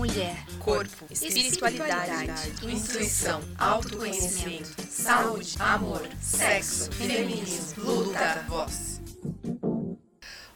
mulher, 0.00 0.34
corpo, 0.60 1.04
espiritualidade, 1.10 2.32
intuição, 2.62 3.42
autoconhecimento, 3.58 4.70
saúde, 4.88 5.56
amor, 5.58 6.08
sexo, 6.18 6.90
feminismo, 6.90 7.84
luta, 7.84 8.42
voz. 8.48 8.98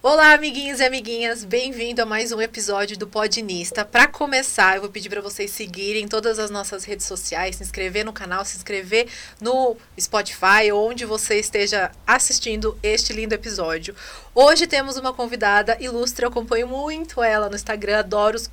Olá, 0.02 0.32
amiguinhos 0.32 0.80
e 0.80 0.84
amiguinhas, 0.84 1.44
bem-vindo 1.44 2.00
a 2.00 2.06
mais 2.06 2.32
um 2.32 2.40
episódio 2.40 2.96
do 2.96 3.06
Podinista. 3.06 3.84
Para 3.84 4.06
começar, 4.06 4.76
eu 4.76 4.82
vou 4.82 4.90
pedir 4.90 5.10
para 5.10 5.20
vocês 5.20 5.50
seguirem 5.50 6.08
todas 6.08 6.38
as 6.38 6.50
nossas 6.50 6.84
redes 6.84 7.04
sociais, 7.04 7.56
se 7.56 7.62
inscrever 7.62 8.04
no 8.04 8.14
canal, 8.14 8.46
se 8.46 8.56
inscrever 8.56 9.08
no 9.42 9.76
Spotify, 10.00 10.72
onde 10.72 11.04
você 11.04 11.38
esteja 11.38 11.90
assistindo 12.06 12.78
este 12.82 13.12
lindo 13.12 13.34
episódio. 13.34 13.94
Hoje 14.36 14.66
temos 14.66 14.96
uma 14.96 15.12
convidada 15.12 15.76
ilustre, 15.78 16.24
eu 16.24 16.28
acompanho 16.28 16.66
muito 16.66 17.22
ela 17.22 17.48
no 17.48 17.54
Instagram, 17.54 18.00
adoro 18.00 18.34
os, 18.36 18.50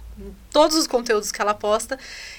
todos 0.51 0.78
os 0.78 0.86
conteúdos 0.86 1.32
que 1.32 1.42
ela 1.42 1.55
posta. 1.55 1.97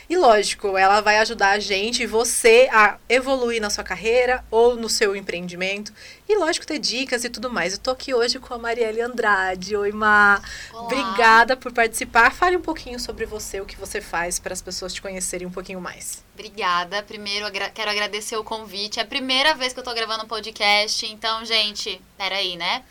E 0.08 0.16
lógico, 0.16 0.78
ela 0.78 1.00
vai 1.00 1.18
ajudar 1.18 1.50
a 1.50 1.58
gente, 1.58 2.06
você, 2.06 2.68
a 2.70 2.98
evoluir 3.08 3.60
na 3.60 3.68
sua 3.68 3.82
carreira 3.82 4.44
ou 4.48 4.76
no 4.76 4.88
seu 4.88 5.16
empreendimento. 5.16 5.92
E 6.28 6.36
lógico, 6.36 6.64
ter 6.64 6.78
dicas 6.78 7.24
e 7.24 7.28
tudo 7.28 7.50
mais. 7.50 7.72
Eu 7.72 7.80
tô 7.80 7.90
aqui 7.90 8.14
hoje 8.14 8.38
com 8.38 8.54
a 8.54 8.58
Marielle 8.58 9.00
Andrade. 9.00 9.74
Oi, 9.74 9.90
Ma. 9.90 10.40
Olá. 10.72 10.84
Obrigada 10.84 11.56
por 11.56 11.72
participar. 11.72 12.32
Fale 12.32 12.56
um 12.56 12.62
pouquinho 12.62 13.00
sobre 13.00 13.26
você, 13.26 13.60
o 13.60 13.66
que 13.66 13.76
você 13.76 14.00
faz, 14.00 14.38
para 14.38 14.52
as 14.52 14.62
pessoas 14.62 14.94
te 14.94 15.02
conhecerem 15.02 15.48
um 15.48 15.50
pouquinho 15.50 15.80
mais. 15.80 16.22
Obrigada. 16.34 17.02
Primeiro, 17.02 17.44
agra 17.44 17.68
quero 17.68 17.90
agradecer 17.90 18.36
o 18.36 18.44
convite. 18.44 18.98
É 18.98 19.02
a 19.02 19.06
primeira 19.06 19.54
vez 19.54 19.72
que 19.72 19.80
eu 19.80 19.84
tô 19.84 19.92
gravando 19.92 20.24
um 20.24 20.28
podcast, 20.28 21.04
então, 21.06 21.44
gente, 21.44 22.00
peraí, 22.16 22.56
né? 22.56 22.84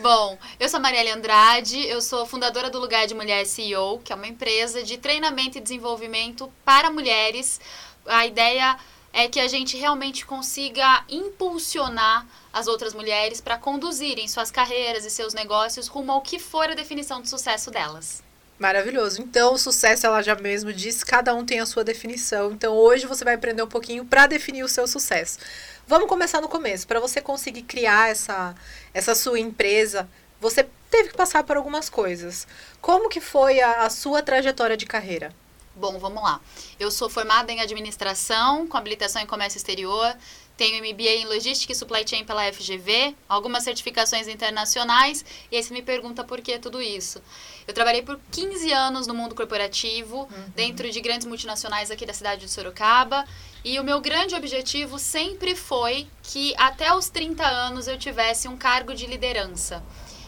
Bom, 0.00 0.36
eu 0.58 0.68
sou 0.68 0.80
Marielle 0.80 1.10
Andrade, 1.10 1.86
eu 1.86 2.02
sou 2.02 2.26
fundadora 2.26 2.68
do 2.68 2.80
Lugar 2.80 3.06
de 3.06 3.14
Mulher 3.14 3.46
CEO, 3.46 4.00
que 4.00 4.12
é 4.12 4.16
uma 4.16 4.26
empresa 4.26 4.82
de 4.82 4.98
treinamento 4.98 5.56
e 5.56 5.60
desenvolvimento 5.60 6.52
para 6.64 6.90
mulheres. 6.90 7.60
A 8.04 8.26
ideia 8.26 8.76
é 9.12 9.28
que 9.28 9.38
a 9.38 9.46
gente 9.46 9.76
realmente 9.76 10.26
consiga 10.26 11.04
impulsionar 11.08 12.26
as 12.52 12.66
outras 12.66 12.92
mulheres 12.92 13.40
para 13.40 13.56
conduzirem 13.56 14.26
suas 14.26 14.50
carreiras 14.50 15.04
e 15.04 15.10
seus 15.10 15.32
negócios 15.32 15.86
rumo 15.86 16.10
ao 16.10 16.20
que 16.20 16.40
for 16.40 16.68
a 16.68 16.74
definição 16.74 17.22
de 17.22 17.30
sucesso 17.30 17.70
delas. 17.70 18.23
Maravilhoso. 18.58 19.20
Então, 19.20 19.54
o 19.54 19.58
sucesso, 19.58 20.06
ela 20.06 20.22
já 20.22 20.34
mesmo 20.36 20.72
disse, 20.72 21.04
cada 21.04 21.34
um 21.34 21.44
tem 21.44 21.58
a 21.58 21.66
sua 21.66 21.82
definição. 21.82 22.52
Então, 22.52 22.74
hoje 22.74 23.06
você 23.06 23.24
vai 23.24 23.34
aprender 23.34 23.62
um 23.62 23.68
pouquinho 23.68 24.04
para 24.04 24.26
definir 24.26 24.62
o 24.62 24.68
seu 24.68 24.86
sucesso. 24.86 25.38
Vamos 25.86 26.08
começar 26.08 26.40
no 26.40 26.48
começo. 26.48 26.86
Para 26.86 27.00
você 27.00 27.20
conseguir 27.20 27.62
criar 27.62 28.10
essa, 28.10 28.54
essa 28.92 29.14
sua 29.14 29.40
empresa, 29.40 30.08
você 30.40 30.66
teve 30.88 31.08
que 31.08 31.16
passar 31.16 31.42
por 31.42 31.56
algumas 31.56 31.90
coisas. 31.90 32.46
Como 32.80 33.08
que 33.08 33.20
foi 33.20 33.60
a, 33.60 33.82
a 33.82 33.90
sua 33.90 34.22
trajetória 34.22 34.76
de 34.76 34.86
carreira? 34.86 35.34
Bom, 35.74 35.98
vamos 35.98 36.22
lá. 36.22 36.40
Eu 36.78 36.88
sou 36.92 37.10
formada 37.10 37.50
em 37.50 37.60
administração, 37.60 38.68
com 38.68 38.76
habilitação 38.76 39.20
em 39.20 39.26
comércio 39.26 39.58
exterior, 39.58 40.16
tenho 40.56 40.78
MBA 40.84 41.10
em 41.10 41.26
logística 41.26 41.72
e 41.72 41.76
supply 41.76 42.06
chain 42.06 42.24
pela 42.24 42.52
FGV, 42.52 43.16
algumas 43.28 43.64
certificações 43.64 44.28
internacionais, 44.28 45.24
e 45.50 45.56
aí 45.56 45.62
você 45.62 45.74
me 45.74 45.82
pergunta 45.82 46.22
por 46.22 46.40
que 46.40 46.60
tudo 46.60 46.80
isso. 46.80 47.20
Eu 47.66 47.72
trabalhei 47.72 48.02
por 48.02 48.20
15 48.30 48.72
anos 48.72 49.06
no 49.06 49.14
mundo 49.14 49.34
corporativo, 49.34 50.22
uhum. 50.22 50.48
dentro 50.54 50.90
de 50.90 51.00
grandes 51.00 51.26
multinacionais 51.26 51.90
aqui 51.90 52.04
da 52.04 52.12
cidade 52.12 52.42
de 52.42 52.50
Sorocaba, 52.50 53.24
e 53.64 53.80
o 53.80 53.84
meu 53.84 54.00
grande 54.00 54.34
objetivo 54.34 54.98
sempre 54.98 55.56
foi 55.56 56.06
que 56.22 56.54
até 56.58 56.94
os 56.94 57.08
30 57.08 57.44
anos 57.46 57.88
eu 57.88 57.98
tivesse 57.98 58.46
um 58.46 58.56
cargo 58.56 58.94
de 58.94 59.06
liderança. 59.06 59.82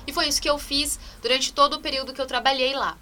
E 0.07 0.13
foi 0.13 0.29
isso 0.29 0.41
que 0.41 0.49
eu 0.49 0.59
fiz 0.59 0.99
durante 1.21 1.53
todo 1.53 1.75
o 1.75 1.81
período 1.81 2.15
que 2.15 2.21
eu 2.21 2.27
trabalhei 2.27 2.75
lá. 2.75 2.97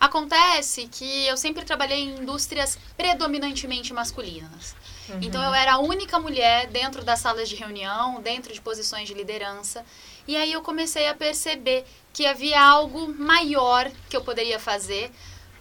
Acontece 0.00 0.88
que 0.88 1.26
eu 1.26 1.36
sempre 1.36 1.62
trabalhei 1.62 1.98
em 1.98 2.20
indústrias 2.20 2.78
predominantemente 2.96 3.92
masculinas. 3.92 4.74
Uhum. 5.08 5.18
Então 5.20 5.42
eu 5.42 5.52
era 5.52 5.74
a 5.74 5.78
única 5.78 6.18
mulher 6.18 6.68
dentro 6.68 7.04
das 7.04 7.18
salas 7.18 7.48
de 7.48 7.54
reunião, 7.54 8.20
dentro 8.22 8.52
de 8.52 8.60
posições 8.62 9.06
de 9.06 9.12
liderança. 9.12 9.84
E 10.30 10.36
aí 10.36 10.52
eu 10.52 10.62
comecei 10.62 11.08
a 11.08 11.14
perceber 11.14 11.84
que 12.12 12.24
havia 12.24 12.62
algo 12.62 13.12
maior 13.18 13.90
que 14.08 14.16
eu 14.16 14.20
poderia 14.20 14.60
fazer 14.60 15.10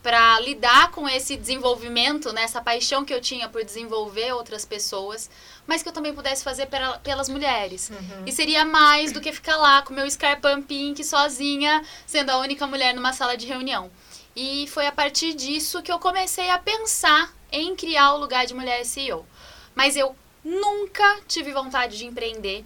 para 0.03 0.39
lidar 0.41 0.91
com 0.91 1.09
esse 1.09 1.35
desenvolvimento, 1.35 2.31
né, 2.31 2.43
essa 2.43 2.61
paixão 2.61 3.03
que 3.03 3.11
eu 3.11 3.19
tinha 3.19 3.49
por 3.49 3.63
desenvolver 3.63 4.31
outras 4.31 4.65
pessoas, 4.65 5.27
mas 5.65 5.81
que 5.81 5.89
eu 5.89 5.91
também 5.91 6.13
pudesse 6.13 6.43
fazer 6.43 6.67
pela, 6.67 6.99
pelas 6.99 7.27
mulheres. 7.29 7.89
Uhum. 7.89 8.25
E 8.27 8.31
seria 8.31 8.63
mais 8.63 9.11
do 9.11 9.19
que 9.19 9.33
ficar 9.33 9.55
lá 9.55 9.81
com 9.81 9.91
meu 9.91 10.07
Scarpan 10.07 10.61
Pink 10.61 11.03
sozinha, 11.03 11.83
sendo 12.05 12.29
a 12.29 12.37
única 12.37 12.67
mulher 12.67 12.93
numa 12.93 13.11
sala 13.11 13.35
de 13.35 13.47
reunião. 13.47 13.89
E 14.35 14.67
foi 14.67 14.85
a 14.85 14.91
partir 14.91 15.33
disso 15.33 15.81
que 15.81 15.91
eu 15.91 15.97
comecei 15.97 16.51
a 16.51 16.59
pensar 16.59 17.33
em 17.51 17.75
criar 17.75 18.13
o 18.13 18.19
lugar 18.19 18.45
de 18.45 18.53
mulher 18.53 18.85
CEO. 18.85 19.25
Mas 19.73 19.97
eu 19.97 20.15
nunca 20.45 21.21
tive 21.27 21.51
vontade 21.51 21.97
de 21.97 22.05
empreender. 22.05 22.63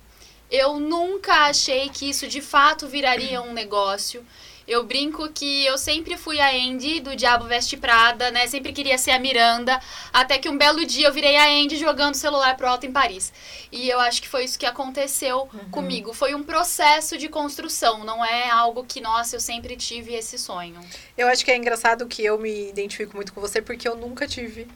Eu 0.54 0.80
nunca 0.80 1.48
achei 1.48 1.90
que 1.90 2.08
isso 2.08 2.28
de 2.28 2.40
fato 2.40 2.88
viraria 2.88 3.42
um 3.42 3.54
negócio. 3.54 4.24
Eu 4.68 4.84
brinco 4.84 5.28
que 5.30 5.66
eu 5.66 5.80
sempre 5.80 6.16
fui 6.16 6.40
a 6.40 6.52
Andy 6.52 7.00
do 7.00 7.16
Diabo 7.16 7.46
Veste 7.46 7.76
Prada, 7.76 8.30
né? 8.30 8.46
Sempre 8.46 8.72
queria 8.72 9.00
ser 9.00 9.10
a 9.10 9.20
Miranda, 9.20 9.82
até 10.14 10.38
que 10.38 10.48
um 10.48 10.56
belo 10.56 10.86
dia 10.86 11.08
eu 11.08 11.12
virei 11.12 11.36
a 11.36 11.50
Andy 11.50 11.76
jogando 11.78 12.14
celular 12.14 12.56
pro 12.56 12.68
alto 12.68 12.86
em 12.86 12.92
Paris. 12.92 13.34
E 13.72 13.90
eu 13.90 14.00
acho 14.00 14.22
que 14.22 14.30
foi 14.30 14.44
isso 14.44 14.60
que 14.60 14.68
aconteceu 14.68 15.50
uhum. 15.52 15.72
comigo. 15.72 16.14
Foi 16.14 16.36
um 16.36 16.44
processo 16.44 17.18
de 17.18 17.28
construção, 17.30 18.04
não 18.04 18.24
é 18.24 18.48
algo 18.52 18.86
que, 18.86 19.02
nossa, 19.02 19.36
eu 19.36 19.40
sempre 19.40 19.76
tive 19.76 20.14
esse 20.14 20.38
sonho. 20.38 20.80
Eu 21.18 21.30
acho 21.30 21.44
que 21.44 21.50
é 21.50 21.58
engraçado 21.58 22.06
que 22.06 22.24
eu 22.24 22.38
me 22.38 22.70
identifico 22.70 23.16
muito 23.16 23.34
com 23.34 23.42
você 23.42 23.60
porque 23.60 23.88
eu 23.88 23.98
nunca 23.98 24.28
tive. 24.28 24.68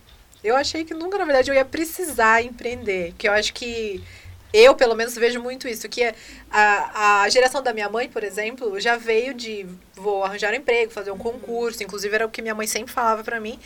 Eu 0.43 0.55
achei 0.55 0.83
que 0.83 0.95
nunca, 0.95 1.19
na 1.19 1.25
verdade, 1.25 1.51
eu 1.51 1.55
ia 1.55 1.63
precisar 1.63 2.41
empreender. 2.41 3.13
Que 3.15 3.27
eu 3.27 3.31
acho 3.31 3.53
que 3.53 4.03
eu, 4.53 4.75
pelo 4.75 4.95
menos, 4.95 5.15
vejo 5.15 5.41
muito 5.41 5.67
isso, 5.67 5.87
que 5.89 6.13
a, 6.49 7.21
a 7.21 7.29
geração 7.29 7.61
da 7.61 7.73
minha 7.73 7.89
mãe, 7.89 8.07
por 8.09 8.23
exemplo, 8.23 8.79
já 8.79 8.95
veio 8.95 9.33
de 9.33 9.65
vou 9.93 10.23
arranjar 10.23 10.51
um 10.53 10.55
emprego, 10.55 10.91
fazer 10.91 11.11
um 11.11 11.17
concurso, 11.17 11.83
inclusive 11.83 12.13
era 12.13 12.25
o 12.25 12.29
que 12.29 12.41
minha 12.41 12.55
mãe 12.55 12.67
sempre 12.67 12.93
falava 12.93 13.23
para 13.23 13.39
mim. 13.39 13.59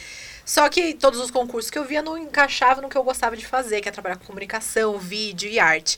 Só 0.45 0.67
que 0.69 0.93
todos 0.93 1.19
os 1.19 1.29
concursos 1.29 1.69
que 1.69 1.77
eu 1.77 1.85
via 1.85 2.01
não 2.01 2.17
encaixavam 2.17 2.81
no 2.81 2.89
que 2.89 2.97
eu 2.97 3.03
gostava 3.03 3.37
de 3.37 3.45
fazer, 3.45 3.81
que 3.81 3.89
é 3.89 3.91
trabalhar 3.91 4.17
com 4.17 4.25
comunicação, 4.25 4.97
vídeo 4.97 5.49
e 5.49 5.59
arte. 5.59 5.97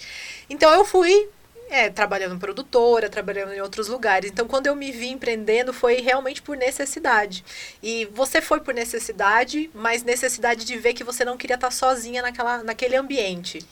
Então 0.49 0.71
eu 0.73 0.83
fui 0.83 1.29
é, 1.69 1.89
trabalhando 1.89 2.37
produtora, 2.37 3.09
trabalhando 3.09 3.53
em 3.53 3.61
outros 3.61 3.87
lugares. 3.87 4.29
Então, 4.29 4.47
quando 4.47 4.67
eu 4.67 4.75
me 4.75 4.91
vi 4.91 5.09
empreendendo, 5.09 5.73
foi 5.73 5.95
realmente 6.01 6.41
por 6.41 6.55
necessidade. 6.55 7.43
E 7.81 8.05
você 8.13 8.41
foi 8.41 8.59
por 8.59 8.73
necessidade, 8.73 9.71
mas 9.73 10.03
necessidade 10.03 10.65
de 10.65 10.77
ver 10.77 10.93
que 10.93 11.03
você 11.03 11.25
não 11.25 11.37
queria 11.37 11.55
estar 11.55 11.71
sozinha 11.71 12.21
naquela, 12.21 12.63
naquele 12.63 12.95
ambiente. 12.95 13.65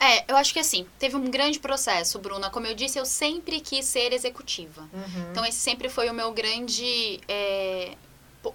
É, 0.00 0.30
eu 0.30 0.36
acho 0.36 0.52
que 0.52 0.60
assim, 0.60 0.86
teve 0.98 1.16
um 1.16 1.30
grande 1.30 1.58
processo, 1.58 2.18
Bruna. 2.18 2.50
Como 2.50 2.66
eu 2.66 2.74
disse, 2.74 2.98
eu 2.98 3.04
sempre 3.04 3.60
quis 3.60 3.84
ser 3.84 4.12
executiva. 4.12 4.82
Uhum. 4.92 5.30
Então, 5.30 5.44
esse 5.44 5.58
sempre 5.58 5.88
foi 5.88 6.08
o 6.08 6.14
meu 6.14 6.32
grande, 6.32 7.20
é, 7.28 7.96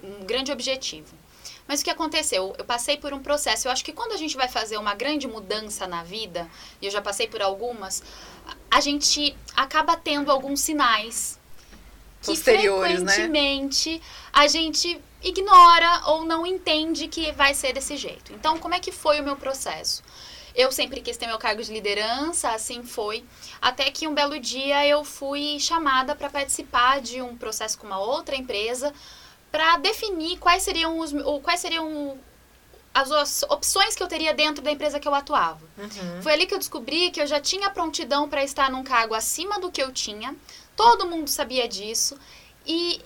um 0.02 0.24
grande 0.24 0.50
objetivo. 0.50 1.14
Mas 1.66 1.80
o 1.80 1.84
que 1.84 1.90
aconteceu? 1.90 2.54
Eu 2.58 2.64
passei 2.64 2.96
por 2.96 3.12
um 3.12 3.20
processo. 3.20 3.68
Eu 3.68 3.72
acho 3.72 3.84
que 3.84 3.92
quando 3.92 4.12
a 4.12 4.16
gente 4.16 4.36
vai 4.36 4.48
fazer 4.48 4.76
uma 4.76 4.94
grande 4.94 5.26
mudança 5.26 5.86
na 5.86 6.02
vida, 6.02 6.48
e 6.80 6.86
eu 6.86 6.90
já 6.90 7.00
passei 7.00 7.26
por 7.26 7.40
algumas, 7.40 8.02
a 8.70 8.80
gente 8.80 9.36
acaba 9.56 9.96
tendo 9.96 10.30
alguns 10.30 10.60
sinais 10.60 11.38
que 12.20 12.30
né? 12.30 12.36
frequentemente 12.36 13.94
né? 13.94 14.00
a 14.32 14.46
gente 14.46 15.00
ignora 15.22 16.02
ou 16.06 16.24
não 16.24 16.46
entende 16.46 17.08
que 17.08 17.32
vai 17.32 17.54
ser 17.54 17.72
desse 17.72 17.96
jeito. 17.96 18.32
Então, 18.32 18.58
como 18.58 18.74
é 18.74 18.80
que 18.80 18.92
foi 18.92 19.20
o 19.20 19.24
meu 19.24 19.36
processo? 19.36 20.02
Eu 20.54 20.70
sempre 20.70 21.00
quis 21.00 21.16
ter 21.16 21.26
meu 21.26 21.38
cargo 21.38 21.62
de 21.62 21.72
liderança, 21.72 22.50
assim 22.50 22.84
foi. 22.84 23.24
Até 23.60 23.90
que 23.90 24.06
um 24.06 24.14
belo 24.14 24.38
dia 24.38 24.86
eu 24.86 25.04
fui 25.04 25.58
chamada 25.58 26.14
para 26.14 26.30
participar 26.30 27.00
de 27.00 27.20
um 27.20 27.36
processo 27.36 27.76
com 27.78 27.86
uma 27.86 27.98
outra 27.98 28.36
empresa 28.36 28.92
para 29.50 29.76
definir 29.78 30.38
quais 30.38 30.62
seriam 30.62 30.98
os 30.98 31.12
quais 31.42 31.60
seriam 31.60 32.18
as 32.94 33.42
opções 33.44 33.96
que 33.96 34.02
eu 34.02 34.06
teria 34.06 34.32
dentro 34.32 34.62
da 34.62 34.70
empresa 34.70 35.00
que 35.00 35.08
eu 35.08 35.14
atuava. 35.14 35.60
Uhum. 35.76 36.22
Foi 36.22 36.32
ali 36.32 36.46
que 36.46 36.54
eu 36.54 36.58
descobri 36.58 37.10
que 37.10 37.20
eu 37.20 37.26
já 37.26 37.40
tinha 37.40 37.68
prontidão 37.68 38.28
para 38.28 38.44
estar 38.44 38.70
num 38.70 38.84
cargo 38.84 39.14
acima 39.14 39.58
do 39.58 39.72
que 39.72 39.82
eu 39.82 39.90
tinha. 39.90 40.36
Todo 40.76 41.06
mundo 41.06 41.28
sabia 41.28 41.66
disso. 41.66 42.16
E 42.64 43.00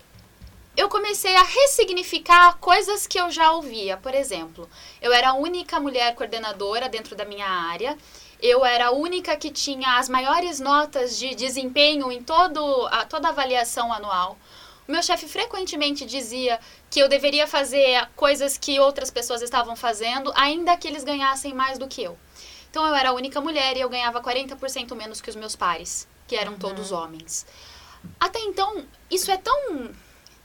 eu 0.79 0.89
comecei 0.89 1.35
a 1.35 1.43
ressignificar 1.43 2.57
coisas 2.59 3.05
que 3.05 3.19
eu 3.19 3.33
já 3.33 3.51
ouvia. 3.51 3.97
Por 3.97 4.15
exemplo, 4.15 4.71
eu 5.03 5.13
era 5.13 5.31
a 5.31 5.35
única 5.35 5.81
mulher 5.81 6.15
coordenadora 6.15 6.89
dentro 6.89 7.17
da 7.17 7.25
minha 7.25 7.49
área. 7.49 7.99
Eu 8.41 8.65
era 8.65 8.87
a 8.87 8.91
única 8.93 9.37
que 9.37 9.51
tinha 9.51 9.99
as 9.99 10.09
maiores 10.09 10.61
notas 10.61 11.19
de 11.19 11.35
desempenho 11.35 12.13
em 12.13 12.23
todo, 12.23 12.87
a, 12.93 13.05
toda 13.05 13.27
a 13.27 13.33
avaliação 13.33 13.93
anual. 13.93 14.39
O 14.87 14.93
meu 14.93 15.03
chefe 15.03 15.27
frequentemente 15.27 16.07
dizia 16.07 16.61
que 16.89 17.01
eu 17.01 17.09
deveria 17.09 17.49
fazer 17.49 18.09
coisas 18.15 18.57
que 18.57 18.79
outras 18.79 19.11
pessoas 19.11 19.43
estavam 19.43 19.75
fazendo, 19.75 20.33
ainda 20.37 20.77
que 20.77 20.87
eles 20.87 21.03
ganhassem 21.03 21.53
mais 21.53 21.77
do 21.77 21.89
que 21.89 22.05
eu. 22.05 22.17
Então 22.71 22.87
eu 22.87 22.95
era 22.95 23.09
a 23.09 23.15
única 23.15 23.41
mulher 23.41 23.77
e 23.77 23.81
eu 23.81 23.89
ganhava 23.89 24.23
40% 24.23 24.95
menos 24.95 25.21
que 25.21 25.29
os 25.29 25.35
meus 25.35 25.57
pares, 25.57 26.07
que 26.29 26.37
eram 26.37 26.53
uhum. 26.53 26.59
todos 26.61 26.93
homens. 26.93 27.45
Até 28.21 28.39
então, 28.39 28.85
isso 29.11 29.29
é 29.33 29.37
tão 29.37 29.91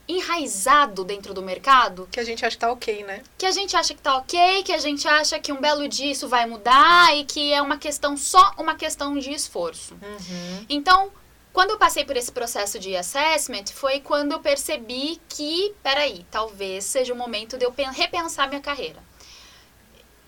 enraizado 0.08 1.04
dentro 1.04 1.34
do 1.34 1.42
mercado. 1.42 2.08
Que 2.12 2.20
a 2.20 2.24
gente 2.24 2.46
acha 2.46 2.56
que 2.56 2.62
tá 2.62 2.72
ok, 2.72 3.04
né? 3.04 3.24
Que 3.38 3.46
a 3.46 3.52
gente 3.52 3.76
acha 3.76 3.94
que 3.94 4.02
tá 4.02 4.18
ok, 4.18 4.64
que 4.64 4.72
a 4.72 4.78
gente 4.78 5.08
acha 5.08 5.40
que 5.40 5.52
um 5.52 5.62
belo 5.62 5.88
dia 5.88 6.12
isso 6.12 6.28
vai 6.28 6.46
mudar 6.46 7.16
e 7.16 7.24
que 7.24 7.54
é 7.54 7.62
uma 7.62 7.78
questão, 7.78 8.18
só 8.18 8.54
uma 8.58 8.76
questão 8.76 9.18
de 9.18 9.32
esforço. 9.32 9.94
Uhum. 9.96 10.66
Então, 10.70 11.12
quando 11.52 11.72
eu 11.72 11.78
passei 11.78 12.04
por 12.04 12.18
esse 12.18 12.32
processo 12.32 12.80
de 12.80 12.96
assessment, 12.96 13.66
foi 13.74 14.00
quando 14.00 14.32
eu 14.32 14.40
percebi 14.40 15.22
que, 15.30 15.74
peraí, 15.84 16.26
talvez 16.32 16.84
seja 16.84 17.14
o 17.14 17.18
momento 17.18 17.58
de 17.58 17.66
eu 17.66 17.74
repensar 17.92 18.50
minha 18.50 18.62
carreira. 18.62 19.02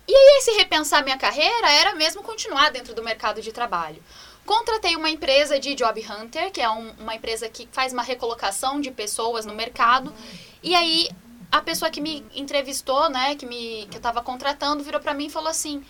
E 0.07 0.13
aí, 0.15 0.37
esse 0.37 0.51
repensar 0.51 1.03
minha 1.03 1.17
carreira 1.17 1.71
era 1.71 1.95
mesmo 1.95 2.21
continuar 2.21 2.69
dentro 2.69 2.93
do 2.93 3.03
mercado 3.03 3.41
de 3.41 3.51
trabalho. 3.51 4.03
Contratei 4.45 4.95
uma 4.95 5.09
empresa 5.09 5.59
de 5.59 5.73
Job 5.73 6.05
Hunter, 6.07 6.51
que 6.51 6.61
é 6.61 6.69
um, 6.69 6.91
uma 6.99 7.15
empresa 7.15 7.49
que 7.49 7.67
faz 7.71 7.91
uma 7.91 8.03
recolocação 8.03 8.79
de 8.79 8.91
pessoas 8.91 9.45
no 9.45 9.55
mercado. 9.55 10.13
E 10.61 10.75
aí, 10.75 11.09
a 11.51 11.61
pessoa 11.61 11.89
que 11.89 11.99
me 11.99 12.23
entrevistou, 12.33 13.09
né, 13.09 13.35
que, 13.35 13.45
me, 13.45 13.87
que 13.87 13.95
eu 13.95 13.99
estava 13.99 14.21
contratando, 14.21 14.83
virou 14.83 15.01
para 15.01 15.15
mim 15.15 15.25
e 15.25 15.31
falou 15.31 15.49
assim: 15.49 15.83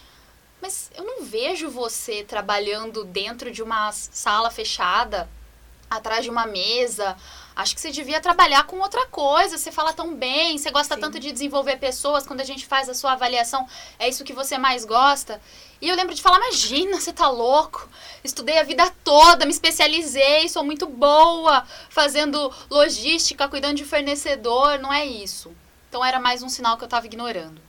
Mas 0.62 0.90
eu 0.96 1.04
não 1.04 1.24
vejo 1.24 1.69
você 1.69 2.24
trabalhando 2.24 3.04
dentro 3.04 3.52
de 3.52 3.62
uma 3.62 3.92
sala 3.92 4.50
fechada, 4.50 5.30
atrás 5.90 6.24
de 6.24 6.30
uma 6.30 6.46
mesa. 6.46 7.18
Acho 7.56 7.74
que 7.74 7.80
você 7.80 7.90
devia 7.90 8.19
trabalhar 8.19 8.63
com 8.66 8.80
outra 8.80 9.06
coisa. 9.07 9.57
Você 9.57 9.72
fala 9.72 9.94
tão 9.94 10.13
bem, 10.13 10.57
você 10.57 10.69
gosta 10.72 10.96
Sim. 10.96 11.02
tanto 11.02 11.19
de 11.19 11.31
desenvolver 11.31 11.78
pessoas. 11.78 12.28
Quando 12.28 12.42
a 12.42 12.44
gente 12.44 12.66
faz 12.66 12.90
a 12.90 12.94
sua 12.94 13.13
avaliação, 13.13 13.66
é 13.98 14.10
isso 14.10 14.25
que 14.25 14.34
você 14.34 14.57
mais 14.57 14.84
gosta. 14.84 15.42
E 15.81 15.88
eu 15.88 15.96
lembro 15.96 16.13
de 16.13 16.22
falar: 16.22 16.38
Imagina, 16.38 17.00
você 17.00 17.13
tá 17.13 17.30
louco. 17.30 17.88
Estudei 18.24 18.60
a 18.60 18.63
vida 18.63 18.92
toda, 19.04 19.46
me 19.46 19.52
especializei, 19.52 20.50
sou 20.50 20.63
muito 20.63 20.86
boa 20.86 21.66
fazendo 21.90 22.52
logística, 22.69 23.48
cuidando 23.48 23.78
de 23.78 23.86
fornecedor. 23.86 24.78
Não 24.80 24.92
é 24.92 25.06
isso. 25.06 25.56
Então 25.88 26.04
era 26.04 26.19
mais 26.19 26.44
um 26.44 26.50
sinal 26.50 26.75
que 26.75 26.84
eu 26.84 26.88
estava 26.88 27.06
ignorando. 27.06 27.62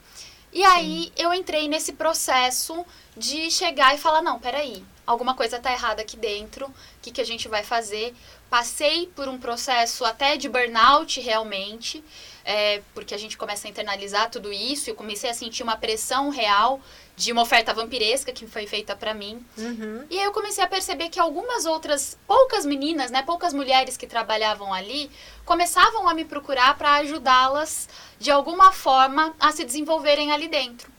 E 0.52 0.64
aí 0.64 1.12
eu 1.16 1.32
entrei 1.32 1.68
nesse 1.68 1.92
processo 1.92 2.84
de 3.16 3.50
chegar 3.52 3.94
e 3.94 3.98
falar: 3.98 4.20
Não, 4.20 4.40
peraí, 4.40 4.84
alguma 5.06 5.34
coisa 5.34 5.60
tá 5.60 5.70
errada 5.70 6.02
aqui 6.02 6.16
dentro. 6.16 6.66
O 6.66 6.74
que, 7.02 7.12
que 7.12 7.20
a 7.20 7.24
gente 7.24 7.46
vai 7.46 7.62
fazer? 7.62 8.14
Passei 8.48 9.08
por 9.14 9.28
um 9.28 9.38
processo 9.38 10.04
até 10.04 10.36
de 10.36 10.48
burnout 10.48 11.20
realmente, 11.20 12.02
é, 12.44 12.80
porque 12.94 13.14
a 13.14 13.18
gente 13.18 13.36
começa 13.36 13.66
a 13.66 13.70
internalizar 13.70 14.30
tudo 14.30 14.52
isso. 14.52 14.88
e 14.88 14.92
Eu 14.92 14.94
comecei 14.94 15.28
a 15.28 15.34
sentir 15.34 15.62
uma 15.62 15.76
pressão 15.76 16.30
real 16.30 16.80
de 17.16 17.32
uma 17.32 17.42
oferta 17.42 17.72
vampiresca 17.72 18.30
que 18.30 18.46
foi 18.46 18.66
feita 18.66 18.94
para 18.94 19.14
mim. 19.14 19.44
Uhum. 19.56 20.06
E 20.08 20.18
aí 20.18 20.24
eu 20.24 20.32
comecei 20.32 20.62
a 20.62 20.68
perceber 20.68 21.08
que 21.08 21.18
algumas 21.18 21.64
outras, 21.64 22.16
poucas 22.26 22.64
meninas, 22.64 23.10
né, 23.10 23.22
poucas 23.22 23.52
mulheres 23.52 23.96
que 23.96 24.06
trabalhavam 24.06 24.72
ali, 24.72 25.10
começavam 25.44 26.08
a 26.08 26.14
me 26.14 26.24
procurar 26.24 26.76
para 26.76 26.94
ajudá-las 26.96 27.88
de 28.18 28.30
alguma 28.30 28.70
forma 28.70 29.34
a 29.40 29.50
se 29.50 29.64
desenvolverem 29.64 30.30
ali 30.30 30.46
dentro. 30.46 30.94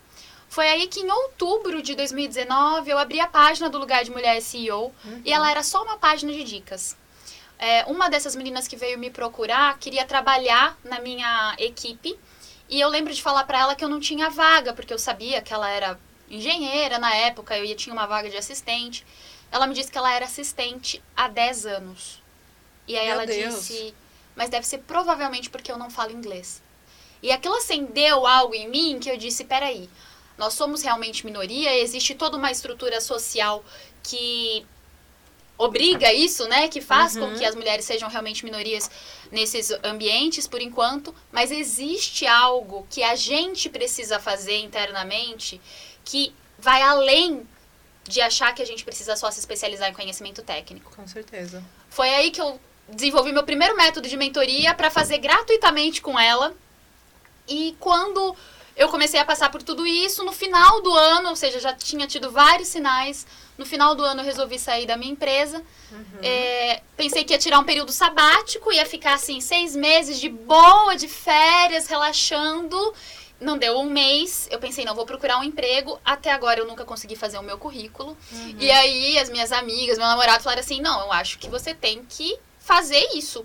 Foi 0.49 0.67
aí 0.67 0.87
que 0.87 1.01
em 1.01 1.11
outubro 1.11 1.81
de 1.81 1.93
2019 1.93 2.89
eu 2.89 2.97
abri 2.97 3.19
a 3.19 3.27
página 3.27 3.69
do 3.69 3.77
Lugar 3.77 4.03
de 4.03 4.11
Mulher 4.11 4.41
CEO 4.41 4.93
e 5.23 5.31
ela 5.31 5.51
era 5.51 5.61
só 5.61 5.83
uma 5.83 5.97
página 5.97 6.31
de 6.31 6.43
dicas. 6.43 6.95
É, 7.59 7.85
uma 7.85 8.09
dessas 8.09 8.35
meninas 8.35 8.67
que 8.67 8.75
veio 8.75 8.99
me 8.99 9.09
procurar 9.09 9.77
queria 9.79 10.05
trabalhar 10.05 10.77
na 10.83 10.99
minha 10.99 11.55
equipe 11.57 12.17
e 12.69 12.79
eu 12.79 12.89
lembro 12.89 13.13
de 13.13 13.21
falar 13.21 13.45
para 13.45 13.59
ela 13.59 13.75
que 13.75 13.83
eu 13.83 13.89
não 13.89 13.99
tinha 13.99 14.29
vaga, 14.29 14.73
porque 14.73 14.93
eu 14.93 14.99
sabia 14.99 15.41
que 15.41 15.53
ela 15.53 15.69
era 15.69 15.97
engenheira 16.29 16.99
na 16.99 17.13
época, 17.15 17.57
eu 17.57 17.63
ia 17.63 17.75
tinha 17.75 17.93
uma 17.93 18.05
vaga 18.05 18.29
de 18.29 18.35
assistente. 18.35 19.05
Ela 19.51 19.65
me 19.65 19.73
disse 19.73 19.89
que 19.91 19.97
ela 19.97 20.13
era 20.13 20.25
assistente 20.25 21.01
há 21.15 21.29
10 21.29 21.65
anos. 21.65 22.21
E 22.85 22.97
aí 22.97 23.05
Meu 23.05 23.13
ela 23.13 23.25
Deus. 23.25 23.55
disse, 23.55 23.93
mas 24.35 24.49
deve 24.49 24.67
ser 24.67 24.79
provavelmente 24.79 25.49
porque 25.49 25.71
eu 25.71 25.77
não 25.77 25.89
falo 25.89 26.11
inglês. 26.11 26.61
E 27.23 27.31
aquilo 27.31 27.55
acendeu 27.55 28.27
algo 28.27 28.53
em 28.53 28.69
mim 28.69 28.99
que 28.99 29.09
eu 29.09 29.17
disse, 29.17 29.45
peraí, 29.45 29.89
nós 30.37 30.53
somos 30.53 30.81
realmente 30.81 31.25
minoria, 31.25 31.75
existe 31.77 32.13
toda 32.13 32.37
uma 32.37 32.51
estrutura 32.51 32.99
social 32.99 33.63
que 34.03 34.65
obriga 35.57 36.13
isso, 36.13 36.47
né? 36.47 36.67
Que 36.67 36.79
faz 36.81 37.15
Uhum. 37.15 37.31
com 37.31 37.37
que 37.37 37.43
as 37.45 37.55
mulheres 37.55 37.83
sejam 37.85 38.07
realmente 38.09 38.45
minorias 38.45 38.89
nesses 39.31 39.71
ambientes 39.83 40.47
por 40.47 40.61
enquanto, 40.61 41.13
mas 41.31 41.51
existe 41.51 42.25
algo 42.27 42.85
que 42.89 43.01
a 43.03 43.15
gente 43.15 43.69
precisa 43.69 44.19
fazer 44.19 44.57
internamente 44.59 45.59
que 46.05 46.33
vai 46.59 46.81
além 46.81 47.47
de 48.03 48.21
achar 48.21 48.53
que 48.55 48.61
a 48.61 48.65
gente 48.65 48.85
precisa 48.85 49.15
só 49.17 49.29
se 49.31 49.39
especializar 49.39 49.89
em 49.89 49.93
conhecimento 49.93 50.41
técnico. 50.41 50.91
Com 50.95 51.05
certeza. 51.07 51.61
Foi 51.89 52.07
aí 52.09 52.31
que 52.31 52.39
eu 52.39 52.59
desenvolvi 52.87 53.33
meu 53.33 53.43
primeiro 53.43 53.75
método 53.75 54.07
de 54.07 54.15
mentoria 54.15 54.73
para 54.73 54.89
fazer 54.89 55.17
gratuitamente 55.17 56.01
com 56.01 56.17
ela. 56.17 56.55
E 57.47 57.75
quando 57.79 58.33
eu 58.77 58.89
comecei 58.89 59.19
a 59.19 59.25
passar 59.25 59.49
por 59.49 59.63
tudo 59.63 59.87
isso, 59.87 60.23
no 60.23 60.31
final 60.31 60.81
do 60.81 60.93
ano, 60.93 61.29
ou 61.29 61.35
seja, 61.35 61.59
já 61.59 61.73
tinha 61.73 62.05
tido 62.05 62.31
vários 62.31 62.67
sinais. 62.67 63.25
No 63.57 63.65
final 63.65 63.95
do 63.95 64.03
ano 64.03 64.21
eu 64.21 64.25
resolvi 64.25 64.59
sair 64.59 64.85
da 64.85 64.95
minha 64.95 65.11
empresa. 65.11 65.63
É, 66.21 66.81
pensei 66.95 67.23
que 67.23 67.33
ia 67.33 67.39
tirar 67.39 67.57
um 67.57 67.63
período 67.63 67.91
sabático, 67.91 68.71
ia 68.71 68.85
ficar 68.85 69.15
assim 69.15 69.41
seis 69.41 69.75
meses 69.75 70.19
de 70.19 70.29
boa, 70.29 70.95
de 70.95 71.07
férias, 71.07 71.87
relaxando. 71.87 72.93
Não 73.39 73.57
deu 73.57 73.79
um 73.79 73.89
mês, 73.89 74.47
eu 74.51 74.59
pensei, 74.59 74.85
não, 74.85 74.95
vou 74.95 75.05
procurar 75.05 75.39
um 75.39 75.43
emprego. 75.43 75.99
Até 76.05 76.31
agora 76.31 76.59
eu 76.59 76.67
nunca 76.67 76.85
consegui 76.85 77.15
fazer 77.15 77.39
o 77.39 77.43
meu 77.43 77.57
currículo. 77.57 78.15
E 78.59 78.69
aí 78.69 79.17
as 79.17 79.29
minhas 79.29 79.51
amigas, 79.51 79.97
meu 79.97 80.07
namorado 80.07 80.43
falaram 80.43 80.61
assim: 80.61 80.81
não, 80.81 81.01
eu 81.01 81.11
acho 81.11 81.39
que 81.39 81.49
você 81.49 81.73
tem 81.73 82.05
que 82.07 82.37
fazer 82.59 83.09
isso. 83.15 83.43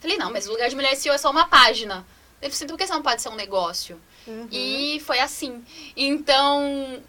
Falei, 0.00 0.16
não, 0.18 0.30
mas 0.30 0.46
o 0.46 0.52
lugar 0.52 0.68
de 0.68 0.74
mulher 0.74 0.94
CEO 0.94 1.14
é 1.14 1.18
só 1.18 1.30
uma 1.30 1.46
página. 1.48 2.06
Eu 2.40 2.50
falei, 2.50 2.68
por 2.68 2.76
que 2.76 2.84
isso 2.84 2.92
não 2.92 3.02
pode 3.02 3.20
ser 3.20 3.30
um 3.30 3.34
negócio? 3.34 4.00
Uhum. 4.28 4.48
E 4.52 5.00
foi 5.00 5.20
assim. 5.20 5.64
Então, 5.96 7.02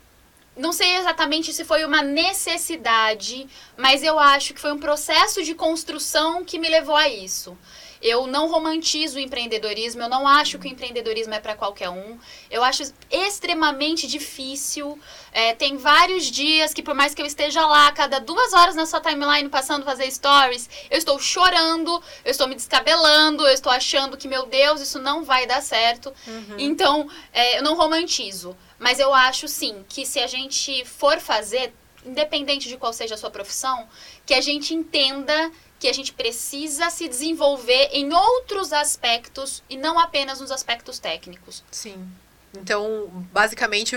não 0.56 0.72
sei 0.72 0.96
exatamente 0.96 1.54
se 1.54 1.66
foi 1.66 1.84
uma 1.84 2.02
necessidade, 2.02 3.48
mas 3.78 4.04
eu 4.04 4.18
acho 4.18 4.54
que 4.54 4.60
foi 4.60 4.72
um 4.72 4.80
processo 4.80 5.44
de 5.44 5.54
construção 5.54 6.44
que 6.44 6.58
me 6.58 6.70
levou 6.70 6.96
a 6.96 7.10
isso. 7.10 7.58
Eu 8.02 8.28
não 8.28 8.48
romantizo 8.50 9.18
o 9.18 9.20
empreendedorismo, 9.20 10.02
eu 10.02 10.10
não 10.10 10.28
acho 10.28 10.58
que 10.58 10.68
o 10.68 10.72
empreendedorismo 10.72 11.34
é 11.34 11.40
para 11.40 11.56
qualquer 11.56 11.90
um. 11.90 12.18
Eu 12.50 12.64
acho 12.64 12.84
extremamente 13.12 14.08
difícil. 14.08 14.98
É, 15.32 15.54
tem 15.54 15.78
vários 15.78 16.26
dias 16.26 16.74
que, 16.74 16.82
por 16.82 16.96
mais 16.96 17.14
que 17.14 17.22
eu 17.22 17.26
esteja 17.26 17.66
lá, 17.66 17.92
cada 17.92 18.20
duas 18.20 18.54
horas 18.54 18.76
na 18.76 18.86
sua 18.86 19.02
timeline 19.02 19.50
passando 19.50 19.84
fazer 19.84 20.10
stories, 20.12 20.70
eu 20.90 20.98
estou 20.98 21.20
chorando, 21.20 22.02
eu 22.24 22.32
estou 22.32 22.48
me 22.48 22.56
descabelando, 22.56 23.46
eu 23.46 23.54
estou 23.54 23.72
achando 23.72 24.16
que, 24.16 24.28
meu 24.28 24.46
Deus, 24.46 24.80
isso 24.82 25.00
não 25.00 25.24
vai 25.24 25.46
dar 25.46 25.62
certo. 25.62 26.14
Então, 26.58 27.10
é, 27.34 27.60
eu 27.60 27.64
não 27.64 27.76
romantizo. 27.76 28.56
Mas 28.78 28.98
eu 28.98 29.14
acho, 29.14 29.48
sim, 29.48 29.84
que 29.90 30.06
se 30.06 30.20
a 30.20 30.28
gente 30.28 30.86
for 30.86 31.20
fazer, 31.20 31.74
independente 32.06 32.70
de 32.70 32.78
qual 32.78 32.94
seja 32.94 33.16
a 33.16 33.18
sua 33.18 33.30
profissão, 33.30 33.88
que 34.26 34.34
a 34.34 34.42
gente 34.42 34.74
entenda 34.74 35.52
que 35.80 35.88
a 35.88 35.94
gente 35.94 36.12
precisa 36.12 36.90
se 36.90 37.08
desenvolver 37.08 37.90
em 37.94 38.14
outros 38.14 38.74
aspectos 38.74 39.64
e 39.70 39.78
não 39.78 39.98
apenas 39.98 40.42
nos 40.42 40.52
aspectos 40.52 41.00
técnicos. 41.00 41.64
Sim. 41.72 42.06
Então, 42.54 43.08
basicamente, 43.32 43.96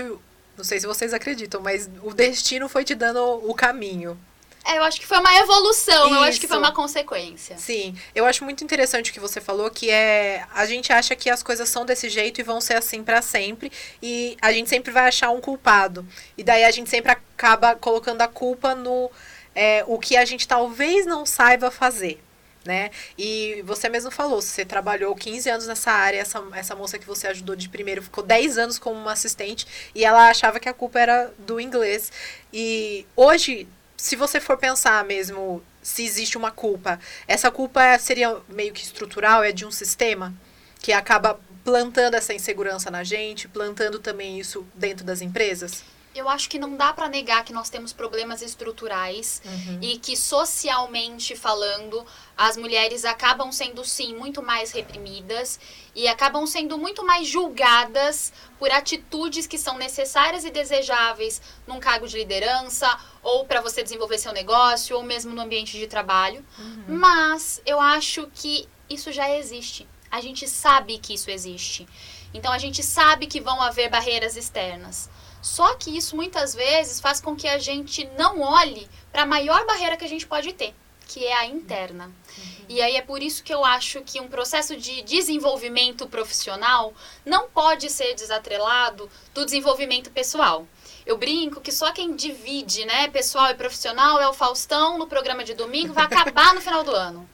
não 0.57 0.63
sei 0.63 0.79
se 0.79 0.87
vocês 0.87 1.13
acreditam, 1.13 1.61
mas 1.61 1.89
o 2.01 2.13
destino 2.13 2.69
foi 2.69 2.85
te 2.85 2.95
dando 2.95 3.21
o 3.21 3.53
caminho. 3.53 4.17
É, 4.65 4.77
eu 4.77 4.83
acho 4.83 4.97
que 4.97 5.05
foi 5.05 5.19
uma 5.19 5.35
evolução, 5.35 6.15
eu 6.15 6.21
acho 6.21 6.39
que 6.39 6.47
foi 6.47 6.55
Isso. 6.55 6.65
uma 6.65 6.73
consequência. 6.73 7.57
Sim, 7.57 7.97
eu 8.15 8.25
acho 8.25 8.45
muito 8.45 8.63
interessante 8.63 9.11
o 9.11 9.13
que 9.13 9.19
você 9.19 9.41
falou, 9.41 9.69
que 9.69 9.89
é 9.89 10.45
a 10.53 10.65
gente 10.65 10.93
acha 10.93 11.17
que 11.17 11.29
as 11.29 11.43
coisas 11.43 11.67
são 11.67 11.85
desse 11.85 12.09
jeito 12.09 12.39
e 12.39 12.43
vão 12.43 12.61
ser 12.61 12.75
assim 12.75 13.03
pra 13.03 13.21
sempre, 13.21 13.69
e 14.01 14.37
a 14.41 14.53
gente 14.53 14.69
sempre 14.69 14.89
vai 14.89 15.09
achar 15.09 15.31
um 15.31 15.41
culpado. 15.41 16.07
E 16.37 16.43
daí 16.43 16.63
a 16.63 16.71
gente 16.71 16.89
sempre 16.89 17.11
acaba 17.11 17.75
colocando 17.75 18.21
a 18.21 18.27
culpa 18.27 18.73
no 18.73 19.11
é, 19.55 19.83
o 19.87 19.97
que 19.99 20.17
a 20.17 20.25
gente 20.25 20.47
talvez 20.47 21.05
não 21.05 21.25
saiba 21.25 21.69
fazer. 21.71 22.21
Né? 22.65 22.91
E 23.17 23.61
você 23.65 23.89
mesmo 23.89 24.09
falou, 24.09 24.41
você 24.41 24.63
trabalhou 24.63 25.13
15 25.13 25.49
anos 25.49 25.67
nessa 25.67 25.91
área, 25.91 26.19
essa, 26.19 26.41
essa 26.53 26.73
moça 26.73 26.97
que 26.97 27.05
você 27.05 27.27
ajudou 27.27 27.57
de 27.57 27.67
primeiro 27.67 28.01
ficou 28.01 28.23
10 28.23 28.57
anos 28.57 28.79
como 28.79 28.97
uma 28.97 29.11
assistente 29.11 29.67
e 29.93 30.05
ela 30.05 30.29
achava 30.29 30.61
que 30.61 30.69
a 30.69 30.73
culpa 30.73 30.97
era 30.97 31.33
do 31.39 31.59
inglês. 31.59 32.09
E 32.53 33.05
hoje, 33.17 33.67
se 33.97 34.15
você 34.15 34.39
for 34.39 34.57
pensar 34.57 35.03
mesmo 35.03 35.61
se 35.81 36.05
existe 36.05 36.37
uma 36.37 36.51
culpa, 36.51 37.01
essa 37.27 37.51
culpa 37.51 37.99
seria 37.99 38.37
meio 38.47 38.71
que 38.71 38.81
estrutural, 38.81 39.43
é 39.43 39.51
de 39.51 39.65
um 39.65 39.71
sistema 39.71 40.33
que 40.81 40.93
acaba 40.93 41.37
plantando 41.65 42.15
essa 42.15 42.33
insegurança 42.33 42.89
na 42.89 43.03
gente, 43.03 43.47
plantando 43.47 43.99
também 43.99 44.39
isso 44.39 44.65
dentro 44.73 45.05
das 45.05 45.21
empresas? 45.21 45.83
Eu 46.15 46.29
acho 46.29 46.47
que 46.47 46.59
não 46.59 46.75
dá 46.77 46.93
pra 46.93 47.09
negar 47.09 47.43
que 47.43 47.51
nós 47.51 47.69
temos 47.69 47.91
problemas 47.91 48.41
estruturais 48.41 49.41
e 49.81 49.97
que 49.97 50.15
socialmente 50.15 51.35
falando, 51.35 52.05
as 52.37 52.55
mulheres 52.55 53.03
acabam 53.03 53.51
sendo 53.51 53.83
sim 53.83 54.15
muito 54.15 54.41
mais 54.43 54.71
reprimidas 54.71 55.59
e 55.95 56.07
acabam 56.07 56.45
sendo 56.45 56.77
muito 56.77 57.03
mais 57.03 57.27
julgadas 57.27 58.31
por 58.59 58.69
atitudes 58.71 59.47
que 59.47 59.57
são 59.57 59.77
necessárias 59.77 60.45
e 60.45 60.51
desejáveis 60.51 61.41
num 61.65 61.79
cargo 61.79 62.07
de 62.07 62.17
liderança 62.17 62.87
ou 63.23 63.45
para 63.45 63.61
você 63.61 63.81
desenvolver 63.81 64.17
seu 64.19 64.31
negócio 64.33 64.95
ou 64.95 65.03
mesmo 65.03 65.33
no 65.33 65.41
ambiente 65.41 65.77
de 65.77 65.87
trabalho. 65.87 66.45
Mas 66.87 67.59
eu 67.65 67.79
acho 67.79 68.29
que 68.35 68.67
isso 68.89 69.11
já 69.11 69.29
existe. 69.35 69.87
a 70.11 70.21
gente 70.21 70.47
sabe 70.47 70.99
que 70.99 71.15
isso 71.15 71.31
existe. 71.31 71.87
Então 72.35 72.51
a 72.51 72.59
gente 72.59 72.83
sabe 72.83 73.25
que 73.25 73.41
vão 73.41 73.59
haver 73.59 73.89
barreiras 73.89 74.35
externas. 74.37 75.09
Só 75.43 75.75
que 75.75 75.95
isso 75.95 76.15
muitas 76.15 76.55
vezes 76.55 77.01
faz 77.01 77.19
com 77.19 77.35
que 77.35 77.49
a 77.49 77.57
gente 77.57 78.09
não 78.17 78.39
olhe 78.39 78.89
para 79.11 79.23
a 79.23 79.25
maior 79.25 79.65
barreira 79.65 79.97
que 79.97 80.05
a 80.05 80.07
gente 80.07 80.25
pode 80.25 80.53
ter, 80.53 80.73
que 81.05 81.25
é 81.25 81.35
a 81.35 81.45
interna. 81.45 82.05
Uhum. 82.05 82.65
E 82.69 82.81
aí 82.81 82.95
é 82.95 83.01
por 83.01 83.21
isso 83.21 83.43
que 83.43 83.53
eu 83.53 83.65
acho 83.65 83.99
que 84.03 84.21
um 84.21 84.29
processo 84.29 84.77
de 84.77 85.01
desenvolvimento 85.01 86.07
profissional 86.07 86.93
não 87.25 87.49
pode 87.49 87.89
ser 87.89 88.15
desatrelado 88.15 89.09
do 89.33 89.43
desenvolvimento 89.43 90.09
pessoal. 90.11 90.65
Eu 91.05 91.17
brinco 91.17 91.59
que 91.59 91.73
só 91.73 91.91
quem 91.91 92.15
divide, 92.15 92.85
né, 92.85 93.09
pessoal 93.09 93.51
e 93.51 93.55
profissional 93.55 94.21
é 94.21 94.27
o 94.29 94.33
Faustão 94.33 94.97
no 94.97 95.07
programa 95.07 95.43
de 95.43 95.53
domingo, 95.53 95.93
vai 95.93 96.05
acabar 96.05 96.53
no 96.55 96.61
final 96.61 96.85
do 96.85 96.91
ano. 96.91 97.29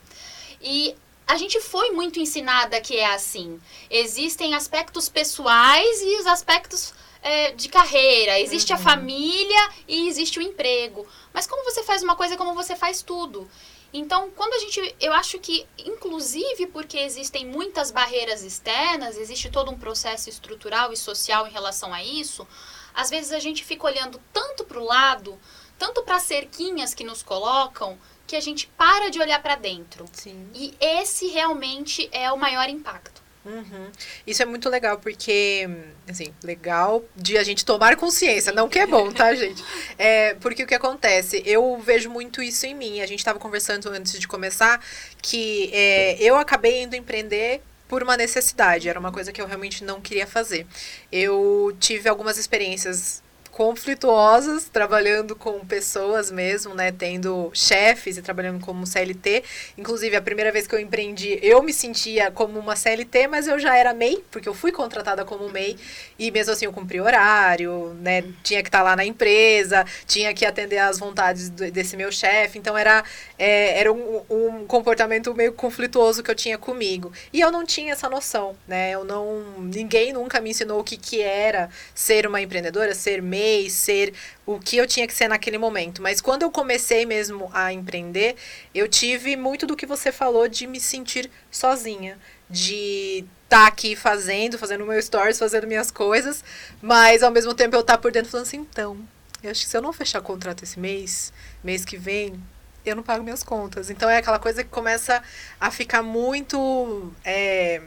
E 0.59 0.95
a 1.27 1.37
gente 1.37 1.61
foi 1.61 1.91
muito 1.91 2.19
ensinada 2.19 2.81
que 2.81 2.97
é 2.97 3.13
assim. 3.13 3.61
Existem 3.87 4.55
aspectos 4.55 5.07
pessoais 5.07 6.01
e 6.01 6.19
os 6.19 6.25
aspectos 6.25 6.91
é, 7.21 7.51
de 7.51 7.69
carreira. 7.69 8.39
Existe 8.39 8.73
uhum. 8.73 8.79
a 8.79 8.81
família 8.81 9.69
e 9.87 10.07
existe 10.07 10.39
o 10.39 10.41
emprego. 10.41 11.07
Mas 11.33 11.47
como 11.47 11.63
você 11.63 11.83
faz 11.83 12.03
uma 12.03 12.15
coisa, 12.15 12.37
como 12.37 12.53
você 12.53 12.75
faz 12.75 13.01
tudo. 13.01 13.49
Então, 13.91 14.29
quando 14.35 14.53
a 14.53 14.59
gente. 14.59 14.95
Eu 14.99 15.13
acho 15.13 15.39
que, 15.39 15.65
inclusive 15.77 16.67
porque 16.67 16.97
existem 16.97 17.45
muitas 17.45 17.91
barreiras 17.91 18.43
externas, 18.43 19.17
existe 19.17 19.49
todo 19.49 19.71
um 19.71 19.79
processo 19.79 20.29
estrutural 20.29 20.93
e 20.93 20.97
social 20.97 21.47
em 21.47 21.51
relação 21.51 21.93
a 21.93 22.03
isso, 22.03 22.47
às 22.93 23.09
vezes 23.09 23.31
a 23.31 23.39
gente 23.39 23.63
fica 23.63 23.87
olhando 23.87 24.21
tanto 24.31 24.63
para 24.63 24.79
o 24.79 24.85
lado, 24.85 25.39
tanto 25.77 26.03
para 26.03 26.17
as 26.17 26.23
cerquinhas 26.23 26.93
que 26.93 27.03
nos 27.03 27.23
colocam, 27.23 27.97
que 28.27 28.35
a 28.35 28.39
gente 28.39 28.67
para 28.77 29.09
de 29.09 29.19
olhar 29.19 29.41
para 29.41 29.55
dentro. 29.55 30.05
Sim. 30.13 30.51
E 30.53 30.75
esse 30.79 31.27
realmente 31.27 32.07
é 32.11 32.31
o 32.31 32.37
maior 32.37 32.69
impacto. 32.69 33.23
Uhum. 33.49 33.91
Isso 34.27 34.43
é 34.43 34.45
muito 34.45 34.69
legal, 34.69 34.99
porque, 34.99 35.67
assim, 36.07 36.31
legal 36.43 37.03
de 37.15 37.35
a 37.35 37.43
gente 37.43 37.65
tomar 37.65 37.95
consciência, 37.95 38.53
não 38.53 38.69
que 38.69 38.77
é 38.77 38.85
bom, 38.85 39.11
tá, 39.11 39.33
gente? 39.33 39.63
É, 39.97 40.35
porque 40.35 40.63
o 40.63 40.67
que 40.67 40.75
acontece? 40.75 41.43
Eu 41.45 41.77
vejo 41.83 42.09
muito 42.09 42.41
isso 42.41 42.65
em 42.65 42.73
mim. 42.73 43.01
A 43.01 43.05
gente 43.05 43.19
estava 43.19 43.37
conversando 43.37 43.89
antes 43.89 44.17
de 44.17 44.27
começar 44.27 44.79
que 45.21 45.69
é, 45.73 46.15
eu 46.21 46.37
acabei 46.37 46.83
indo 46.83 46.95
empreender 46.95 47.61
por 47.87 48.03
uma 48.03 48.15
necessidade, 48.15 48.87
era 48.87 48.99
uma 48.99 49.11
coisa 49.11 49.31
que 49.31 49.41
eu 49.41 49.47
realmente 49.47 49.83
não 49.83 49.99
queria 49.99 50.27
fazer. 50.27 50.65
Eu 51.11 51.75
tive 51.79 52.07
algumas 52.07 52.37
experiências 52.37 53.21
conflituosas, 53.59 54.69
trabalhando 54.69 55.35
com 55.35 55.59
pessoas 55.65 56.31
mesmo, 56.31 56.73
né? 56.73 56.93
Tendo 56.93 57.51
chefes 57.53 58.15
e 58.15 58.21
trabalhando 58.21 58.61
como 58.61 58.87
CLT. 58.87 59.43
Inclusive, 59.77 60.15
a 60.15 60.21
primeira 60.21 60.49
vez 60.49 60.65
que 60.65 60.73
eu 60.73 60.79
empreendi, 60.79 61.37
eu 61.41 61.61
me 61.61 61.73
sentia 61.73 62.31
como 62.31 62.57
uma 62.57 62.77
CLT, 62.77 63.27
mas 63.27 63.49
eu 63.49 63.59
já 63.59 63.75
era 63.75 63.93
MEI, 63.93 64.23
porque 64.31 64.47
eu 64.47 64.53
fui 64.53 64.71
contratada 64.71 65.25
como 65.25 65.49
MEI. 65.49 65.75
E 66.17 66.31
mesmo 66.31 66.53
assim, 66.53 66.63
eu 66.67 66.71
cumpri 66.71 67.01
horário, 67.01 67.93
né? 67.99 68.23
Tinha 68.43 68.63
que 68.63 68.69
estar 68.69 68.81
lá 68.81 68.95
na 68.95 69.03
empresa, 69.03 69.85
tinha 70.07 70.33
que 70.33 70.45
atender 70.45 70.77
às 70.77 70.97
vontades 70.97 71.49
desse 71.49 71.97
meu 71.97 72.13
chefe. 72.13 72.57
Então, 72.57 72.77
era, 72.77 73.03
é, 73.37 73.77
era 73.77 73.91
um, 73.91 74.21
um 74.29 74.65
comportamento 74.67 75.35
meio 75.35 75.51
conflituoso 75.51 76.23
que 76.23 76.31
eu 76.31 76.35
tinha 76.35 76.57
comigo. 76.57 77.11
E 77.33 77.41
eu 77.41 77.51
não 77.51 77.65
tinha 77.65 77.91
essa 77.91 78.07
noção, 78.07 78.55
né? 78.65 78.91
Eu 78.91 79.03
não... 79.03 79.43
Ninguém 79.57 80.13
nunca 80.13 80.39
me 80.39 80.51
ensinou 80.51 80.79
o 80.79 80.83
que, 80.83 80.95
que 80.95 81.21
era 81.21 81.69
ser 81.93 82.25
uma 82.25 82.39
empreendedora, 82.39 82.95
ser 82.95 83.21
MEI, 83.21 83.48
ser 83.69 84.13
o 84.45 84.59
que 84.59 84.77
eu 84.77 84.85
tinha 84.85 85.07
que 85.07 85.13
ser 85.13 85.27
naquele 85.27 85.57
momento. 85.57 86.01
Mas 86.01 86.21
quando 86.21 86.43
eu 86.43 86.51
comecei 86.51 87.05
mesmo 87.05 87.49
a 87.53 87.71
empreender, 87.73 88.35
eu 88.73 88.87
tive 88.87 89.35
muito 89.35 89.65
do 89.65 89.75
que 89.75 89.85
você 89.85 90.11
falou 90.11 90.47
de 90.47 90.67
me 90.67 90.79
sentir 90.79 91.29
sozinha, 91.49 92.17
de 92.49 93.25
estar 93.43 93.61
tá 93.61 93.67
aqui 93.67 93.95
fazendo, 93.95 94.57
fazendo 94.57 94.85
meu 94.85 95.01
stories, 95.01 95.39
fazendo 95.39 95.65
minhas 95.65 95.89
coisas, 95.89 96.43
mas 96.81 97.23
ao 97.23 97.31
mesmo 97.31 97.53
tempo 97.53 97.75
eu 97.75 97.81
estar 97.81 97.93
tá 97.93 98.01
por 98.01 98.11
dentro 98.11 98.29
falando 98.29 98.45
assim, 98.45 98.57
então, 98.57 98.97
eu 99.41 99.51
acho 99.51 99.63
que 99.63 99.69
se 99.69 99.77
eu 99.77 99.81
não 99.81 99.93
fechar 99.93 100.21
contrato 100.21 100.63
esse 100.63 100.79
mês, 100.79 101.33
mês 101.63 101.85
que 101.85 101.97
vem, 101.97 102.39
eu 102.85 102.95
não 102.95 103.03
pago 103.03 103.23
minhas 103.23 103.43
contas. 103.43 103.89
Então 103.89 104.09
é 104.09 104.17
aquela 104.17 104.39
coisa 104.39 104.63
que 104.63 104.69
começa 104.69 105.21
a 105.59 105.71
ficar 105.71 106.03
muito 106.03 107.11
é, 107.23 107.81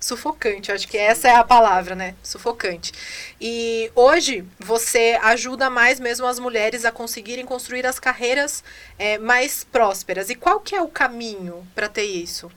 Sufocante, 0.00 0.72
acho 0.72 0.88
que 0.88 0.96
essa 0.96 1.28
é 1.28 1.36
a 1.36 1.44
palavra, 1.44 1.94
né? 1.94 2.14
Sufocante. 2.22 2.90
E 3.38 3.92
hoje 3.94 4.46
você 4.58 5.18
ajuda 5.22 5.68
mais 5.68 6.00
mesmo 6.00 6.26
as 6.26 6.38
mulheres 6.38 6.86
a 6.86 6.90
conseguirem 6.90 7.44
construir 7.44 7.86
as 7.86 8.00
carreiras 8.00 8.64
é, 8.98 9.18
mais 9.18 9.62
prósperas. 9.62 10.30
E 10.30 10.34
qual 10.34 10.58
que 10.58 10.74
é 10.74 10.80
o 10.80 10.88
caminho 10.88 11.68
para 11.74 11.86
ter 11.86 12.04
isso? 12.04 12.50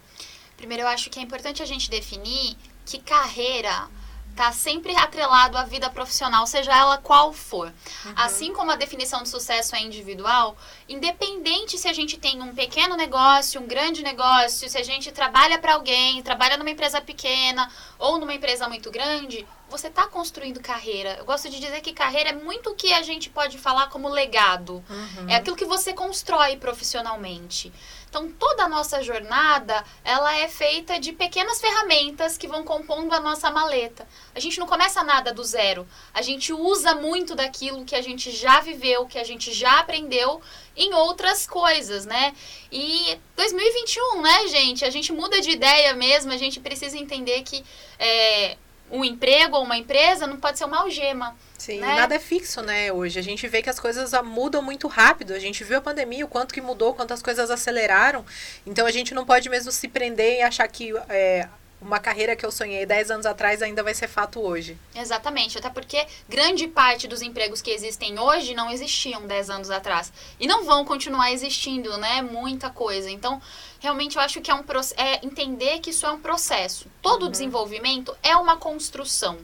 Primeiro, 0.56 0.84
eu 0.84 0.88
acho 0.88 1.10
que 1.10 1.20
é 1.20 1.22
importante 1.22 1.62
a 1.62 1.66
gente 1.66 1.90
definir 1.90 2.56
que 2.86 2.98
carreira 3.00 3.90
tá 4.36 4.52
sempre 4.52 4.96
atrelado 4.96 5.58
à 5.58 5.63
vida 5.63 5.90
profissional, 5.90 6.46
seja 6.48 6.75
ela 6.75 6.98
qual 6.98 7.32
for. 7.32 7.68
Uhum. 7.68 8.13
Assim 8.16 8.54
como 8.54 8.72
a 8.72 8.75
definição 8.75 9.24
de 9.24 9.30
sucesso 9.30 9.75
é 9.75 9.82
individual, 9.82 10.58
independente 10.90 11.78
se 11.78 11.88
a 11.88 11.94
gente 11.94 12.18
tem 12.18 12.42
um 12.42 12.54
pequeno 12.54 12.96
negócio, 12.96 13.62
um 13.62 13.68
grande 13.68 14.04
negócio, 14.04 14.70
se 14.70 14.78
a 14.78 14.84
gente 14.84 15.12
trabalha 15.12 15.60
para 15.60 15.75
alguém, 15.75 16.22
trabalha 16.24 16.58
numa 16.58 16.70
empresa 16.70 17.00
pequena 17.00 17.70
ou 18.00 18.18
numa 18.18 18.34
empresa 18.34 18.68
muito 18.68 18.90
grande, 18.90 19.46
você 19.70 19.88
está 19.88 20.08
construindo 20.08 20.60
carreira. 20.60 21.16
Eu 21.18 21.25
gosto 21.25 21.50
de 21.50 21.60
dizer 21.60 21.82
que 21.82 21.94
carreira 21.94 22.30
é 22.30 22.34
muito 22.34 22.70
o 22.70 22.75
que 22.75 22.94
a 22.94 23.02
gente 23.02 23.30
pode 23.30 23.58
falar 23.58 23.88
como 23.88 24.08
legado. 24.08 24.84
Uhum. 24.90 25.30
É 25.30 25.36
aquilo 25.36 25.56
que 25.56 25.66
você 25.66 25.94
constrói 25.94 26.58
profissionalmente. 26.58 27.74
Então, 28.13 28.29
toda 28.29 28.65
a 28.65 28.70
nossa 28.70 29.01
jornada, 29.01 29.84
ela 30.03 30.38
é 30.38 30.48
feita 30.48 31.00
de 31.00 31.12
pequenas 31.13 31.60
ferramentas 31.60 32.38
que 32.38 32.48
vão 32.48 32.63
compondo 32.63 33.12
a 33.12 33.20
nossa 33.20 33.50
maleta. 33.50 34.08
A 34.36 34.39
gente 34.39 34.60
não 34.60 34.67
começa 34.67 35.03
nada 35.03 35.34
do 35.34 35.43
zero. 35.43 35.88
A 36.13 36.22
gente 36.22 36.53
usa 36.53 36.93
muito 36.93 37.34
daquilo 37.34 37.84
que 37.84 37.96
a 37.96 38.03
gente 38.03 38.29
já 38.29 38.60
viveu, 38.60 39.08
que 39.08 39.17
a 39.17 39.24
gente 39.24 39.51
já 39.51 39.79
aprendeu 39.79 40.39
em 40.77 40.93
outras 40.93 41.48
coisas, 41.48 42.05
né? 42.05 42.36
E 42.72 43.17
2021, 43.36 44.22
né, 44.22 44.48
gente? 44.48 44.86
A 44.86 44.91
gente 44.91 45.12
muda 45.12 45.41
de 45.41 45.50
ideia 45.50 45.96
mesmo, 45.96 46.32
a 46.32 46.38
gente 46.38 46.60
precisa 46.60 46.96
entender 46.96 47.41
que 47.41 47.65
é, 47.98 48.58
um 48.92 49.04
emprego 49.04 49.58
ou 49.58 49.63
uma 49.63 49.78
empresa 49.78 50.28
não 50.28 50.38
pode 50.38 50.58
ser 50.58 50.66
uma 50.66 50.82
algema. 50.82 51.36
Sim, 51.58 51.80
né? 51.80 51.96
nada 51.96 52.16
é 52.16 52.20
fixo, 52.20 52.62
né, 52.62 52.92
hoje. 52.92 53.18
A 53.18 53.24
gente 53.24 53.48
vê 53.48 53.62
que 53.62 53.70
as 53.70 53.80
coisas 53.80 54.12
mudam 54.24 54.62
muito 54.62 54.88
rápido. 54.88 55.34
A 55.34 55.40
gente 55.40 55.63
viu 55.63 55.78
a 55.78 55.82
pandemia, 55.82 56.25
o 56.25 56.28
quanto 56.28 56.54
que 56.54 56.62
mudou, 56.62 56.94
quantas 56.94 57.22
coisas 57.22 57.50
aceleraram. 57.50 58.25
Então 58.66 58.86
a 58.86 58.92
gente 58.92 59.13
não 59.13 59.25
pode 59.25 59.50
mesmo 59.50 59.72
se 59.72 59.88
prender 59.88 60.40
e 60.40 60.42
achar 60.42 60.68
que 60.68 60.94
é, 61.10 61.48
uma 61.84 62.00
carreira 62.00 62.36
que 62.36 62.46
eu 62.46 62.52
sonhei 62.52 62.86
10 62.86 63.12
anos 63.12 63.25
atrás 63.25 63.62
ainda 63.62 63.84
vai 63.84 63.94
ser 63.94 64.08
fato 64.08 64.40
hoje. 64.42 64.78
Exatamente, 64.96 65.58
até 65.58 65.70
porque 65.70 66.06
grande 66.28 66.68
parte 66.68 67.08
dos 67.08 67.22
empregos 67.22 67.62
que 67.62 67.72
existem 67.72 68.18
hoje 68.18 68.54
não 68.54 68.72
existiam 68.72 69.28
10 69.28 69.50
anos 69.50 69.70
atrás. 69.70 70.12
E 70.40 70.48
não 70.48 70.66
vão 70.66 70.86
continuar 70.86 71.32
existindo, 71.32 71.96
né? 71.98 72.22
Muita 72.22 72.70
coisa. 72.70 73.10
Então, 73.10 73.42
realmente 73.80 74.16
eu 74.16 74.22
acho 74.22 74.42
que 74.42 74.50
é, 74.50 74.56
um, 74.56 74.63
é 74.98 75.25
entender 75.25 75.80
que 75.80 75.90
isso 75.90 76.06
é 76.06 76.12
um 76.12 76.20
processo. 76.20 76.88
Todo 77.02 77.24
uhum. 77.24 77.32
desenvolvimento 77.32 78.16
é 78.24 78.36
uma 78.36 78.58
construção. 78.58 79.38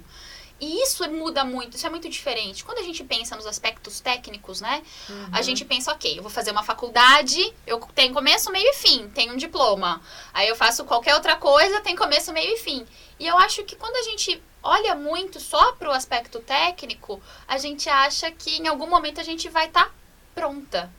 E 0.60 0.84
isso 0.84 1.10
muda 1.10 1.46
muito, 1.46 1.78
isso 1.78 1.88
é 1.88 1.90
muito 1.90 2.10
diferente. 2.10 2.66
Quando 2.66 2.80
a 2.80 2.84
gente 2.84 3.04
pensa 3.04 3.36
nos 3.36 3.46
aspectos 3.46 4.02
técnicos, 4.02 4.60
né? 4.60 4.84
Uhum. 5.10 5.30
A 5.32 5.42
gente 5.42 5.64
pensa, 5.64 5.92
ok, 5.92 6.18
eu 6.18 6.22
vou 6.22 6.32
fazer 6.32 6.52
uma 6.52 6.64
faculdade, 6.64 7.54
eu 7.66 7.80
tenho 7.96 8.14
começo, 8.14 8.52
meio 8.52 8.70
e 8.70 8.74
fim, 8.74 9.08
tenho 9.10 9.34
um 9.34 9.38
diploma. 9.38 10.02
Aí 10.34 10.48
eu 10.48 10.56
faço 10.56 10.84
qualquer 10.84 11.16
outra 11.16 11.38
coisa, 11.38 11.80
tem 11.82 11.96
começo, 11.96 12.34
meio 12.34 12.54
e 12.54 12.58
fim. 12.58 12.86
E 13.18 13.26
eu 13.26 13.38
acho 13.38 13.64
que 13.64 13.76
quando 13.76 13.96
a 13.96 14.04
gente 14.04 14.42
olha 14.62 14.96
muito 14.96 15.40
só 15.40 15.74
para 15.74 15.90
o 15.90 15.94
aspecto 15.94 16.40
técnico, 16.40 17.22
a 17.48 17.58
gente 17.58 17.88
acha 17.88 18.30
que 18.30 18.58
em 18.58 18.68
algum 18.68 18.88
momento 18.88 19.22
a 19.22 19.24
gente 19.24 19.48
vai 19.48 19.68
estar 19.68 19.86
tá 19.86 19.92
pronta. 20.36 20.92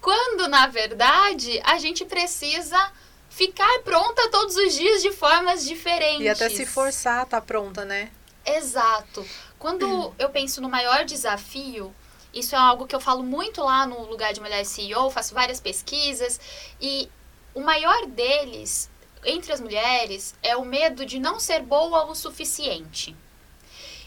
Quando, 0.00 0.48
na 0.48 0.66
verdade, 0.66 1.60
a 1.64 1.78
gente 1.78 2.04
precisa 2.04 2.92
ficar 3.28 3.80
pronta 3.80 4.28
todos 4.30 4.56
os 4.56 4.74
dias 4.74 5.02
de 5.02 5.12
formas 5.12 5.64
diferentes. 5.64 6.24
E 6.24 6.28
até 6.28 6.48
se 6.48 6.66
forçar 6.66 7.20
a 7.20 7.22
estar 7.22 7.40
tá 7.40 7.46
pronta, 7.46 7.84
né? 7.84 8.10
Exato. 8.56 9.26
Quando 9.58 10.14
eu 10.18 10.30
penso 10.30 10.60
no 10.60 10.68
maior 10.68 11.04
desafio, 11.04 11.94
isso 12.32 12.54
é 12.54 12.58
algo 12.58 12.86
que 12.86 12.94
eu 12.94 13.00
falo 13.00 13.22
muito 13.22 13.62
lá 13.62 13.86
no 13.86 14.02
lugar 14.06 14.32
de 14.32 14.40
mulher 14.40 14.64
CEO, 14.64 15.10
faço 15.10 15.34
várias 15.34 15.60
pesquisas 15.60 16.40
e 16.80 17.10
o 17.54 17.60
maior 17.60 18.06
deles 18.06 18.90
entre 19.24 19.52
as 19.52 19.60
mulheres 19.60 20.34
é 20.42 20.56
o 20.56 20.64
medo 20.64 21.04
de 21.04 21.18
não 21.18 21.40
ser 21.40 21.62
boa 21.62 22.04
o 22.04 22.14
suficiente. 22.14 23.16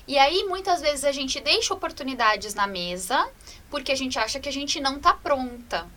E 0.07 0.17
aí 0.17 0.43
muitas 0.45 0.81
vezes 0.81 1.03
a 1.03 1.11
gente 1.11 1.39
deixa 1.39 1.73
oportunidades 1.73 2.53
na 2.53 2.65
mesa 2.67 3.29
porque 3.69 3.91
a 3.91 3.95
gente 3.95 4.17
acha 4.17 4.39
que 4.39 4.49
a 4.49 4.53
gente 4.53 4.79
não 4.79 4.97
está 4.97 5.13
pronta. 5.13 5.87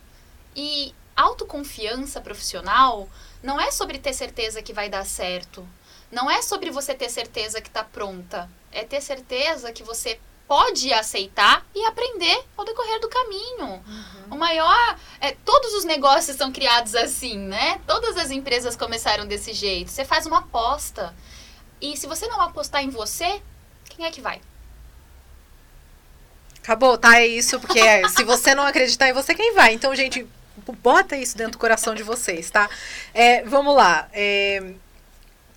E 0.55 0.93
autoconfiança 1.15 2.19
profissional 2.21 3.09
não 3.41 3.59
é 3.59 3.71
sobre 3.71 3.99
ter 3.99 4.13
certeza 4.13 4.61
que 4.61 4.73
vai 4.73 4.89
dar 4.89 5.05
certo 5.05 5.67
não 6.15 6.31
é 6.31 6.41
sobre 6.41 6.71
você 6.71 6.93
ter 6.93 7.09
certeza 7.09 7.59
que 7.59 7.67
está 7.67 7.83
pronta, 7.83 8.49
é 8.71 8.85
ter 8.85 9.01
certeza 9.01 9.73
que 9.73 9.83
você 9.83 10.17
pode 10.47 10.93
aceitar 10.93 11.65
e 11.75 11.83
aprender 11.85 12.41
ao 12.55 12.63
decorrer 12.63 13.01
do 13.01 13.09
caminho. 13.09 13.83
Uhum. 13.85 14.23
O 14.31 14.35
maior. 14.37 14.97
É, 15.19 15.31
todos 15.43 15.73
os 15.73 15.83
negócios 15.83 16.37
são 16.37 16.53
criados 16.53 16.95
assim, 16.95 17.37
né? 17.37 17.81
Todas 17.85 18.15
as 18.15 18.31
empresas 18.31 18.77
começaram 18.77 19.27
desse 19.27 19.51
jeito. 19.51 19.91
Você 19.91 20.05
faz 20.05 20.25
uma 20.25 20.39
aposta. 20.39 21.13
E 21.81 21.97
se 21.97 22.07
você 22.07 22.27
não 22.27 22.39
apostar 22.39 22.81
em 22.81 22.89
você, 22.89 23.41
quem 23.89 24.05
é 24.05 24.11
que 24.11 24.21
vai? 24.21 24.39
Acabou, 26.63 26.97
tá? 26.97 27.19
É 27.19 27.27
isso, 27.27 27.59
porque 27.59 27.79
é, 27.79 28.07
se 28.07 28.23
você 28.23 28.55
não 28.55 28.65
acreditar 28.65 29.09
em 29.09 29.13
você, 29.13 29.35
quem 29.35 29.53
vai? 29.53 29.73
Então, 29.73 29.93
gente, 29.93 30.25
bota 30.81 31.17
isso 31.17 31.35
dentro 31.37 31.53
do 31.53 31.57
coração 31.57 31.93
de 31.93 32.03
vocês, 32.03 32.49
tá? 32.49 32.69
É, 33.13 33.43
vamos 33.43 33.75
lá. 33.75 34.07
É, 34.13 34.75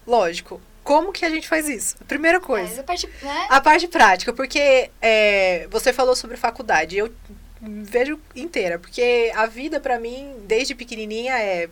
lógico, 0.09 0.61
como 0.83 1.13
que 1.13 1.25
a 1.25 1.31
gente 1.31 1.47
faz 1.47 1.69
isso? 1.69 1.97
Primeira 2.07 2.41
coisa. 2.41 2.77
É, 2.77 2.81
a, 2.81 2.83
parte, 2.83 3.07
né? 3.23 3.47
a 3.51 3.61
parte 3.61 3.89
prática, 3.89 4.33
porque 4.33 4.91
é, 5.03 5.69
você 5.71 5.93
falou 5.93 6.17
sobre 6.17 6.39
faculdade. 6.39 6.97
Eu 6.97 7.13
vejo 7.61 8.19
inteira, 8.35 8.79
porque 8.79 9.31
a 9.35 9.45
vida 9.47 9.79
para 9.79 10.01
mim, 10.01 10.35
desde 10.47 10.75
pequenininha, 10.75 11.39
é 11.39 11.69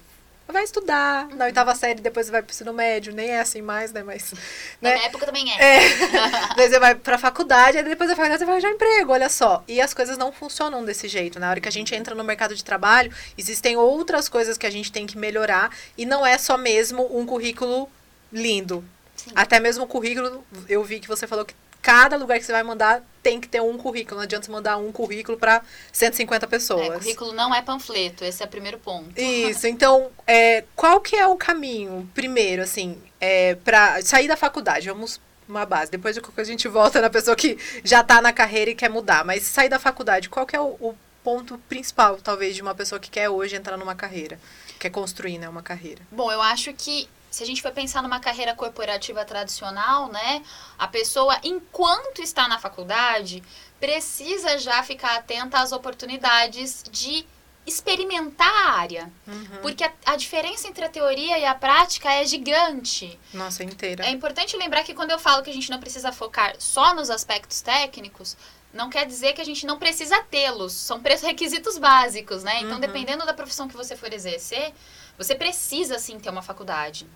vai 0.48 0.62
estudar 0.62 1.28
na 1.30 1.46
oitava 1.46 1.74
série, 1.74 2.00
depois 2.00 2.30
vai 2.30 2.40
pro 2.40 2.52
ensino 2.52 2.72
médio, 2.72 3.12
nem 3.12 3.30
é 3.30 3.40
assim 3.40 3.60
mais, 3.60 3.92
né? 3.92 4.02
Mas. 4.02 4.32
Na 4.80 4.90
né? 4.90 4.94
minha 4.96 5.06
época 5.08 5.26
também 5.26 5.50
é. 5.52 5.76
é. 5.76 5.80
Daí 6.56 6.68
você 6.68 6.78
vai 6.78 6.94
pra 6.94 7.18
faculdade, 7.18 7.78
aí 7.78 7.84
depois 7.84 8.08
da 8.08 8.16
faculdade 8.16 8.38
você 8.38 8.44
vai 8.44 8.54
arranjar 8.54 8.70
emprego, 8.70 9.12
olha 9.12 9.28
só. 9.28 9.64
E 9.66 9.80
as 9.80 9.92
coisas 9.92 10.16
não 10.16 10.30
funcionam 10.30 10.84
desse 10.84 11.08
jeito. 11.08 11.40
Na 11.40 11.50
hora 11.50 11.60
que 11.60 11.68
a 11.68 11.72
gente 11.72 11.94
entra 11.94 12.14
no 12.14 12.22
mercado 12.22 12.54
de 12.54 12.62
trabalho, 12.62 13.12
existem 13.36 13.76
outras 13.76 14.28
coisas 14.28 14.56
que 14.56 14.66
a 14.66 14.70
gente 14.70 14.92
tem 14.92 15.06
que 15.06 15.18
melhorar. 15.18 15.70
E 15.98 16.06
não 16.06 16.24
é 16.24 16.38
só 16.38 16.56
mesmo 16.56 17.08
um 17.18 17.26
currículo 17.26 17.88
lindo. 18.32 18.84
Sim. 19.16 19.30
Até 19.34 19.58
mesmo 19.58 19.84
o 19.84 19.86
currículo, 19.86 20.44
eu 20.68 20.84
vi 20.84 21.00
que 21.00 21.08
você 21.08 21.26
falou 21.26 21.44
que 21.44 21.54
cada 21.82 22.16
lugar 22.16 22.38
que 22.38 22.44
você 22.44 22.52
vai 22.52 22.64
mandar 22.64 23.02
tem 23.22 23.40
que 23.40 23.48
ter 23.48 23.62
um 23.62 23.78
currículo. 23.78 24.16
Não 24.16 24.24
adianta 24.24 24.46
você 24.46 24.52
mandar 24.52 24.76
um 24.76 24.90
currículo 24.90 25.38
para 25.38 25.62
150 25.92 26.46
pessoas. 26.46 26.88
É, 26.88 26.98
currículo 26.98 27.32
não 27.32 27.54
é 27.54 27.62
panfleto, 27.62 28.24
esse 28.24 28.42
é 28.42 28.46
o 28.46 28.48
primeiro 28.48 28.78
ponto. 28.78 29.18
Isso, 29.20 29.66
então, 29.66 30.10
é, 30.26 30.64
qual 30.74 31.00
que 31.00 31.14
é 31.14 31.26
o 31.26 31.36
caminho, 31.36 32.08
primeiro, 32.14 32.62
assim, 32.62 33.00
é, 33.20 33.54
para 33.54 34.02
sair 34.02 34.28
da 34.28 34.36
faculdade? 34.36 34.88
Vamos 34.88 35.20
uma 35.48 35.64
base. 35.64 35.90
Depois 35.90 36.14
de 36.14 36.20
qualquer 36.20 36.34
coisa 36.34 36.50
a 36.50 36.52
gente 36.52 36.68
volta 36.68 37.00
na 37.00 37.08
pessoa 37.08 37.36
que 37.36 37.56
já 37.84 38.00
está 38.00 38.20
na 38.20 38.32
carreira 38.32 38.70
e 38.70 38.74
quer 38.74 38.90
mudar. 38.90 39.24
Mas 39.24 39.44
sair 39.44 39.68
da 39.68 39.78
faculdade, 39.78 40.28
qual 40.28 40.44
que 40.44 40.56
é 40.56 40.60
o, 40.60 40.76
o, 40.80 40.94
ponto 41.22 41.58
principal, 41.68 42.18
talvez, 42.18 42.54
de 42.54 42.62
uma 42.62 42.74
pessoa 42.74 43.00
que 43.00 43.10
quer 43.10 43.28
hoje 43.28 43.56
entrar 43.56 43.76
numa 43.76 43.94
carreira? 43.96 44.38
Quer 44.78 44.90
construir, 44.90 45.38
né, 45.38 45.48
uma 45.48 45.62
carreira? 45.62 46.02
Bom, 46.10 46.30
eu 46.30 46.40
acho 46.40 46.72
que 46.72 47.08
se 47.36 47.42
a 47.42 47.46
gente 47.46 47.60
for 47.60 47.70
pensar 47.70 48.02
numa 48.02 48.18
carreira 48.18 48.54
corporativa 48.54 49.22
tradicional, 49.22 50.10
né, 50.10 50.42
a 50.78 50.88
pessoa, 50.88 51.38
enquanto 51.44 52.22
está 52.22 52.48
na 52.48 52.58
faculdade, 52.58 53.42
precisa 53.78 54.56
já 54.56 54.82
ficar 54.82 55.16
atenta 55.16 55.58
às 55.58 55.70
oportunidades 55.70 56.82
de 56.90 57.26
experimentar 57.66 58.48
a 58.48 58.70
área. 58.78 59.12
Uhum. 59.26 59.60
Porque 59.60 59.84
a, 59.84 59.92
a, 60.06 60.16
diferença 60.16 60.66
entre 60.66 60.82
a 60.82 60.88
teoria 60.88 61.38
e 61.38 61.44
a 61.44 61.54
prática 61.54 62.10
é 62.10 62.24
gigante. 62.24 63.20
Nossa, 63.34 63.62
é 63.62 63.66
inteira. 63.66 64.06
É 64.06 64.10
importante 64.10 64.56
lembrar 64.56 64.82
que 64.82 64.94
quando 64.94 65.10
eu 65.10 65.18
falo 65.18 65.42
que 65.42 65.50
a 65.50 65.54
gente 65.54 65.70
não 65.70 65.78
precisa 65.78 66.10
focar 66.12 66.54
só 66.58 66.94
nos 66.94 67.10
aspectos 67.10 67.60
técnicos, 67.60 68.34
não 68.72 68.88
quer 68.88 69.04
dizer 69.04 69.34
que 69.34 69.42
a 69.42 69.44
gente 69.44 69.66
não 69.66 69.78
precisa 69.78 70.22
tê-los. 70.22 70.72
São 70.72 71.02
requisitos 71.22 71.76
básicos, 71.76 72.42
né? 72.42 72.60
Então, 72.60 72.76
Uhum. 72.76 72.80
dependendo 72.80 73.26
da 73.26 73.34
profissão 73.34 73.68
que 73.68 73.76
você 73.76 73.94
for 73.94 74.10
exercer, 74.10 74.72
você 75.18 75.34
precisa 75.34 75.98
sim 75.98 76.18
ter 76.18 76.30
uma 76.30 76.42
faculdade. 76.42 77.06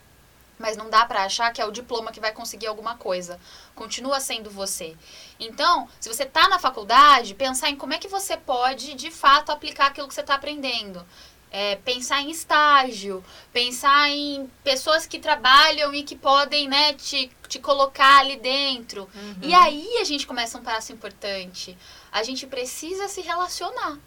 Mas 0.60 0.76
não 0.76 0.90
dá 0.90 1.06
pra 1.06 1.24
achar 1.24 1.50
que 1.52 1.60
é 1.60 1.64
o 1.64 1.72
diploma 1.72 2.12
que 2.12 2.20
vai 2.20 2.32
conseguir 2.32 2.66
alguma 2.66 2.94
coisa. 2.94 3.40
Continua 3.74 4.20
sendo 4.20 4.50
você. 4.50 4.94
Então, 5.40 5.88
se 5.98 6.06
você 6.06 6.26
tá 6.26 6.48
na 6.48 6.58
faculdade, 6.58 7.34
pensar 7.34 7.70
em 7.70 7.76
como 7.76 7.94
é 7.94 7.98
que 7.98 8.06
você 8.06 8.36
pode, 8.36 8.94
de 8.94 9.10
fato, 9.10 9.50
aplicar 9.50 9.86
aquilo 9.86 10.06
que 10.06 10.14
você 10.14 10.20
está 10.20 10.34
aprendendo. 10.34 11.04
É, 11.50 11.76
pensar 11.76 12.20
em 12.20 12.30
estágio, 12.30 13.24
pensar 13.52 14.08
em 14.10 14.48
pessoas 14.62 15.04
que 15.06 15.18
trabalham 15.18 15.92
e 15.92 16.04
que 16.04 16.14
podem 16.14 16.68
né, 16.68 16.92
te, 16.92 17.28
te 17.48 17.58
colocar 17.58 18.20
ali 18.20 18.36
dentro. 18.36 19.08
Uhum. 19.12 19.36
E 19.42 19.54
aí 19.54 19.99
a 19.99 20.04
gente 20.04 20.26
começa 20.26 20.58
um 20.58 20.62
passo 20.62 20.92
importante. 20.92 21.76
A 22.12 22.23
gente 22.23 22.46
precisa 22.46 23.08
se 23.08 23.23
relacionar. 23.23 23.99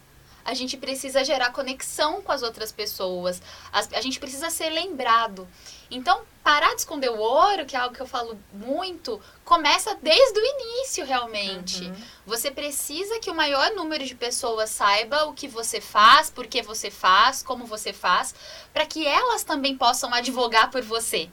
A 0.45 0.53
gente 0.53 0.75
precisa 0.75 1.23
gerar 1.23 1.51
conexão 1.51 2.21
com 2.21 2.31
as 2.31 2.41
outras 2.43 2.71
pessoas. 2.71 3.41
As- 3.71 3.91
a 3.93 4.01
gente 4.01 4.19
precisa 4.19 4.49
ser 4.49 4.69
lembrado. 4.69 5.47
Então, 5.89 6.21
parar 6.43 6.69
de 6.73 6.81
esconder 6.81 7.09
o 7.09 7.17
ouro, 7.17 7.65
que 7.65 7.75
é 7.75 7.79
algo 7.79 7.95
que 7.95 8.01
eu 8.01 8.07
falo 8.07 8.37
muito, 8.51 9.21
começa 9.45 9.95
desde 10.01 10.39
o 10.39 10.43
início, 10.45 11.05
realmente. 11.05 11.85
Uhum. 11.85 11.95
Você 12.25 12.51
precisa 12.51 13.19
que 13.19 13.29
o 13.29 13.35
maior 13.35 13.71
número 13.71 14.03
de 14.05 14.15
pessoas 14.15 14.69
saiba 14.69 15.25
o 15.25 15.33
que 15.33 15.47
você 15.47 15.79
faz, 15.79 16.29
por 16.29 16.47
que 16.47 16.61
você 16.61 16.89
faz, 16.91 17.41
como 17.43 17.65
você 17.65 17.93
faz, 17.93 18.33
para 18.73 18.85
que 18.85 19.05
elas 19.07 19.43
também 19.43 19.77
possam 19.77 20.13
advogar 20.13 20.69
por 20.71 20.81
você. 20.81 21.29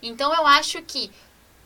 Então, 0.00 0.32
eu 0.34 0.46
acho 0.46 0.82
que 0.82 1.10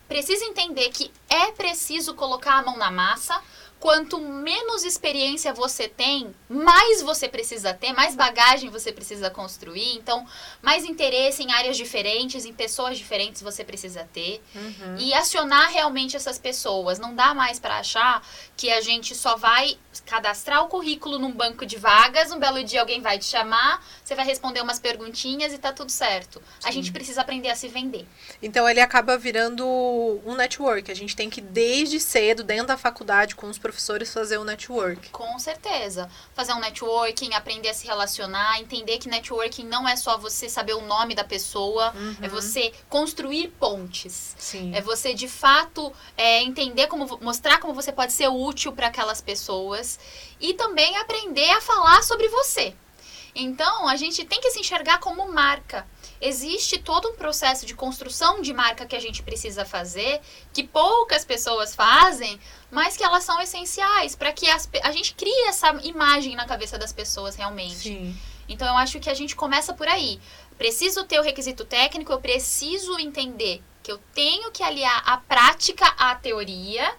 precisa 0.09 0.45
entender 0.45 0.89
que 0.91 1.11
é 1.29 1.51
preciso 1.53 2.15
colocar 2.15 2.59
a 2.59 2.63
mão 2.63 2.77
na 2.77 2.91
massa. 2.91 3.43
Quanto 3.87 4.21
menos 4.21 4.83
experiência 4.83 5.55
você 5.55 5.89
tem, 5.89 6.35
mais 6.49 7.03
você 7.03 7.29
precisa 7.29 7.73
ter, 7.73 7.93
mais 7.93 8.17
bagagem 8.17 8.69
você 8.69 8.91
precisa 8.91 9.31
construir. 9.31 9.95
Então, 9.95 10.27
mais 10.61 10.85
interesse 10.85 11.45
em 11.45 11.53
áreas 11.53 11.77
diferentes, 11.77 12.45
em 12.45 12.53
pessoas 12.53 12.99
diferentes 12.99 13.41
você 13.41 13.63
precisa 13.63 14.03
ter. 14.13 14.43
Uhum. 14.57 14.97
E 14.99 15.15
acionar 15.15 15.71
realmente 15.71 16.17
essas 16.17 16.37
pessoas. 16.37 16.99
Não 16.99 17.15
dá 17.15 17.33
mais 17.33 17.61
para 17.61 17.79
achar 17.79 18.27
que 18.57 18.73
a 18.73 18.81
gente 18.81 19.15
só 19.15 19.37
vai 19.37 19.79
cadastrar 20.05 20.65
o 20.65 20.69
currículo 20.69 21.17
num 21.17 21.31
banco 21.31 21.65
de 21.65 21.77
vagas, 21.77 22.33
um 22.33 22.41
belo 22.41 22.65
dia 22.65 22.81
alguém 22.81 23.01
vai 23.01 23.21
te 23.21 23.27
chamar, 23.27 23.87
você 24.03 24.17
vai 24.17 24.27
responder 24.27 24.61
umas 24.63 24.81
perguntinhas 24.81 25.53
e 25.53 25.59
tá 25.59 25.73
tudo 25.73 25.93
certo. 25.93 26.43
A 26.65 26.73
gente 26.73 26.91
precisa 26.91 27.21
aprender 27.21 27.51
a 27.51 27.55
se 27.55 27.69
vender. 27.69 28.05
Então 28.43 28.69
ele 28.69 28.81
acaba 28.81 29.17
virando 29.17 29.65
um 30.27 30.35
network. 30.35 30.91
A 30.91 30.95
gente 30.95 31.15
tem 31.15 31.31
que, 31.31 31.41
desde 31.41 32.01
cedo, 32.01 32.43
dentro 32.43 32.67
da 32.67 32.77
faculdade, 32.77 33.37
com 33.37 33.47
os 33.49 33.57
professores, 33.57 33.76
fazer 34.13 34.39
um 34.39 34.45
network. 34.45 35.11
Com 35.11 35.39
certeza. 35.39 36.11
Fazer 36.35 36.53
um 36.53 36.61
networking, 36.61 37.35
aprender 37.35 37.69
a 37.69 37.75
se 37.75 37.87
relacionar, 37.87 38.61
entender 38.61 38.99
que 38.99 39.09
networking 39.09 39.65
não 39.65 39.89
é 39.89 39.97
só 39.97 40.17
você 40.19 40.49
saber 40.49 40.75
o 40.75 40.83
nome 40.83 41.15
da 41.15 41.25
pessoa, 41.25 41.95
é 42.21 42.29
você 42.29 42.73
construir 42.89 43.49
pontes. 43.59 44.35
Sim. 44.39 44.75
É 44.75 44.81
você 44.81 45.15
de 45.15 45.29
fato 45.29 45.93
é, 46.17 46.43
entender 46.43 46.87
como 46.87 47.19
mostrar 47.21 47.59
como 47.59 47.75
você 47.75 47.93
pode 47.93 48.13
ser 48.13 48.29
útil 48.29 48.73
para 48.73 48.89
aquelas 48.89 49.21
pessoas 49.21 49.99
e 50.41 50.55
também 50.55 50.97
aprender 50.97 51.51
a 51.51 51.61
falar 51.61 52.03
sobre 52.03 52.29
você. 52.29 52.75
Então 53.35 53.87
a 53.87 53.97
gente 53.97 54.25
tem 54.25 54.41
que 54.41 54.51
se 54.51 54.61
enxergar 54.61 54.99
como 54.99 55.31
marca. 55.31 55.87
Existe 56.21 56.79
todo 56.79 57.09
um 57.11 57.15
processo 57.15 57.67
de 57.67 57.75
construção 57.75 58.41
de 58.41 58.53
marca 58.53 58.87
que 58.87 58.97
a 58.97 59.01
gente 59.01 59.23
precisa 59.23 59.65
fazer, 59.65 60.21
que 60.53 60.65
poucas 60.65 61.25
pessoas 61.25 61.75
fazem, 61.75 62.41
mas 62.71 62.97
que 62.97 63.05
elas 63.05 63.25
são 63.25 63.41
essenciais 63.41 64.15
para 64.17 64.33
que 64.33 64.49
as 64.49 64.69
a 64.83 64.91
gente 64.91 65.15
crie 65.15 65.49
essa 65.49 65.71
imagem 65.83 66.35
na 66.35 66.47
cabeça 66.47 66.79
das 66.79 66.93
pessoas 66.93 67.37
realmente. 67.37 67.77
Sim. 67.77 68.17
Então 68.49 68.67
eu 68.67 68.77
acho 68.77 69.01
que 69.01 69.11
a 69.11 69.15
gente 69.15 69.35
começa 69.35 69.75
por 69.75 69.89
aí. 69.89 70.21
Preciso 70.57 71.05
ter 71.05 71.19
o 71.19 71.23
requisito 71.23 71.65
técnico, 71.65 72.13
eu 72.13 72.21
preciso 72.21 72.99
entender 72.99 73.63
que 73.83 73.93
eu 73.93 73.99
tenho 74.15 74.51
que 74.51 74.63
aliar 74.63 75.03
a 75.07 75.19
prática 75.19 75.87
à 75.99 76.15
teoria 76.15 76.95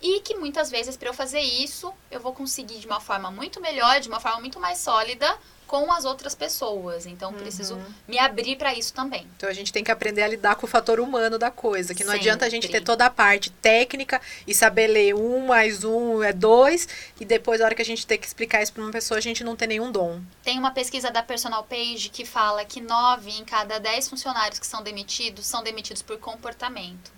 e 0.00 0.20
que 0.20 0.36
muitas 0.36 0.70
vezes 0.70 0.96
para 0.96 1.08
eu 1.08 1.14
fazer 1.14 1.40
isso, 1.40 1.92
eu 2.10 2.20
vou 2.20 2.32
conseguir 2.32 2.78
de 2.78 2.86
uma 2.86 3.00
forma 3.00 3.30
muito 3.30 3.60
melhor, 3.60 4.00
de 4.00 4.08
uma 4.08 4.20
forma 4.20 4.40
muito 4.40 4.60
mais 4.60 4.78
sólida 4.78 5.36
com 5.68 5.92
as 5.92 6.04
outras 6.04 6.34
pessoas. 6.34 7.06
Então 7.06 7.32
preciso 7.32 7.78
me 8.08 8.18
abrir 8.18 8.56
para 8.56 8.74
isso 8.74 8.92
também. 8.92 9.28
Então 9.36 9.48
a 9.48 9.52
gente 9.52 9.72
tem 9.72 9.84
que 9.84 9.92
aprender 9.92 10.22
a 10.22 10.26
lidar 10.26 10.56
com 10.56 10.66
o 10.66 10.68
fator 10.68 10.98
humano 10.98 11.38
da 11.38 11.50
coisa. 11.50 11.94
Que 11.94 12.02
não 12.02 12.14
adianta 12.14 12.46
a 12.46 12.48
gente 12.48 12.66
Sempre. 12.66 12.80
ter 12.80 12.84
toda 12.84 13.06
a 13.06 13.10
parte 13.10 13.50
técnica 13.50 14.20
e 14.46 14.54
saber 14.54 14.88
ler 14.88 15.14
um 15.14 15.46
mais 15.46 15.84
um 15.84 16.22
é 16.22 16.32
dois, 16.32 16.88
e 17.20 17.24
depois, 17.24 17.60
na 17.60 17.66
hora 17.66 17.74
que 17.74 17.82
a 17.82 17.84
gente 17.84 18.06
tem 18.06 18.18
que 18.18 18.26
explicar 18.26 18.62
isso 18.62 18.72
para 18.72 18.82
uma 18.82 18.90
pessoa, 18.90 19.18
a 19.18 19.20
gente 19.20 19.44
não 19.44 19.54
tem 19.54 19.68
nenhum 19.68 19.92
dom. 19.92 20.20
Tem 20.42 20.58
uma 20.58 20.70
pesquisa 20.70 21.10
da 21.10 21.22
Personal 21.22 21.62
Page 21.64 22.08
que 22.08 22.24
fala 22.24 22.64
que 22.64 22.80
9 22.80 23.30
em 23.30 23.44
cada 23.44 23.78
10 23.78 24.08
funcionários 24.08 24.58
que 24.58 24.66
são 24.66 24.82
demitidos 24.82 25.46
são 25.46 25.62
demitidos 25.62 26.02
por 26.02 26.18
comportamento. 26.18 27.17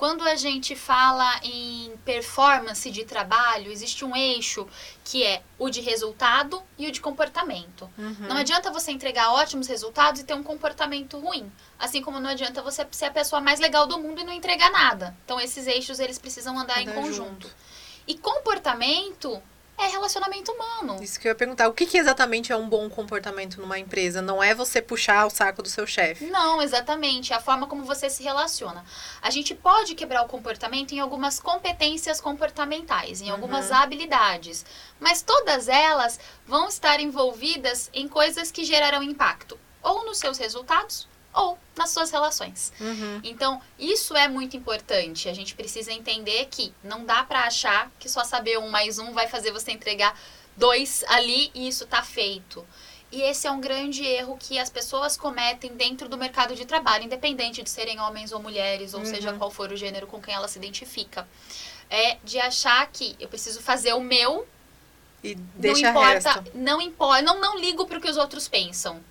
Quando 0.00 0.26
a 0.26 0.34
gente 0.34 0.74
fala 0.74 1.40
em 1.42 1.94
performance 2.06 2.90
de 2.90 3.04
trabalho, 3.04 3.70
existe 3.70 4.02
um 4.02 4.16
eixo 4.16 4.66
que 5.04 5.22
é 5.22 5.42
o 5.58 5.68
de 5.68 5.82
resultado 5.82 6.62
e 6.78 6.86
o 6.86 6.90
de 6.90 7.02
comportamento. 7.02 7.86
Não 8.20 8.38
adianta 8.38 8.70
você 8.70 8.92
entregar 8.92 9.30
ótimos 9.30 9.66
resultados 9.66 10.22
e 10.22 10.24
ter 10.24 10.32
um 10.32 10.42
comportamento 10.42 11.18
ruim. 11.18 11.52
Assim 11.78 12.00
como 12.00 12.18
não 12.18 12.30
adianta 12.30 12.62
você 12.62 12.86
ser 12.92 13.04
a 13.04 13.10
pessoa 13.10 13.42
mais 13.42 13.60
legal 13.60 13.86
do 13.86 13.98
mundo 13.98 14.22
e 14.22 14.24
não 14.24 14.32
entregar 14.32 14.70
nada. 14.70 15.14
Então 15.22 15.38
esses 15.38 15.66
eixos 15.66 16.00
eles 16.00 16.18
precisam 16.18 16.58
andar 16.58 16.80
em 16.80 16.88
Andar 16.88 16.94
conjunto. 16.94 17.46
junto. 17.46 17.50
E 18.08 18.16
comportamento 18.16 19.38
é 19.84 19.88
relacionamento 19.88 20.52
humano. 20.52 21.02
Isso 21.02 21.18
que 21.18 21.26
eu 21.26 21.30
ia 21.30 21.34
perguntar. 21.34 21.68
O 21.68 21.72
que, 21.72 21.86
que 21.86 21.98
exatamente 21.98 22.52
é 22.52 22.56
um 22.56 22.68
bom 22.68 22.88
comportamento 22.88 23.60
numa 23.60 23.78
empresa? 23.78 24.22
Não 24.22 24.42
é 24.42 24.54
você 24.54 24.80
puxar 24.80 25.26
o 25.26 25.30
saco 25.30 25.62
do 25.62 25.68
seu 25.68 25.86
chefe. 25.86 26.26
Não, 26.26 26.62
exatamente. 26.62 27.32
É 27.32 27.36
a 27.36 27.40
forma 27.40 27.66
como 27.66 27.84
você 27.84 28.08
se 28.08 28.22
relaciona. 28.22 28.84
A 29.20 29.30
gente 29.30 29.54
pode 29.54 29.94
quebrar 29.94 30.22
o 30.22 30.28
comportamento 30.28 30.92
em 30.92 31.00
algumas 31.00 31.40
competências 31.40 32.20
comportamentais, 32.20 33.20
em 33.20 33.30
algumas 33.30 33.72
habilidades. 33.72 34.64
Mas 34.98 35.22
todas 35.22 35.68
elas 35.68 36.20
vão 36.46 36.68
estar 36.68 37.00
envolvidas 37.00 37.90
em 37.92 38.06
coisas 38.08 38.50
que 38.50 38.64
gerarão 38.64 39.02
impacto 39.02 39.58
ou 39.82 40.04
nos 40.04 40.18
seus 40.18 40.38
resultados 40.38 41.09
ou 41.32 41.58
nas 41.76 41.90
suas 41.90 42.10
relações. 42.10 42.72
Uhum. 42.80 43.20
Então, 43.22 43.60
isso 43.78 44.16
é 44.16 44.26
muito 44.28 44.56
importante. 44.56 45.28
A 45.28 45.32
gente 45.34 45.54
precisa 45.54 45.92
entender 45.92 46.46
que 46.50 46.72
não 46.82 47.04
dá 47.04 47.22
para 47.24 47.44
achar 47.44 47.90
que 47.98 48.08
só 48.08 48.24
saber 48.24 48.58
um 48.58 48.68
mais 48.68 48.98
um 48.98 49.12
vai 49.12 49.28
fazer 49.28 49.52
você 49.52 49.70
entregar 49.72 50.18
dois 50.56 51.04
ali 51.08 51.50
e 51.54 51.68
isso 51.68 51.86
tá 51.86 52.02
feito. 52.02 52.66
E 53.12 53.22
esse 53.22 53.46
é 53.46 53.50
um 53.50 53.60
grande 53.60 54.04
erro 54.04 54.36
que 54.38 54.58
as 54.58 54.70
pessoas 54.70 55.16
cometem 55.16 55.72
dentro 55.74 56.08
do 56.08 56.16
mercado 56.16 56.54
de 56.54 56.64
trabalho, 56.64 57.04
independente 57.04 57.60
de 57.62 57.68
serem 57.70 57.98
homens 58.00 58.30
ou 58.30 58.40
mulheres, 58.40 58.94
ou 58.94 59.00
Uhum. 59.00 59.06
seja 59.06 59.32
qual 59.32 59.50
for 59.50 59.72
o 59.72 59.76
gênero 59.76 60.06
com 60.06 60.20
quem 60.20 60.32
ela 60.34 60.46
se 60.46 60.58
identifica. 60.58 61.26
É 61.88 62.18
de 62.22 62.38
achar 62.38 62.86
que 62.92 63.16
eu 63.18 63.28
preciso 63.28 63.60
fazer 63.60 63.94
o 63.94 64.00
meu, 64.00 64.46
E 65.24 65.34
não 65.34 65.44
deixa 65.56 65.90
importa, 65.90 66.32
resto. 66.34 66.44
não 66.54 66.80
importa, 66.80 67.22
não, 67.22 67.40
não 67.40 67.58
ligo 67.58 67.84
pro 67.86 68.00
que 68.00 68.08
os 68.08 68.16
outros 68.16 68.46
pensam. 68.46 69.02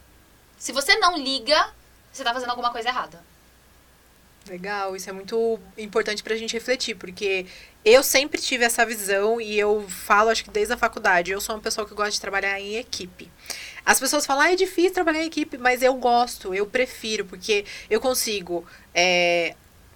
Se 0.58 0.72
você 0.72 0.96
não 0.98 1.18
liga, 1.18 1.74
você 2.12 2.24
tá 2.24 2.34
fazendo 2.34 2.50
alguma 2.50 2.72
coisa 2.72 2.90
errada. 2.90 3.24
Legal, 4.48 4.96
isso 4.96 5.10
é 5.10 5.14
muito 5.14 5.60
importante 5.78 6.24
pra 6.24 6.36
gente 6.36 6.54
refletir, 6.54 6.96
porque 6.96 7.46
eu 7.86 8.02
sempre 8.02 8.42
tive 8.42 8.64
essa 8.64 8.86
visão 8.86 9.40
e 9.40 9.60
eu 9.60 9.88
falo, 9.88 10.30
acho 10.30 10.44
que 10.44 10.50
desde 10.50 10.74
a 10.74 10.78
faculdade, 10.78 11.32
eu 11.32 11.40
sou 11.40 11.56
uma 11.56 11.62
pessoa 11.62 11.88
que 11.88 11.94
gosta 11.94 12.12
de 12.12 12.22
trabalhar 12.22 12.60
em 12.60 12.76
equipe. 12.76 13.30
As 13.86 14.00
pessoas 14.00 14.26
falam, 14.26 14.44
ah, 14.44 14.52
é 14.52 14.56
difícil 14.56 14.94
trabalhar 14.94 15.24
em 15.24 15.28
equipe, 15.28 15.58
mas 15.58 15.84
eu 15.84 15.94
gosto, 15.96 16.54
eu 16.54 16.66
prefiro, 16.66 17.26
porque 17.26 17.66
eu 17.90 18.02
consigo 18.02 18.66
é, 18.94 19.56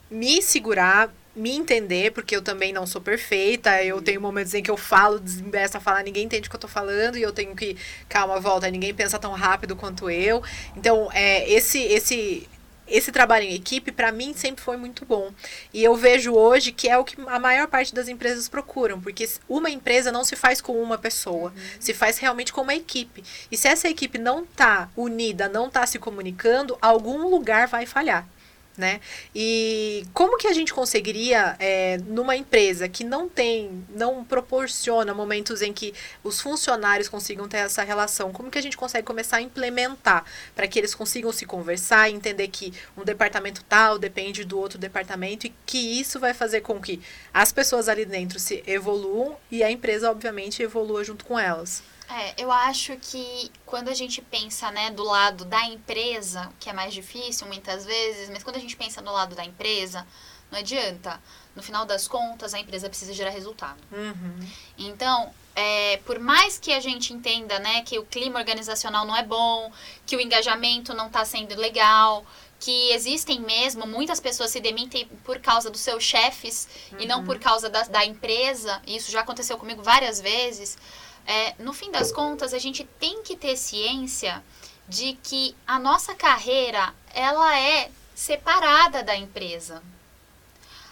me 0.10 0.42
segurar, 0.42 1.12
me 1.36 1.52
entender, 1.52 2.12
porque 2.12 2.36
eu 2.36 2.42
também 2.42 2.72
não 2.72 2.86
sou 2.86 3.02
perfeita, 3.02 3.84
eu 3.84 4.02
tenho 4.02 4.22
momentos 4.22 4.54
em 4.54 4.62
que 4.62 4.70
eu 4.70 4.78
falo, 4.78 5.20
desembeço 5.20 5.78
a 5.78 5.80
falar, 5.80 6.04
ninguém 6.04 6.26
entende 6.26 6.48
o 6.48 6.50
que 6.50 6.56
eu 6.56 6.60
tô 6.60 6.68
falando, 6.68 7.18
e 7.18 7.22
eu 7.22 7.34
tenho 7.34 7.56
que, 7.56 7.76
calma, 8.08 8.40
volta, 8.40 8.70
ninguém 8.70 8.94
pensa 8.94 9.18
tão 9.18 9.32
rápido 9.32 9.76
quanto 9.76 10.10
eu. 10.10 10.44
Então, 10.78 11.10
é, 11.12 11.50
esse, 11.50 11.80
esse, 11.80 12.48
esse 12.88 13.12
trabalho 13.12 13.46
em 13.46 13.56
equipe, 13.56 13.92
para 13.92 14.12
mim, 14.12 14.34
sempre 14.36 14.64
foi 14.64 14.78
muito 14.78 15.06
bom. 15.06 15.32
E 15.74 15.84
eu 15.84 15.96
vejo 15.96 16.34
hoje 16.34 16.72
que 16.72 16.88
é 16.88 16.98
o 16.98 17.04
que 17.04 17.16
a 17.26 17.40
maior 17.40 17.68
parte 17.68 17.96
das 17.96 18.08
empresas 18.08 18.48
procuram, 18.48 19.02
porque 19.02 19.28
uma 19.50 19.72
empresa 19.72 20.12
não 20.12 20.24
se 20.24 20.36
faz 20.36 20.62
com 20.62 20.80
uma 20.82 21.00
pessoa, 21.00 21.52
se 21.80 21.96
faz 21.96 22.20
realmente 22.20 22.54
com 22.54 22.62
uma 22.62 22.76
equipe. 22.76 23.24
E 23.52 23.58
se 23.58 23.68
essa 23.68 23.90
equipe 23.90 24.20
não 24.20 24.46
tá 24.46 24.90
unida, 24.96 25.50
não 25.50 25.68
tá 25.68 25.88
se 25.88 25.98
comunicando, 25.98 26.78
algum 26.80 27.28
lugar 27.28 27.68
vai 27.68 27.88
falhar. 27.88 28.28
Né? 28.76 29.02
E 29.36 30.04
como 30.16 30.36
que 30.36 30.48
a 30.48 30.54
gente 30.54 30.74
conseguiria, 30.74 31.56
é, 31.60 31.98
numa 32.08 32.36
empresa 32.36 32.90
que 32.90 33.04
não 33.04 33.30
tem, 33.30 33.86
não 33.96 34.26
proporciona 34.26 35.14
momentos 35.14 35.62
em 35.62 35.72
que 35.72 35.94
os 36.24 36.42
funcionários 36.42 37.08
consigam 37.08 37.48
ter 37.48 37.58
essa 37.58 37.84
relação, 37.84 38.32
como 38.32 38.50
que 38.50 38.58
a 38.58 38.62
gente 38.62 38.76
consegue 38.76 39.06
começar 39.06 39.38
a 39.38 39.42
implementar 39.42 40.26
para 40.56 40.68
que 40.68 40.80
eles 40.80 40.96
consigam 40.96 41.32
se 41.32 41.46
conversar 41.46 42.10
entender 42.10 42.48
que 42.48 42.74
um 42.98 43.04
departamento 43.04 43.64
tal 43.64 44.00
depende 44.00 44.44
do 44.44 44.58
outro 44.58 44.78
departamento 44.78 45.48
e 45.48 45.54
que 45.66 46.00
isso 46.00 46.20
vai 46.20 46.34
fazer 46.34 46.62
com 46.62 46.80
que 46.80 47.02
as 47.34 47.52
pessoas 47.52 47.90
ali 47.90 48.06
dentro 48.06 48.40
se 48.40 48.64
evoluam 48.66 49.38
e 49.52 49.64
a 49.64 49.72
empresa, 49.72 50.10
obviamente, 50.10 50.64
evolua 50.64 51.04
junto 51.04 51.26
com 51.26 51.38
elas. 51.38 51.84
É, 52.10 52.42
eu 52.42 52.52
acho 52.52 52.98
que 52.98 53.52
quando 53.66 53.90
a 53.90 53.94
gente 53.94 54.22
pensa, 54.22 54.70
né, 54.72 54.92
do 54.92 55.04
lado 55.04 55.46
da 55.46 55.64
empresa, 55.66 56.52
que 56.60 56.70
é 56.70 56.74
mais 56.74 56.94
difícil 56.94 57.48
muitas 57.48 57.86
vezes, 57.86 58.30
mas 58.30 58.44
quando 58.44 58.58
a 58.58 58.60
gente 58.60 58.76
pensa 58.76 59.02
do 59.02 59.12
lado 59.12 59.36
da 59.36 59.44
empresa, 59.44 60.06
não 60.52 60.60
adianta. 60.60 61.20
No 61.56 61.64
final 61.64 61.86
das 61.86 62.08
contas, 62.08 62.54
a 62.54 62.60
empresa 62.60 62.90
precisa 62.90 63.14
gerar 63.14 63.30
resultado. 63.32 63.80
Uhum. 63.92 64.48
Então, 64.78 65.34
é, 65.56 65.98
por 66.06 66.20
mais 66.20 66.58
que 66.58 66.72
a 66.72 66.80
gente 66.80 67.14
entenda, 67.14 67.60
né, 67.60 67.82
que 67.84 67.98
o 67.98 68.06
clima 68.06 68.40
organizacional 68.40 69.06
não 69.06 69.16
é 69.16 69.24
bom, 69.24 69.72
que 70.06 70.16
o 70.16 70.22
engajamento 70.22 70.94
não 70.94 71.08
está 71.08 71.24
sendo 71.26 71.56
legal, 71.56 72.26
que 72.60 72.92
existem 72.92 73.42
mesmo, 73.42 73.86
muitas 73.86 74.20
pessoas 74.20 74.52
se 74.52 74.60
demitem 74.60 75.06
por 75.24 75.40
causa 75.40 75.70
dos 75.70 75.82
seus 75.82 76.04
chefes 76.04 76.68
e 76.98 77.06
não 77.06 77.24
por 77.26 77.38
causa 77.38 77.70
da, 77.70 77.84
da 77.84 78.06
empresa, 78.06 78.82
e 78.88 78.96
isso 78.96 79.12
já 79.12 79.20
aconteceu 79.22 79.58
comigo 79.58 79.84
várias 79.84 80.22
vezes. 80.22 80.78
É, 81.26 81.56
no 81.60 81.74
fim 81.74 81.92
das 81.92 82.12
contas, 82.12 82.54
a 82.54 82.60
gente 82.60 82.84
tem 83.00 83.24
que 83.24 83.36
ter 83.36 83.56
ciência 83.56 84.44
de 84.88 85.14
que 85.24 85.56
a 85.66 85.80
nossa 85.80 86.14
carreira 86.14 86.94
ela 87.14 87.58
é 87.58 87.90
separada 88.14 89.04
da 89.04 89.16
empresa. 89.16 89.82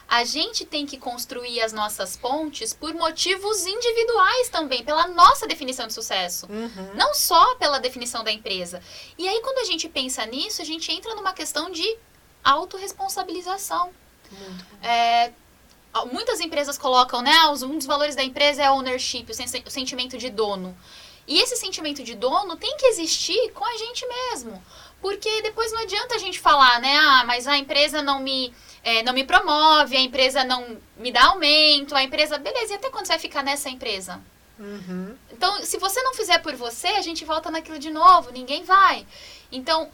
A 0.07 0.25
gente 0.25 0.65
tem 0.65 0.85
que 0.85 0.97
construir 0.97 1.61
as 1.61 1.71
nossas 1.71 2.17
pontes 2.17 2.73
por 2.73 2.93
motivos 2.93 3.65
individuais 3.65 4.49
também, 4.49 4.83
pela 4.83 5.07
nossa 5.07 5.47
definição 5.47 5.87
de 5.87 5.93
sucesso. 5.93 6.47
Uhum. 6.49 6.95
Não 6.95 7.13
só 7.13 7.55
pela 7.55 7.79
definição 7.79 8.21
da 8.21 8.31
empresa. 8.31 8.83
E 9.17 9.25
aí, 9.25 9.39
quando 9.41 9.59
a 9.59 9.63
gente 9.63 9.87
pensa 9.87 10.25
nisso, 10.25 10.61
a 10.61 10.65
gente 10.65 10.91
entra 10.91 11.15
numa 11.15 11.31
questão 11.31 11.69
de 11.69 11.97
autorresponsabilização. 12.43 13.93
É, 14.81 15.31
muitas 16.11 16.39
empresas 16.39 16.77
colocam, 16.77 17.21
né? 17.21 17.47
os- 17.51 17.63
Um 17.63 17.77
dos 17.77 17.85
valores 17.85 18.15
da 18.15 18.23
empresa 18.23 18.63
é 18.63 18.71
ownership, 18.71 19.25
o, 19.29 19.67
o 19.67 19.71
sentimento 19.71 20.17
de 20.17 20.29
dono. 20.29 20.77
E 21.27 21.39
esse 21.39 21.55
sentimento 21.55 22.03
de 22.03 22.15
dono 22.15 22.55
tem 22.57 22.75
que 22.77 22.85
existir 22.87 23.51
com 23.53 23.63
a 23.63 23.77
gente 23.77 24.05
mesmo. 24.07 24.61
Porque 25.01 25.41
depois 25.41 25.71
não 25.71 25.79
adianta 25.81 26.15
a 26.15 26.17
gente 26.17 26.39
falar, 26.39 26.79
né? 26.79 26.95
Ah, 26.97 27.23
mas 27.25 27.47
a 27.47 27.57
empresa 27.57 28.01
não 28.01 28.19
me, 28.19 28.53
é, 28.83 29.01
não 29.03 29.13
me 29.13 29.23
promove, 29.23 29.95
a 29.97 29.99
empresa 30.01 30.43
não 30.43 30.77
me 30.97 31.11
dá 31.11 31.25
aumento, 31.25 31.95
a 31.95 32.03
empresa. 32.03 32.37
Beleza, 32.37 32.73
e 32.73 32.75
até 32.75 32.89
quando 32.89 33.05
você 33.05 33.13
vai 33.13 33.19
ficar 33.19 33.43
nessa 33.43 33.69
empresa? 33.69 34.21
Uhum. 34.59 35.15
Então, 35.31 35.63
se 35.63 35.77
você 35.79 36.01
não 36.03 36.13
fizer 36.13 36.37
por 36.39 36.55
você, 36.55 36.87
a 36.89 37.01
gente 37.01 37.25
volta 37.25 37.49
naquilo 37.49 37.79
de 37.79 37.89
novo, 37.89 38.31
ninguém 38.31 38.63
vai. 38.63 39.07
Então, 39.51 39.89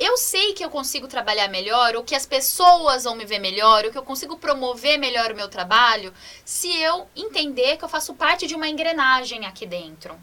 eu 0.00 0.16
sei 0.16 0.54
que 0.54 0.64
eu 0.64 0.70
consigo 0.70 1.06
trabalhar 1.06 1.48
melhor, 1.48 1.94
ou 1.94 2.02
que 2.02 2.14
as 2.14 2.24
pessoas 2.24 3.04
vão 3.04 3.14
me 3.14 3.26
ver 3.26 3.38
melhor, 3.38 3.84
ou 3.84 3.92
que 3.92 3.98
eu 3.98 4.02
consigo 4.02 4.38
promover 4.38 4.98
melhor 4.98 5.30
o 5.30 5.36
meu 5.36 5.46
trabalho, 5.46 6.14
se 6.42 6.74
eu 6.80 7.06
entender 7.14 7.76
que 7.76 7.84
eu 7.84 7.88
faço 7.88 8.14
parte 8.14 8.46
de 8.46 8.54
uma 8.54 8.66
engrenagem 8.66 9.44
aqui 9.44 9.66
dentro. 9.66 10.18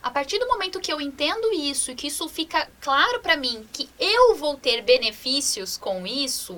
A 0.00 0.08
partir 0.08 0.38
do 0.38 0.46
momento 0.46 0.78
que 0.78 0.92
eu 0.92 1.00
entendo 1.00 1.52
isso 1.52 1.90
e 1.90 1.96
que 1.96 2.06
isso 2.06 2.28
fica 2.28 2.70
claro 2.80 3.18
para 3.18 3.36
mim, 3.36 3.68
que 3.72 3.90
eu 3.98 4.36
vou 4.36 4.56
ter 4.56 4.82
benefícios 4.82 5.76
com 5.76 6.06
isso, 6.06 6.56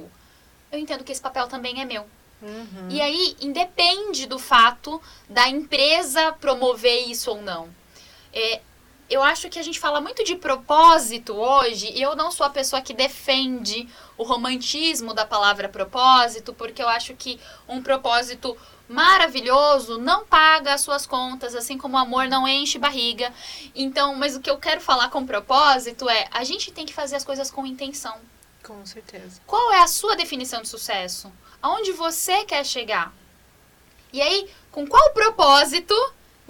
eu 0.71 0.79
entendo 0.79 1.03
que 1.03 1.11
esse 1.11 1.21
papel 1.21 1.49
também 1.49 1.81
é 1.81 1.87
meu. 1.87 2.07
Uhum. 2.43 2.89
E 2.91 3.01
aí, 3.01 3.37
independe 3.41 4.27
do 4.27 4.39
fato 4.39 5.01
da 5.29 5.49
empresa 5.49 6.33
promover 6.33 7.09
isso 7.09 7.31
ou 7.31 7.41
não. 7.41 7.71
É, 8.33 8.61
eu 9.11 9.23
acho 9.23 9.51
que 9.51 9.59
a 9.59 9.63
gente 9.63 9.81
fala 9.81 10.01
muito 10.01 10.23
de 10.23 10.37
propósito 10.37 11.35
hoje, 11.35 11.91
e 11.93 12.01
eu 12.01 12.15
não 12.15 12.31
sou 12.31 12.47
a 12.47 12.51
pessoa 12.51 12.81
que 12.81 12.95
defende 12.95 13.89
o 14.17 14.23
romantismo 14.23 15.13
da 15.13 15.27
palavra 15.27 15.69
propósito, 15.69 16.55
porque 16.55 16.81
eu 16.81 16.89
acho 16.89 17.15
que 17.15 17.41
um 17.69 17.83
propósito 17.83 18.57
maravilhoso 18.89 19.99
não 19.99 20.25
paga 20.25 20.75
as 20.75 20.81
suas 20.81 21.07
contas, 21.07 21.55
assim 21.55 21.77
como 21.77 21.97
o 21.97 22.01
amor 22.01 22.29
não 22.29 22.47
enche 22.47 22.79
barriga. 22.79 23.33
Então, 23.75 24.15
mas 24.15 24.37
o 24.37 24.41
que 24.41 24.51
eu 24.51 24.59
quero 24.59 24.81
falar 24.81 25.11
com 25.11 25.27
propósito 25.27 26.09
é, 26.09 26.29
a 26.31 26.45
gente 26.45 26.71
tem 26.71 26.87
que 26.87 26.95
fazer 26.95 27.17
as 27.17 27.25
coisas 27.25 27.51
com 27.51 27.67
intenção. 27.67 28.17
Com 28.63 28.85
certeza. 28.87 29.41
Qual 29.47 29.73
é 29.73 29.81
a 29.81 29.89
sua 29.89 30.17
definição 30.17 30.63
de 30.63 30.69
sucesso? 30.69 31.33
Aonde 31.61 31.93
você 31.93 32.45
quer 32.45 32.65
chegar? 32.65 33.13
E 34.13 34.21
aí, 34.21 34.49
com 34.71 34.87
qual 34.87 35.11
propósito 35.13 35.95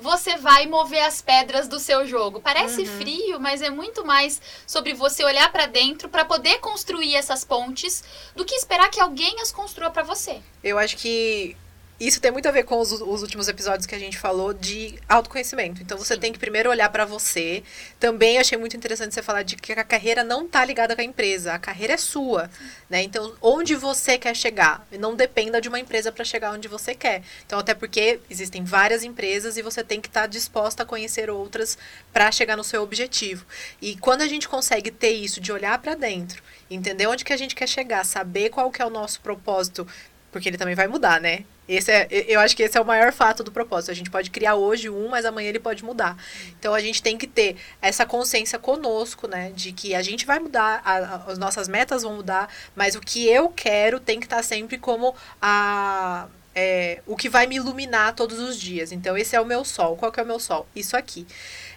você 0.01 0.37
vai 0.37 0.67
mover 0.67 1.03
as 1.05 1.21
pedras 1.23 1.69
do 1.69 1.79
seu 1.79 2.07
jogo? 2.07 2.41
Parece 2.41 2.83
Uhum. 2.83 2.99
frio, 2.99 3.41
mas 3.41 3.63
é 3.63 3.71
muito 3.71 4.05
mais 4.05 4.41
sobre 4.67 4.95
você 4.95 5.25
olhar 5.25 5.51
pra 5.53 5.67
dentro 5.67 6.09
pra 6.09 6.25
poder 6.25 6.59
construir 6.59 7.15
essas 7.15 7.45
pontes 7.45 8.03
do 8.35 8.45
que 8.45 8.55
esperar 8.55 8.91
que 8.91 9.01
alguém 9.01 9.41
as 9.41 9.53
construa 9.53 9.91
pra 9.91 10.03
você. 10.03 10.41
Eu 10.65 10.79
acho 10.79 10.97
que 10.97 11.57
isso 12.01 12.19
tem 12.19 12.31
muito 12.31 12.49
a 12.49 12.51
ver 12.51 12.65
com 12.65 12.81
os, 12.81 12.93
os 12.93 13.21
últimos 13.21 13.47
episódios 13.47 13.85
que 13.85 13.95
a 13.95 13.99
gente 13.99 14.17
falou 14.17 14.55
de 14.55 14.99
autoconhecimento. 15.07 15.83
Então 15.83 15.99
você 15.99 16.15
Sim. 16.15 16.21
tem 16.21 16.33
que 16.33 16.39
primeiro 16.39 16.71
olhar 16.71 16.89
pra 16.89 17.05
você. 17.05 17.63
Também 17.99 18.39
achei 18.39 18.57
muito 18.57 18.75
interessante 18.75 19.13
você 19.13 19.23
falar 19.23 19.43
de 19.43 19.55
que 19.55 19.73
a 19.73 19.85
carreira 19.85 20.25
não 20.25 20.49
tá 20.49 20.65
ligada 20.65 20.95
com 20.95 21.03
a 21.03 21.05
empresa, 21.05 21.53
a 21.53 21.59
carreira 21.59 21.93
é 21.93 21.97
sua, 21.99 22.51
né? 22.89 23.03
Então 23.03 23.35
onde 23.43 23.75
você 23.75 24.17
quer 24.17 24.35
chegar, 24.35 24.87
não 24.99 25.15
dependa 25.15 25.61
de 25.61 25.69
uma 25.69 25.79
empresa 25.79 26.11
para 26.11 26.25
chegar 26.25 26.53
onde 26.53 26.69
você 26.69 26.95
quer. 26.95 27.23
Então 27.45 27.59
até 27.59 27.75
porque 27.75 28.19
existem 28.31 28.65
várias 28.65 29.05
empresas 29.05 29.59
e 29.59 29.63
você 29.63 29.85
tem 29.85 30.01
que 30.01 30.09
estar 30.09 30.27
disposta 30.27 30.83
a 30.83 30.87
conhecer 30.87 31.29
outras 31.29 31.77
para 32.13 32.33
chegar 32.33 32.57
no 32.57 32.65
seu 32.65 32.83
objetivo. 32.83 33.45
E 33.81 33.95
quando 33.97 34.23
a 34.23 34.27
gente 34.27 34.49
consegue 34.49 34.91
ter 34.91 35.11
isso 35.11 35.39
de 35.39 35.53
olhar 35.53 35.79
para 35.79 35.95
dentro, 35.95 36.43
entender 36.71 37.07
onde 37.07 37.27
que 37.27 37.33
a 37.33 37.37
gente 37.37 37.55
quer 37.55 37.69
chegar, 37.69 38.07
saber 38.07 38.49
qual 38.49 38.71
que 38.71 38.81
é 38.81 38.87
o 38.87 38.91
nosso 38.91 39.21
propósito 39.21 39.87
porque 40.31 40.49
ele 40.49 40.59
também 40.59 40.75
vai 40.75 40.87
mudar, 40.87 41.21
né? 41.21 41.45
Esse 41.71 41.93
é, 41.93 42.09
eu 42.11 42.41
acho 42.41 42.57
que 42.57 42.65
esse 42.65 42.77
é 42.77 42.81
o 42.81 42.85
maior 42.85 43.13
fato 43.13 43.45
do 43.45 43.53
propósito. 43.53 43.93
A 43.93 43.95
gente 43.95 44.11
pode 44.11 44.29
criar 44.29 44.57
hoje 44.57 44.91
um, 44.91 45.09
mas 45.09 45.25
amanhã 45.25 45.49
ele 45.49 45.61
pode 45.61 45.85
mudar. 45.85 46.17
Então 46.59 46.75
a 46.75 46.81
gente 46.81 47.01
tem 47.01 47.17
que 47.17 47.29
ter 47.29 47.57
essa 47.81 48.05
consciência 48.05 48.59
conosco, 48.59 49.29
né? 49.29 49.53
De 49.55 49.71
que 49.71 49.95
a 49.95 50.03
gente 50.03 50.27
vai 50.27 50.41
mudar, 50.41 50.83
a, 50.85 50.97
a, 50.97 51.15
as 51.31 51.39
nossas 51.39 51.69
metas 51.69 52.03
vão 52.03 52.17
mudar, 52.17 52.53
mas 52.75 52.97
o 52.97 53.01
que 53.01 53.29
eu 53.29 53.49
quero 53.51 54.01
tem 54.01 54.19
que 54.19 54.27
estar 54.27 54.43
sempre 54.43 54.79
como 54.79 55.15
a. 55.41 56.27
É, 56.53 57.01
o 57.07 57.15
que 57.15 57.29
vai 57.29 57.47
me 57.47 57.55
iluminar 57.55 58.17
todos 58.17 58.41
os 58.41 58.59
dias. 58.59 58.91
Então, 58.91 59.17
esse 59.17 59.37
é 59.37 59.41
o 59.41 59.47
meu 59.47 59.65
sol. 59.65 59.97
Qual 59.97 60.11
que 60.11 60.19
é 60.19 60.25
o 60.25 60.27
meu 60.27 60.41
sol? 60.41 60.67
Isso 60.75 60.97
aqui. 60.97 61.25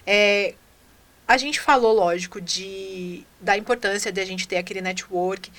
É, 0.04 0.54
a 1.26 1.38
gente 1.38 1.60
falou, 1.60 1.94
lógico, 1.94 2.40
de, 2.40 3.24
da 3.40 3.56
importância 3.56 4.10
de 4.10 4.20
a 4.20 4.24
gente 4.24 4.48
ter 4.48 4.56
aquele 4.56 4.82
network. 4.82 5.52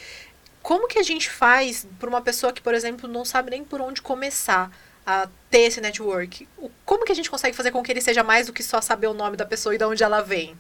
Como 0.66 0.88
que 0.88 0.98
a 0.98 1.04
gente 1.04 1.30
faz 1.30 1.86
para 2.00 2.10
uma 2.10 2.22
pessoa 2.22 2.52
que, 2.52 2.60
por 2.60 2.74
exemplo, 2.74 3.08
não 3.08 3.24
sabe 3.24 3.52
nem 3.52 3.64
por 3.64 3.80
onde 3.80 4.02
começar 4.02 4.72
a 5.06 5.30
ter 5.48 5.60
esse 5.60 5.80
network? 5.80 6.50
Como 6.84 7.06
que 7.06 7.12
a 7.12 7.16
gente 7.16 7.30
consegue 7.30 7.56
fazer 7.56 7.70
com 7.70 7.84
que 7.84 7.92
ele 7.92 8.02
seja 8.02 8.24
mais 8.24 8.48
do 8.48 8.54
que 8.54 8.64
só 8.64 8.82
saber 8.82 9.06
o 9.06 9.14
nome 9.14 9.38
da 9.38 9.46
pessoa 9.46 9.76
e 9.76 9.78
de 9.78 9.86
onde 9.86 10.04
ela 10.04 10.22
vem? 10.22 10.58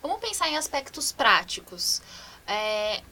Vamos 0.00 0.20
pensar 0.20 0.48
em 0.48 0.56
aspectos 0.56 1.12
práticos. 1.12 2.00
É, 2.46 3.02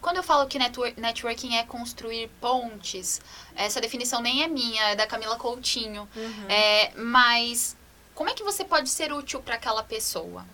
quando 0.00 0.18
eu 0.18 0.22
falo 0.22 0.46
que 0.46 0.60
networking 0.60 1.56
é 1.56 1.64
construir 1.64 2.30
pontes, 2.40 3.20
essa 3.56 3.80
definição 3.80 4.22
nem 4.22 4.44
é 4.44 4.46
minha, 4.46 4.90
é 4.90 4.94
da 4.94 5.08
Camila 5.08 5.34
Coutinho. 5.34 6.08
Uhum. 6.14 6.46
É, 6.48 6.92
mas 6.94 7.76
como 8.14 8.30
é 8.30 8.32
que 8.32 8.44
você 8.44 8.64
pode 8.64 8.88
ser 8.88 9.12
útil 9.12 9.42
para 9.42 9.56
aquela 9.56 9.82
pessoa? 9.82 10.46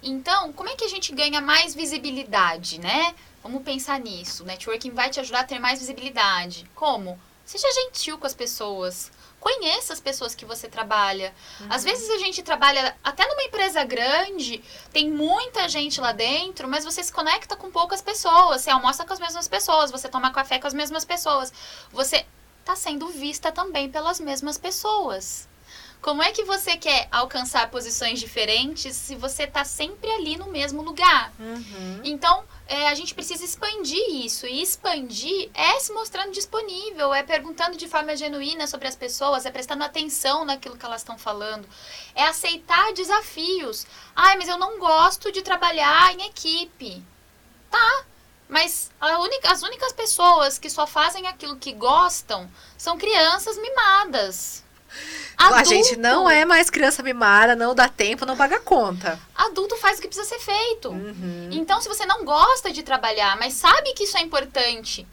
Então, 0.00 0.52
como 0.52 0.68
é 0.68 0.76
que 0.76 0.84
a 0.84 0.88
gente 0.88 1.12
ganha 1.12 1.40
mais 1.40 1.74
visibilidade, 1.74 2.78
né? 2.78 3.12
Vamos 3.44 3.62
pensar 3.62 4.00
nisso. 4.00 4.42
O 4.42 4.46
networking 4.46 4.90
vai 4.90 5.10
te 5.10 5.20
ajudar 5.20 5.40
a 5.40 5.44
ter 5.44 5.58
mais 5.58 5.78
visibilidade. 5.78 6.68
Como? 6.74 7.20
Seja 7.44 7.70
gentil 7.72 8.16
com 8.16 8.26
as 8.26 8.32
pessoas. 8.32 9.12
Conheça 9.38 9.92
as 9.92 10.00
pessoas 10.00 10.34
que 10.34 10.46
você 10.46 10.66
trabalha. 10.66 11.34
Uhum. 11.60 11.66
Às 11.68 11.84
vezes 11.84 12.08
a 12.08 12.16
gente 12.16 12.42
trabalha 12.42 12.96
até 13.04 13.28
numa 13.28 13.42
empresa 13.42 13.84
grande, 13.84 14.64
tem 14.90 15.10
muita 15.10 15.68
gente 15.68 16.00
lá 16.00 16.12
dentro, 16.12 16.66
mas 16.66 16.86
você 16.86 17.02
se 17.02 17.12
conecta 17.12 17.54
com 17.54 17.70
poucas 17.70 18.00
pessoas. 18.00 18.62
Você 18.62 18.70
almoça 18.70 19.04
com 19.04 19.12
as 19.12 19.20
mesmas 19.20 19.46
pessoas, 19.46 19.90
você 19.90 20.08
toma 20.08 20.32
café 20.32 20.58
com 20.58 20.66
as 20.66 20.72
mesmas 20.72 21.04
pessoas. 21.04 21.52
Você 21.92 22.24
está 22.60 22.74
sendo 22.74 23.08
vista 23.08 23.52
também 23.52 23.90
pelas 23.90 24.18
mesmas 24.18 24.56
pessoas. 24.56 25.46
Como 26.00 26.22
é 26.22 26.32
que 26.32 26.44
você 26.44 26.76
quer 26.78 27.08
alcançar 27.10 27.70
posições 27.70 28.20
diferentes 28.20 28.96
se 28.96 29.14
você 29.14 29.44
está 29.44 29.64
sempre 29.64 30.10
ali 30.10 30.36
no 30.36 30.50
mesmo 30.50 30.82
lugar? 30.82 31.32
Uhum. 31.38 32.00
Então, 32.04 32.44
é, 32.66 32.88
a 32.88 32.94
gente 32.94 33.14
precisa 33.14 33.44
expandir 33.44 34.24
isso. 34.24 34.46
E 34.46 34.62
expandir 34.62 35.50
é 35.54 35.78
se 35.80 35.92
mostrando 35.92 36.32
disponível, 36.32 37.12
é 37.12 37.22
perguntando 37.22 37.76
de 37.76 37.86
forma 37.86 38.16
genuína 38.16 38.66
sobre 38.66 38.88
as 38.88 38.96
pessoas, 38.96 39.44
é 39.44 39.50
prestando 39.50 39.84
atenção 39.84 40.44
naquilo 40.44 40.76
que 40.76 40.84
elas 40.84 41.02
estão 41.02 41.18
falando, 41.18 41.68
é 42.14 42.24
aceitar 42.24 42.92
desafios. 42.92 43.86
Ai, 44.16 44.36
mas 44.36 44.48
eu 44.48 44.58
não 44.58 44.78
gosto 44.78 45.30
de 45.30 45.42
trabalhar 45.42 46.14
em 46.14 46.26
equipe. 46.26 47.04
Tá, 47.70 48.04
mas 48.48 48.90
única, 49.20 49.52
as 49.52 49.62
únicas 49.62 49.92
pessoas 49.92 50.58
que 50.58 50.70
só 50.70 50.86
fazem 50.86 51.26
aquilo 51.26 51.56
que 51.56 51.72
gostam 51.72 52.50
são 52.78 52.96
crianças 52.96 53.58
mimadas. 53.58 54.63
Adulto, 55.36 55.60
a 55.60 55.64
gente 55.64 55.96
não 55.96 56.30
é 56.30 56.44
mais 56.44 56.70
criança 56.70 57.02
mimada, 57.02 57.56
não 57.56 57.74
dá 57.74 57.88
tempo, 57.88 58.24
não 58.24 58.36
paga 58.36 58.60
conta. 58.60 59.18
Adulto 59.34 59.76
faz 59.76 59.98
o 59.98 60.02
que 60.02 60.08
precisa 60.08 60.28
ser 60.28 60.38
feito. 60.38 60.90
Uhum. 60.90 61.48
Então, 61.52 61.80
se 61.80 61.88
você 61.88 62.06
não 62.06 62.24
gosta 62.24 62.72
de 62.72 62.82
trabalhar, 62.82 63.36
mas 63.36 63.54
sabe 63.54 63.92
que 63.94 64.04
isso 64.04 64.16
é 64.16 64.22
importante 64.22 65.06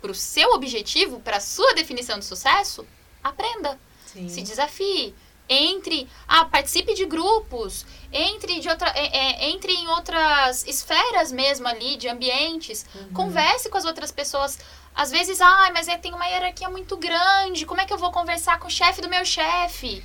para 0.00 0.10
o 0.10 0.14
seu 0.14 0.52
objetivo, 0.52 1.20
para 1.20 1.36
a 1.36 1.40
sua 1.40 1.74
definição 1.74 2.18
de 2.18 2.24
sucesso, 2.24 2.86
aprenda. 3.22 3.78
Sim. 4.06 4.28
Se 4.28 4.42
desafie. 4.42 5.14
Entre, 5.50 6.06
ah, 6.28 6.44
participe 6.44 6.92
de 6.92 7.06
grupos, 7.06 7.86
entre, 8.12 8.60
de 8.60 8.68
outra, 8.68 8.92
é, 8.94 9.06
é, 9.16 9.48
entre 9.48 9.72
em 9.72 9.88
outras 9.88 10.62
esferas 10.66 11.32
mesmo 11.32 11.66
ali, 11.66 11.96
de 11.96 12.06
ambientes, 12.06 12.84
uhum. 12.94 13.12
converse 13.14 13.70
com 13.70 13.78
as 13.78 13.86
outras 13.86 14.12
pessoas 14.12 14.58
às 14.94 15.10
vezes, 15.10 15.40
ah, 15.40 15.70
mas 15.72 15.88
é, 15.88 15.96
tem 15.96 16.14
uma 16.14 16.26
hierarquia 16.26 16.68
muito 16.68 16.96
grande, 16.96 17.66
como 17.66 17.80
é 17.80 17.86
que 17.86 17.92
eu 17.92 17.98
vou 17.98 18.10
conversar 18.10 18.58
com 18.58 18.68
o 18.68 18.70
chefe 18.70 19.00
do 19.00 19.08
meu 19.08 19.24
chefe? 19.24 20.02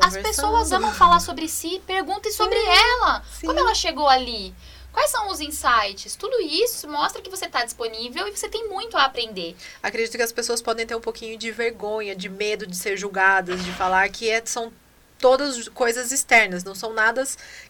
As 0.00 0.16
pessoas 0.16 0.70
amam 0.70 0.92
falar 0.94 1.18
sobre 1.18 1.48
si, 1.48 1.82
perguntem 1.86 2.30
sobre 2.30 2.60
sim, 2.60 2.68
ela. 2.68 3.24
Sim. 3.32 3.46
Como 3.46 3.58
ela 3.58 3.74
chegou 3.74 4.08
ali? 4.08 4.54
Quais 4.92 5.10
são 5.10 5.28
os 5.30 5.40
insights? 5.40 6.16
Tudo 6.16 6.40
isso 6.40 6.88
mostra 6.88 7.22
que 7.22 7.30
você 7.30 7.46
está 7.46 7.64
disponível 7.64 8.26
e 8.26 8.36
você 8.36 8.48
tem 8.48 8.68
muito 8.68 8.96
a 8.96 9.04
aprender. 9.04 9.56
Acredito 9.82 10.16
que 10.16 10.22
as 10.22 10.32
pessoas 10.32 10.60
podem 10.60 10.86
ter 10.86 10.94
um 10.94 11.00
pouquinho 11.00 11.38
de 11.38 11.50
vergonha, 11.50 12.14
de 12.14 12.28
medo 12.28 12.66
de 12.66 12.76
ser 12.76 12.96
julgadas, 12.96 13.64
de 13.64 13.72
falar 13.72 14.08
que 14.08 14.28
é, 14.28 14.44
são 14.44 14.72
todas 15.20 15.68
coisas 15.68 16.10
externas, 16.10 16.64
não 16.64 16.74
são 16.74 16.92
nada 16.92 17.22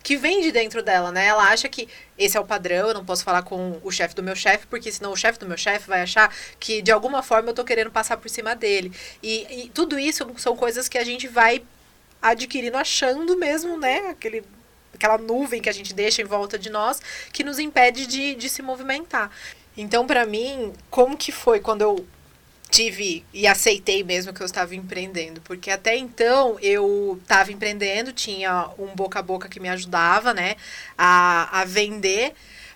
que 0.03 0.17
vem 0.17 0.41
de 0.41 0.53
dentro 0.53 0.83
dela, 0.83 1.11
né? 1.11 1.27
Ela 1.27 1.51
acha 1.51 1.69
que 1.69 1.89
esse 2.17 2.37
é 2.37 2.41
o 2.41 2.45
padrão, 2.45 2.89
eu 2.89 2.95
não 2.95 3.05
posso 3.05 3.25
falar 3.25 3.43
com 3.43 3.81
o 3.83 3.91
chefe 3.91 4.15
do 4.15 4.23
meu 4.23 4.37
chefe, 4.37 4.67
porque 4.67 4.91
senão 4.91 5.13
o 5.13 5.17
chefe 5.17 5.39
do 5.39 5.47
meu 5.47 5.59
chefe 5.59 5.89
vai 5.89 6.03
achar 6.03 6.35
que 6.59 6.81
de 6.81 6.93
alguma 6.93 7.23
forma 7.23 7.51
eu 7.51 7.55
tô 7.55 7.65
querendo 7.65 7.91
passar 7.91 8.17
por 8.17 8.31
cima 8.31 8.55
dele. 8.55 8.93
E, 9.23 9.65
e 9.65 9.69
tudo 9.71 9.99
isso 9.99 10.25
são 10.39 10.57
coisas 10.57 10.89
que 10.89 10.97
a 10.97 11.05
gente 11.05 11.27
vai 11.27 11.63
adquirindo 12.23 12.77
achando 12.77 13.37
mesmo, 13.37 13.79
né? 13.79 14.09
Aquele 14.11 14.45
aquela 14.95 15.17
nuvem 15.19 15.63
que 15.63 15.69
a 15.69 15.73
gente 15.73 15.95
deixa 15.95 16.21
em 16.21 16.27
volta 16.27 16.59
de 16.59 16.69
nós 16.69 17.01
que 17.33 17.43
nos 17.43 17.59
impede 17.59 18.07
de, 18.07 18.35
de 18.35 18.49
se 18.49 18.61
movimentar. 18.61 19.31
Então, 19.77 20.07
para 20.07 20.27
mim, 20.27 20.73
como 20.91 21.17
que 21.17 21.33
foi 21.33 21.59
quando 21.59 21.83
eu 21.83 22.07
tive 22.71 23.25
e 23.33 23.47
aceitei 23.47 24.05
mesmo 24.05 24.33
que 24.33 24.41
eu 24.41 24.47
estava 24.47 24.75
empreendendo, 24.75 25.41
porque 25.43 25.71
até 25.71 25.97
então 25.97 26.59
eu 26.61 27.19
estava 27.21 27.51
empreendendo, 27.53 28.13
tinha 28.13 28.71
um 28.79 28.87
boca 28.89 29.19
a 29.19 29.23
boca 29.23 29.49
que 29.49 29.61
me 29.61 29.69
ajudava, 29.69 30.33
né, 30.33 30.57
a, 30.97 31.61
a 31.61 31.65
vender, 31.65 32.33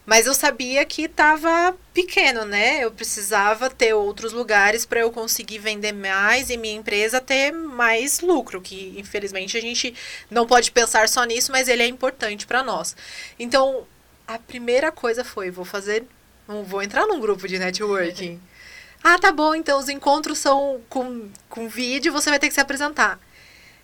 mas 0.07 0.27
eu 0.27 0.35
sabia 0.35 0.85
que 0.85 1.05
estava 1.05 1.75
pequeno, 1.95 2.45
né? 2.45 2.85
Eu 2.85 2.91
precisava 2.91 3.71
ter 3.71 3.95
outros 3.95 4.33
lugares 4.33 4.85
para 4.85 5.01
eu 5.01 5.11
conseguir 5.11 5.59
vender 5.59 5.93
mais 5.93 6.51
e 6.51 6.59
minha 6.59 6.75
empresa 6.75 7.23
ter 7.23 7.53
mais 7.53 8.21
lucro, 8.21 8.61
que 8.61 8.95
infelizmente 8.99 9.57
a 9.57 9.61
gente 9.63 9.95
não 10.31 10.47
pode 10.47 10.71
pensar 10.73 11.09
só 11.09 11.25
nisso, 11.25 11.51
mas 11.51 11.69
ele 11.69 11.83
é 11.83 11.87
importante 11.87 12.47
para 12.47 12.63
nós. 12.63 12.95
Então, 13.39 13.87
a 14.27 14.39
primeira 14.39 14.93
coisa 14.93 15.25
foi, 15.25 15.51
vou 15.51 15.65
fazer, 15.65 16.05
vou 16.67 16.83
entrar 16.83 17.07
num 17.07 17.21
grupo 17.21 17.49
de 17.49 17.59
networking. 17.59 18.39
Ah, 19.07 19.19
tá 19.19 19.31
bom, 19.31 19.55
então 19.55 19.79
os 19.79 19.91
encontros 19.91 20.39
são 20.39 20.81
com, 20.89 21.29
com 21.51 21.69
vídeo, 21.69 22.11
você 22.11 22.31
vai 22.31 22.39
ter 22.39 22.49
que 22.49 22.55
se 22.55 22.61
apresentar. 22.61 23.21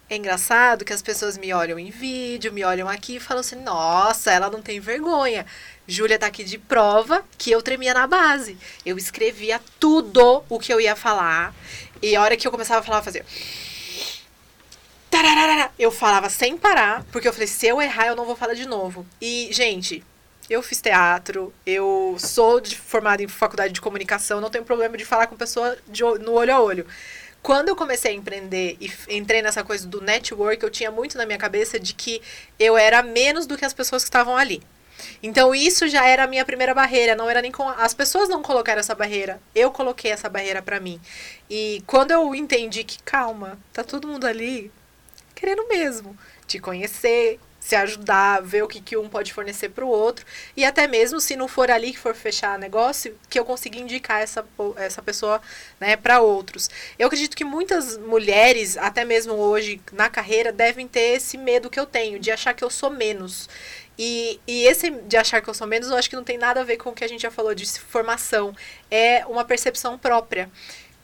É 0.09 0.17
engraçado 0.17 0.83
que 0.83 0.95
as 0.95 1.03
pessoas 1.03 1.37
me 1.37 1.53
olham 1.53 1.79
em 1.79 1.91
vídeo, 1.91 2.51
me 2.51 2.65
olham 2.65 2.89
aqui 2.89 3.17
e 3.17 3.21
falam 3.21 3.43
assim: 3.43 3.57
nossa, 3.57 4.33
ela 4.33 4.49
não 4.51 4.63
tem 4.63 4.81
vergonha. 4.81 5.45
Júlia 5.87 6.19
tá 6.19 6.27
aqui 6.27 6.43
de 6.43 6.57
prova 6.57 7.23
que 7.37 7.51
eu 7.51 7.61
tremia 7.61 7.93
na 7.93 8.07
base. 8.07 8.57
Eu 8.85 8.97
escrevia 8.97 9.61
tudo 9.79 10.43
o 10.49 10.59
que 10.59 10.73
eu 10.73 10.81
ia 10.81 10.97
falar. 10.97 11.55
E 12.01 12.17
a 12.17 12.23
hora 12.23 12.35
que 12.35 12.47
eu 12.49 12.51
começava 12.51 12.81
a 12.81 12.83
falar, 12.83 12.99
eu 13.01 13.05
fazia. 13.05 13.27
Eu 15.79 15.91
falava 15.91 16.31
sem 16.31 16.57
parar, 16.57 17.05
porque 17.13 17.29
eu 17.29 17.33
falei: 17.33 17.47
se 17.47 17.67
eu 17.67 17.81
errar, 17.83 18.07
eu 18.07 18.17
não 18.17 18.25
vou 18.25 18.37
falar 18.37 18.55
de 18.55 18.67
novo. 18.67 19.07
E, 19.21 19.51
gente, 19.53 20.03
eu 20.51 20.61
fiz 20.63 20.81
teatro, 20.81 21.55
eu 21.65 22.17
sou 22.19 22.61
de, 22.61 22.77
formada 22.77 23.23
em 23.23 23.29
faculdade 23.29 23.73
de 23.73 23.81
comunicação, 23.81 24.41
não 24.41 24.51
tenho 24.51 24.65
problema 24.65 24.97
de 24.97 25.05
falar 25.05 25.29
com 25.29 25.37
pessoa 25.37 25.79
de, 25.87 26.03
no 26.03 26.33
olho 26.33 26.53
a 26.53 26.61
olho. 26.61 26.87
Quando 27.41 27.69
eu 27.69 27.77
comecei 27.77 28.11
a 28.11 28.15
empreender 28.15 28.77
e 28.81 28.93
entrei 29.09 29.41
nessa 29.41 29.63
coisa 29.63 29.87
do 29.87 30.01
network, 30.01 30.63
eu 30.63 30.69
tinha 30.69 30.91
muito 30.91 31.17
na 31.17 31.25
minha 31.25 31.39
cabeça 31.39 31.79
de 31.79 31.95
que 31.95 32.21
eu 32.59 32.77
era 32.77 33.01
menos 33.01 33.47
do 33.47 33.57
que 33.57 33.65
as 33.65 33.73
pessoas 33.73 34.03
que 34.03 34.09
estavam 34.09 34.37
ali. 34.37 34.61
Então 35.23 35.55
isso 35.55 35.89
já 35.89 36.05
era 36.05 36.25
a 36.25 36.27
minha 36.27 36.45
primeira 36.45 36.75
barreira, 36.75 37.15
não 37.15 37.31
era 37.31 37.41
nem 37.41 37.53
com 37.53 37.67
as 37.69 37.95
pessoas 37.95 38.29
não 38.29 38.43
colocaram 38.43 38.81
essa 38.81 38.95
barreira, 38.95 39.41
eu 39.55 39.71
coloquei 39.71 40.11
essa 40.11 40.29
barreira 40.29 40.61
para 40.61 40.81
mim. 40.81 41.01
E 41.49 41.83
quando 41.87 42.11
eu 42.11 42.35
entendi 42.35 42.85
que 42.85 43.03
calma, 43.03 43.59
tá 43.73 43.85
todo 43.85 44.09
mundo 44.09 44.27
ali 44.27 44.71
querendo 45.35 45.67
mesmo 45.69 46.19
te 46.47 46.59
conhecer, 46.59 47.39
se 47.61 47.77
ajudar, 47.77 48.43
ver 48.43 48.65
o 48.65 48.69
que, 48.69 48.81
que 48.81 48.97
um 48.97 49.09
pode 49.09 49.33
fornecer 49.35 49.69
para 49.69 49.85
o 49.85 49.89
outro. 49.89 50.25
E 50.57 50.65
até 50.65 50.89
mesmo, 50.89 51.21
se 51.21 51.37
não 51.37 51.47
for 51.47 51.71
ali 51.71 51.93
que 51.93 51.99
for 51.99 52.15
fechar 52.15 52.59
negócio, 52.59 53.17
que 53.29 53.39
eu 53.39 53.45
consiga 53.45 53.79
indicar 53.79 54.23
essa, 54.23 54.45
essa 54.77 55.03
pessoa 55.03 55.41
né, 55.79 55.95
para 55.95 56.21
outros. 56.21 56.71
Eu 56.99 57.07
acredito 57.07 57.37
que 57.37 57.45
muitas 57.45 57.99
mulheres, 57.99 58.79
até 58.79 59.05
mesmo 59.05 59.35
hoje 59.35 59.81
na 59.93 60.09
carreira, 60.09 60.51
devem 60.51 60.89
ter 60.89 61.17
esse 61.17 61.37
medo 61.37 61.69
que 61.69 61.79
eu 61.79 61.87
tenho, 61.87 62.19
de 62.19 62.31
achar 62.31 62.55
que 62.55 62.65
eu 62.65 62.71
sou 62.71 62.89
menos. 62.89 63.49
E, 63.99 64.41
e 64.47 64.65
esse 64.65 64.91
de 64.91 65.19
achar 65.19 65.43
que 65.43 65.51
eu 65.51 65.55
sou 65.55 65.67
menos, 65.67 65.91
eu 65.91 65.97
acho 65.97 66.09
que 66.09 66.17
não 66.17 66.25
tem 66.25 66.39
nada 66.39 66.63
a 66.63 66.65
ver 66.65 66.79
com 66.79 66.89
o 66.89 66.95
que 66.95 67.05
a 67.05 67.09
gente 67.09 67.21
já 67.21 67.31
falou 67.31 67.55
de 67.55 67.67
formação. 67.79 68.57
É 68.91 69.27
uma 69.27 69.45
percepção 69.45 69.99
própria. 69.99 70.51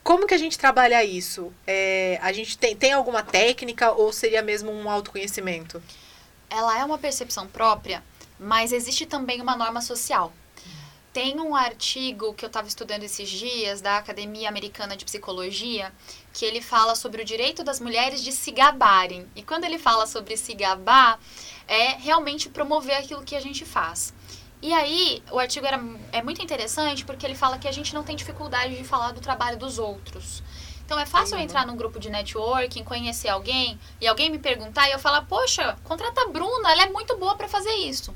Como 0.03 0.27
que 0.27 0.33
a 0.33 0.39
gente 0.39 0.57
trabalha 0.57 1.05
isso? 1.05 1.53
É, 1.67 2.19
a 2.23 2.33
gente 2.33 2.57
tem, 2.57 2.75
tem 2.75 2.93
alguma 2.93 3.23
técnica 3.23 3.91
ou 3.91 4.13
seria 4.13 4.41
mesmo 4.41 4.73
um 4.73 4.89
autoconhecimento? 4.89 5.83
Ela 6.51 6.79
é 6.79 6.85
uma 6.85 6.99
percepção 6.99 7.47
própria, 7.47 8.03
mas 8.39 8.73
existe 8.73 9.07
também 9.07 9.41
uma 9.41 9.57
norma 9.57 9.81
social. 9.81 10.33
Tem 11.13 11.41
um 11.41 11.57
artigo 11.57 12.35
que 12.35 12.45
eu 12.45 12.49
estava 12.49 12.69
estudando 12.69 13.03
esses 13.03 13.29
dias 13.29 13.81
da 13.81 13.97
Academia 13.97 14.51
Americana 14.51 14.97
de 14.97 15.05
Psicologia 15.05 15.91
que 16.35 16.45
ele 16.45 16.61
fala 16.61 16.95
sobre 16.95 17.23
o 17.23 17.25
direito 17.25 17.65
das 17.65 17.81
mulheres 17.81 18.23
de 18.23 18.31
se 18.33 18.51
gabarem. 18.51 19.27
E 19.35 19.43
quando 19.43 19.65
ele 19.65 19.79
fala 19.79 20.07
sobre 20.07 20.37
se 20.37 20.53
gabar, 20.53 21.19
é 21.67 21.93
realmente 21.93 22.51
promover 22.51 22.97
aquilo 22.97 23.23
que 23.23 23.35
a 23.35 23.41
gente 23.41 23.65
faz. 23.65 24.13
E 24.61 24.73
aí, 24.75 25.23
o 25.31 25.39
artigo 25.39 25.67
era, 25.67 25.83
é 26.13 26.23
muito 26.23 26.43
interessante 26.43 27.05
porque 27.05 27.25
ele 27.25 27.35
fala 27.35 27.59
que 27.59 27.69
a 27.69 27.73
gente 27.73 27.95
não 27.95 28.03
tem 28.03 28.15
dificuldade 28.15 28.77
de 28.77 28.85
falar 28.85 29.13
do 29.13 29.21
trabalho 29.21 29.57
dos 29.57 29.79
outros. 29.79 30.43
Então 30.87 30.99
é 31.01 31.05
fácil 31.05 31.37
eu 31.37 31.43
entrar 31.43 31.67
num 31.67 31.77
grupo 31.77 31.99
de 31.99 32.09
networking, 32.09 32.85
conhecer 32.85 33.29
alguém 33.29 33.77
e 34.01 34.07
alguém 34.07 34.31
me 34.31 34.39
perguntar 34.39 34.89
e 34.89 34.93
eu 34.93 35.01
falar: 35.01 35.23
"Poxa, 35.23 35.77
contrata 35.83 36.23
a 36.23 36.29
Bruna, 36.29 36.71
ela 36.71 36.85
é 36.85 36.91
muito 36.91 37.17
boa 37.17 37.35
para 37.35 37.49
fazer 37.49 37.75
isso". 37.75 38.15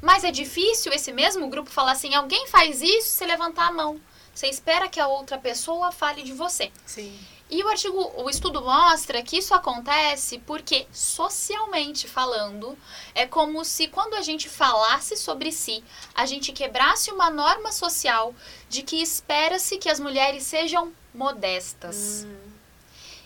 Mas 0.00 0.24
é 0.24 0.32
difícil 0.32 0.92
esse 0.92 1.12
mesmo 1.12 1.48
grupo 1.48 1.70
falar 1.70 1.92
assim: 1.92 2.12
"Alguém 2.12 2.48
faz 2.48 2.82
isso?" 2.82 3.08
Você 3.08 3.24
levantar 3.24 3.68
a 3.68 3.72
mão. 3.72 4.00
Você 4.34 4.48
espera 4.48 4.88
que 4.88 4.98
a 4.98 5.06
outra 5.06 5.38
pessoa 5.38 5.92
fale 5.92 6.24
de 6.24 6.32
você. 6.32 6.72
Sim. 6.84 7.16
E 7.52 7.62
o 7.62 7.68
artigo, 7.68 8.14
o 8.16 8.30
estudo 8.30 8.62
mostra 8.62 9.22
que 9.22 9.36
isso 9.36 9.54
acontece 9.54 10.38
porque, 10.38 10.86
socialmente 10.90 12.08
falando, 12.08 12.78
é 13.14 13.26
como 13.26 13.62
se 13.62 13.88
quando 13.88 14.14
a 14.14 14.22
gente 14.22 14.48
falasse 14.48 15.18
sobre 15.18 15.52
si, 15.52 15.84
a 16.14 16.24
gente 16.24 16.50
quebrasse 16.50 17.10
uma 17.10 17.28
norma 17.28 17.70
social 17.70 18.34
de 18.70 18.82
que 18.82 19.02
espera-se 19.02 19.76
que 19.76 19.90
as 19.90 20.00
mulheres 20.00 20.44
sejam 20.44 20.94
modestas. 21.12 22.24
Hum. 22.26 22.52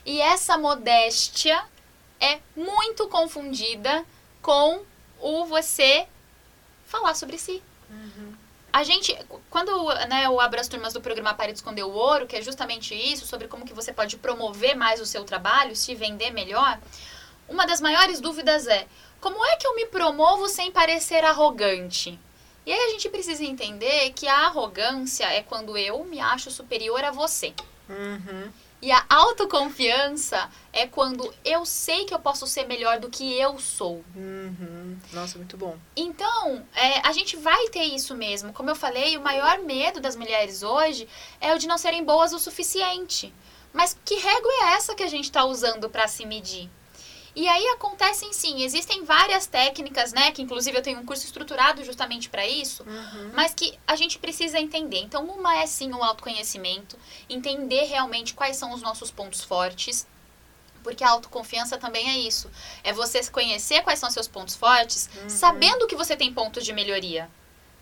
E 0.05 0.21
essa 0.21 0.59
modéstia 0.59 1.65
é 2.19 2.41
muito 2.57 3.07
confundida 3.07 4.05
com 4.43 4.83
o 5.21 5.45
você 5.45 6.09
falar 6.85 7.15
sobre 7.15 7.39
si. 7.39 7.63
A 8.77 8.83
gente, 8.83 9.17
quando 9.49 9.73
né, 10.07 10.27
eu 10.27 10.39
abro 10.39 10.61
as 10.61 10.69
turmas 10.69 10.93
do 10.93 11.01
programa 11.01 11.33
Pare 11.33 11.51
de 11.51 11.57
Esconder 11.61 11.87
o 11.87 11.93
Ouro, 11.93 12.27
que 12.27 12.37
é 12.37 12.43
justamente 12.43 12.95
isso, 12.95 13.25
sobre 13.25 13.49
como 13.49 13.65
que 13.65 13.73
você 13.73 13.91
pode 13.91 14.19
promover 14.19 14.77
mais 14.77 15.01
o 15.01 15.07
seu 15.07 15.25
trabalho, 15.25 15.75
se 15.75 15.95
vender 15.95 16.31
melhor, 16.31 16.79
uma 17.49 17.67
das 17.67 17.81
maiores 17.81 18.21
dúvidas 18.21 18.67
é, 18.67 18.87
como 19.19 19.43
é 19.47 19.57
que 19.57 19.67
eu 19.67 19.75
me 19.75 19.87
promovo 19.87 20.47
sem 20.47 20.71
parecer 20.71 21.25
arrogante? 21.25 22.21
E 22.67 22.71
aí 22.71 22.79
a 22.79 22.91
gente 22.91 23.09
precisa 23.09 23.43
entender 23.43 24.11
que 24.11 24.29
a 24.29 24.45
arrogância 24.45 25.25
é 25.25 25.41
quando 25.41 25.79
eu 25.79 26.05
me 26.05 26.21
acho 26.21 26.51
superior 26.51 27.03
a 27.03 27.11
você. 27.11 27.55
Uhum. 27.89 28.53
E 28.87 28.93
a 28.93 29.05
autoconfiança 29.09 30.49
é 30.73 30.87
quando 30.87 31.35
eu 31.45 31.67
sei 31.67 32.05
que 32.05 32.15
eu 32.15 32.21
posso 32.21 32.47
ser 32.47 32.69
melhor 32.69 33.01
do 33.01 33.11
que 33.11 33.37
eu 33.37 33.59
sou. 33.59 34.05
Uhum. 34.15 34.97
Nossa, 35.13 35.37
muito 35.39 35.57
bom. 35.57 35.77
Então, 35.97 36.65
é, 36.73 37.01
a 37.05 37.11
gente 37.11 37.37
vai 37.37 37.67
ter 37.71 37.83
isso 37.83 38.15
mesmo. 38.15 38.53
Como 38.53 38.71
eu 38.71 38.77
falei, 38.77 39.17
o 39.17 39.21
maior 39.21 39.59
medo 39.59 40.01
das 40.01 40.15
mulheres 40.15 40.63
hoje 40.63 41.09
é 41.41 41.53
o 41.53 41.59
de 41.59 41.67
não 41.67 41.77
serem 41.77 42.05
boas 42.05 42.33
o 42.33 42.39
suficiente. 42.39 43.35
Mas 43.73 43.99
que 44.05 44.15
régua 44.15 44.53
é 44.53 44.75
essa 44.75 44.95
que 44.95 45.03
a 45.03 45.09
gente 45.09 45.25
está 45.25 45.45
usando 45.45 45.91
para 45.91 46.07
se 46.07 46.25
medir? 46.25 46.71
E 47.37 47.47
aí 47.47 47.69
acontecem 47.69 48.33
sim, 48.33 48.63
existem 48.63 49.05
várias 49.05 49.47
técnicas, 49.47 50.11
né? 50.15 50.33
Que 50.33 50.41
inclusive 50.41 50.75
eu 50.79 50.83
tenho 50.83 50.99
um 50.99 51.05
curso 51.05 51.27
estruturado 51.27 51.85
justamente 51.85 52.31
para 52.31 52.47
isso, 52.47 52.83
Uhum. 52.83 53.31
mas 53.35 53.53
que 53.53 53.79
a 53.87 53.95
gente 53.95 54.19
precisa 54.19 54.59
entender. 54.59 55.01
Então, 55.01 55.23
uma 55.27 55.55
é 55.55 55.67
sim 55.67 55.93
o 55.93 56.03
autoconhecimento, 56.03 56.97
entender 57.29 57.85
realmente 57.85 58.33
quais 58.33 58.57
são 58.57 58.73
os 58.73 58.81
nossos 58.81 59.11
pontos 59.11 59.45
fortes. 59.45 60.07
Porque 60.83 61.05
a 61.05 61.11
autoconfiança 61.11 61.77
também 61.77 62.09
é 62.09 62.17
isso. 62.19 62.49
É 62.83 62.93
você 62.93 63.21
conhecer 63.31 63.83
quais 63.83 63.99
são 63.99 64.09
seus 64.11 64.29
pontos 64.29 64.55
fortes, 64.57 65.11
sabendo 65.29 65.87
que 65.87 65.97
você 65.97 66.17
tem 66.17 66.33
pontos 66.33 66.65
de 66.65 66.73
melhoria. 66.73 67.29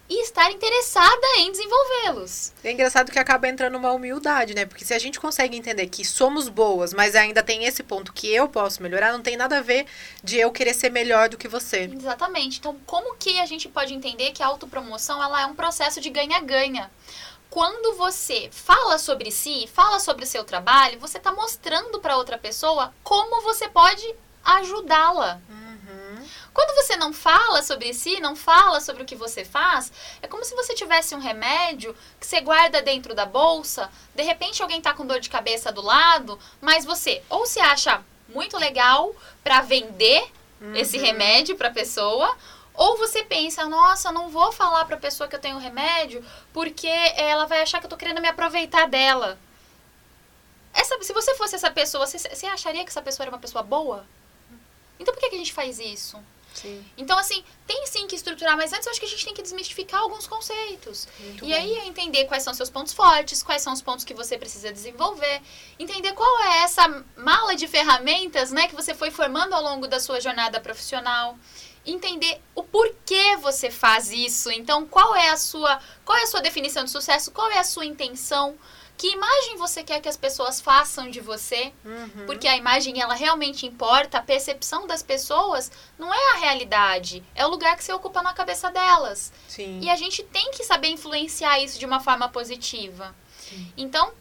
E 0.07 0.23
estar 0.23 0.51
interessada 0.51 1.27
em 1.39 1.51
desenvolvê-los. 1.51 2.53
É 2.63 2.71
engraçado 2.71 3.11
que 3.11 3.19
acaba 3.19 3.49
entrando 3.49 3.77
uma 3.77 3.91
humildade, 3.93 4.55
né? 4.55 4.67
Porque 4.67 4.85
se 4.85 4.93
a 4.93 4.99
gente 4.99 5.19
consegue 5.19 5.57
entender 5.57 5.87
que 5.87 6.05
somos 6.05 6.49
boas, 6.49 6.93
mas 6.93 7.15
ainda 7.15 7.43
tem 7.43 7.65
esse 7.65 7.83
ponto 7.83 8.13
que 8.13 8.29
eu 8.33 8.47
posso 8.47 8.83
melhorar, 8.83 9.13
não 9.13 9.23
tem 9.23 9.35
nada 9.35 9.59
a 9.59 9.63
ver 9.63 9.87
de 10.23 10.37
eu 10.39 10.53
querer 10.53 10.75
ser 10.75 10.91
melhor 10.91 11.31
do 11.31 11.39
que 11.39 11.49
você. 11.49 11.91
Exatamente. 11.91 12.59
Então, 12.59 12.79
como 12.85 13.17
que 13.17 13.41
a 13.41 13.47
gente 13.47 13.67
pode 13.67 13.95
entender 13.95 14.33
que 14.33 14.43
a 14.43 14.47
autopromoção 14.47 15.23
ela 15.23 15.41
é 15.41 15.47
um 15.47 15.55
processo 15.55 16.03
de 16.03 16.11
ganha-ganha? 16.11 16.91
Quando 17.49 17.97
você 17.97 18.51
fala 18.53 18.99
sobre 18.99 19.31
si, 19.31 19.67
fala 19.73 20.01
sobre 20.01 20.25
o 20.25 20.27
seu 20.27 20.45
trabalho, 20.45 20.99
você 20.99 21.17
está 21.17 21.33
mostrando 21.33 21.99
para 22.01 22.17
outra 22.17 22.37
pessoa 22.37 22.93
como 23.03 23.41
você 23.43 23.69
pode 23.69 24.15
ajudá-la. 24.45 25.41
Quando 26.53 26.75
você 26.75 26.97
não 26.97 27.13
fala 27.13 27.63
sobre 27.63 27.93
si, 27.95 28.21
não 28.21 28.35
fala 28.35 28.81
sobre 28.81 29.03
o 29.03 29.07
que 29.07 29.17
você 29.17 29.45
faz, 29.45 29.93
é 30.23 30.27
como 30.27 30.45
se 30.45 30.55
você 30.55 30.75
tivesse 30.75 31.15
um 31.15 31.21
remédio 31.21 31.97
que 32.21 32.27
você 32.27 32.41
guarda 32.41 32.83
dentro 32.83 33.15
da 33.15 33.27
bolsa, 33.27 33.91
de 34.15 34.23
repente 34.23 34.63
alguém 34.63 34.81
tá 34.81 34.95
com 34.95 35.07
dor 35.07 35.21
de 35.21 35.31
cabeça 35.31 35.73
do 35.73 35.83
lado, 35.83 36.39
mas 36.61 36.85
você 36.85 37.23
ou 37.29 37.47
se 37.47 37.61
acha 37.61 38.03
muito 38.29 38.57
legal 38.57 39.15
para 39.43 39.61
vender 39.61 40.27
esse 40.75 40.97
remédio 40.97 41.57
para 41.57 41.71
pessoa, 41.71 42.35
ou 42.73 42.97
você 42.97 43.23
pensa, 43.23 43.67
nossa, 43.67 44.11
não 44.11 44.29
vou 44.29 44.51
falar 44.51 44.85
para 44.85 44.97
a 44.97 45.01
pessoa 45.01 45.29
que 45.29 45.37
eu 45.37 45.41
tenho 45.41 45.59
remédio, 45.59 46.25
porque 46.53 46.89
ela 47.17 47.47
vai 47.47 47.61
achar 47.61 47.81
que 47.81 47.87
eu 47.87 47.91
tô 47.91 47.97
querendo 47.97 48.21
me 48.21 48.29
aproveitar 48.29 48.89
dela. 48.89 49.39
Essa, 50.73 51.01
se 51.03 51.13
você 51.13 51.35
fosse 51.37 51.55
essa 51.55 51.71
pessoa, 51.71 52.07
você, 52.07 52.19
você 52.19 52.47
acharia 52.47 52.83
que 52.83 52.91
essa 52.91 53.03
pessoa 53.03 53.25
era 53.25 53.31
uma 53.31 53.41
pessoa 53.41 53.63
boa? 53.63 54.05
Então 54.99 55.15
por 55.15 55.21
que, 55.21 55.31
que 55.31 55.35
a 55.37 55.39
gente 55.39 55.53
faz 55.53 55.79
isso? 55.79 56.19
Sim. 56.55 56.85
Então, 56.97 57.19
assim, 57.19 57.45
tem 57.67 57.85
sim 57.87 58.07
que 58.07 58.15
estruturar, 58.15 58.57
mas 58.57 58.73
antes 58.73 58.87
eu 58.87 58.93
acho 58.93 59.01
que 59.01 59.07
a 59.07 59.09
gente 59.09 59.25
tem 59.25 59.35
que 59.35 59.43
desmistificar 59.43 60.01
alguns 60.01 60.27
conceitos. 60.27 61.09
Muito 61.19 61.45
e 61.45 61.53
aí 61.53 61.75
é 61.79 61.87
entender 61.87 62.25
quais 62.27 62.45
são 62.45 62.55
seus 62.55 62.71
pontos 62.71 62.93
fortes, 62.93 63.43
quais 63.43 63.61
são 63.61 63.73
os 63.73 63.83
pontos 63.83 64.05
que 64.05 64.15
você 64.15 64.39
precisa 64.39 64.73
desenvolver, 64.73 65.43
entender 65.79 66.13
qual 66.13 66.41
é 66.43 66.59
essa 66.63 67.05
mala 67.17 67.57
de 67.57 67.67
ferramentas, 67.67 68.53
né, 68.53 68.69
que 68.69 68.75
você 68.75 68.95
foi 68.95 69.11
formando 69.11 69.53
ao 69.53 69.63
longo 69.63 69.89
da 69.89 69.99
sua 69.99 70.21
jornada 70.21 70.61
profissional, 70.61 71.37
entender 71.85 72.41
o 72.55 72.63
porquê 72.63 73.37
você 73.37 73.71
faz 73.71 74.13
isso. 74.13 74.51
Então, 74.51 74.87
qual 74.87 75.15
é 75.15 75.31
a 75.31 75.37
sua, 75.37 75.81
qual 76.05 76.17
é 76.17 76.23
a 76.23 76.27
sua 76.29 76.41
definição 76.41 76.85
de 76.85 76.91
sucesso? 76.91 77.33
Qual 77.33 77.51
é 77.51 77.59
a 77.59 77.65
sua 77.65 77.85
intenção? 77.85 78.57
Que 78.97 79.09
imagem 79.09 79.57
você 79.57 79.83
quer 79.83 80.01
que 80.01 80.09
as 80.09 80.17
pessoas 80.17 80.61
façam 80.61 81.11
de 81.11 81.21
você? 81.21 81.73
Uhum. 81.85 82.27
Porque 82.27 82.47
a 82.47 82.57
imagem 82.57 83.01
ela 83.01 83.15
realmente 83.15 83.67
importa, 83.67 84.19
a 84.19 84.23
percepção 84.23 84.87
das 84.87 85.03
pessoas 85.03 85.71
não 85.99 86.15
é 86.15 86.33
a 86.33 86.39
realidade, 86.39 87.23
é 87.35 87.45
o 87.45 87.51
lugar 87.51 87.77
que 87.77 87.83
você 87.83 87.93
ocupa 87.93 88.23
na 88.23 88.33
cabeça 88.33 88.71
delas. 88.71 89.33
Sim. 89.49 89.81
E 89.83 89.91
a 89.91 89.97
gente 89.97 90.23
tem 90.23 90.53
que 90.53 90.63
saber 90.65 90.89
influenciar 90.89 91.59
isso 91.59 91.79
de 91.79 91.87
uma 91.87 92.01
forma 92.01 92.29
positiva. 92.29 93.15
Então, 93.77 94.13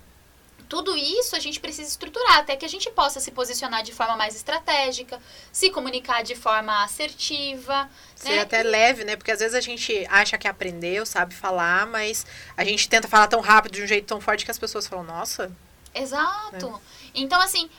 tudo 0.73 0.97
isso 0.97 1.35
a 1.35 1.39
gente 1.39 1.59
precisa 1.59 1.87
estruturar 1.87 2.39
até 2.39 2.55
que 2.55 2.65
a 2.65 2.67
gente 2.67 2.89
possa 2.89 3.19
se 3.19 3.29
posicionar 3.29 3.83
de 3.83 3.93
forma 3.93 4.17
mais 4.17 4.35
estratégica, 4.35 5.21
se 5.51 5.69
comunicar 5.69 6.23
de 6.23 6.33
forma 6.33 6.83
assertiva, 6.83 7.87
Ser 8.15 8.29
né? 8.29 8.39
até 8.39 8.63
leve, 8.63 9.03
né? 9.03 9.15
Porque 9.15 9.29
às 9.29 9.39
vezes 9.39 9.53
a 9.53 9.61
gente 9.61 10.03
acha 10.09 10.35
que 10.35 10.47
aprendeu, 10.47 11.05
sabe 11.05 11.35
falar, 11.35 11.85
mas 11.85 12.25
a 12.57 12.65
gente 12.65 12.89
tenta 12.89 13.07
falar 13.07 13.27
tão 13.27 13.39
rápido, 13.39 13.73
de 13.73 13.83
um 13.83 13.87
jeito 13.87 14.07
tão 14.07 14.19
forte 14.19 14.45
que 14.45 14.49
as 14.49 14.57
pessoas 14.57 14.87
falam, 14.87 15.03
nossa, 15.03 15.51
Exato. 15.93 16.71
Né? 16.71 16.79
Então, 17.13 17.39
assim, 17.39 17.69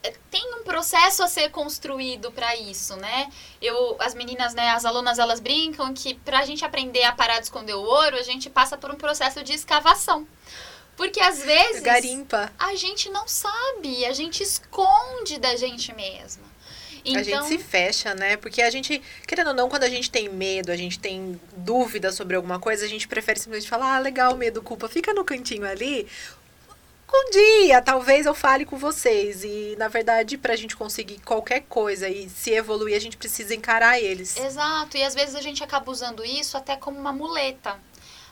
é, 0.00 0.12
tem 0.30 0.54
um 0.54 0.62
processo 0.62 1.24
a 1.24 1.26
ser 1.26 1.50
construído 1.50 2.30
para 2.30 2.54
isso, 2.54 2.94
né? 2.96 3.32
Eu, 3.60 3.96
as 3.98 4.14
meninas, 4.14 4.54
né, 4.54 4.70
as 4.70 4.84
alunas, 4.84 5.18
elas 5.18 5.40
brincam 5.40 5.92
que 5.92 6.14
pra 6.14 6.44
gente 6.44 6.64
aprender 6.64 7.02
a 7.02 7.12
parar 7.12 7.38
de 7.38 7.46
esconder 7.46 7.74
o 7.74 7.82
ouro, 7.82 8.16
a 8.16 8.22
gente 8.22 8.48
passa 8.48 8.78
por 8.78 8.92
um 8.92 8.96
processo 8.96 9.42
de 9.42 9.54
escavação. 9.54 10.24
Porque 10.98 11.20
às 11.20 11.44
vezes 11.44 11.80
garimpa. 11.80 12.52
a 12.58 12.74
gente 12.74 13.08
não 13.08 13.28
sabe, 13.28 14.04
a 14.04 14.12
gente 14.12 14.42
esconde 14.42 15.38
da 15.38 15.54
gente 15.54 15.94
mesma. 15.94 16.42
Então, 17.04 17.20
A 17.20 17.22
gente 17.22 17.46
se 17.46 17.58
fecha, 17.58 18.16
né? 18.16 18.36
Porque 18.36 18.60
a 18.60 18.68
gente, 18.68 19.00
querendo 19.24 19.48
ou 19.48 19.54
não, 19.54 19.68
quando 19.68 19.84
a 19.84 19.88
gente 19.88 20.10
tem 20.10 20.28
medo, 20.28 20.72
a 20.72 20.76
gente 20.76 20.98
tem 20.98 21.40
dúvida 21.56 22.10
sobre 22.10 22.34
alguma 22.34 22.58
coisa, 22.58 22.84
a 22.84 22.88
gente 22.88 23.06
prefere 23.06 23.38
simplesmente 23.38 23.70
falar, 23.70 23.94
ah, 23.94 23.98
legal, 24.00 24.36
medo, 24.36 24.60
culpa, 24.60 24.88
fica 24.88 25.14
no 25.14 25.24
cantinho 25.24 25.64
ali. 25.64 26.08
Um 27.14 27.30
dia, 27.30 27.80
talvez 27.80 28.26
eu 28.26 28.34
fale 28.34 28.64
com 28.64 28.76
vocês. 28.76 29.44
E, 29.44 29.76
na 29.78 29.86
verdade, 29.86 30.36
pra 30.36 30.56
gente 30.56 30.76
conseguir 30.76 31.20
qualquer 31.20 31.60
coisa 31.60 32.08
e 32.08 32.28
se 32.28 32.50
evoluir, 32.50 32.96
a 32.96 33.00
gente 33.00 33.16
precisa 33.16 33.54
encarar 33.54 34.00
eles. 34.00 34.36
Exato, 34.36 34.96
e 34.96 35.04
às 35.04 35.14
vezes 35.14 35.36
a 35.36 35.40
gente 35.40 35.62
acaba 35.62 35.92
usando 35.92 36.24
isso 36.24 36.56
até 36.56 36.76
como 36.76 36.98
uma 36.98 37.12
muleta. 37.12 37.78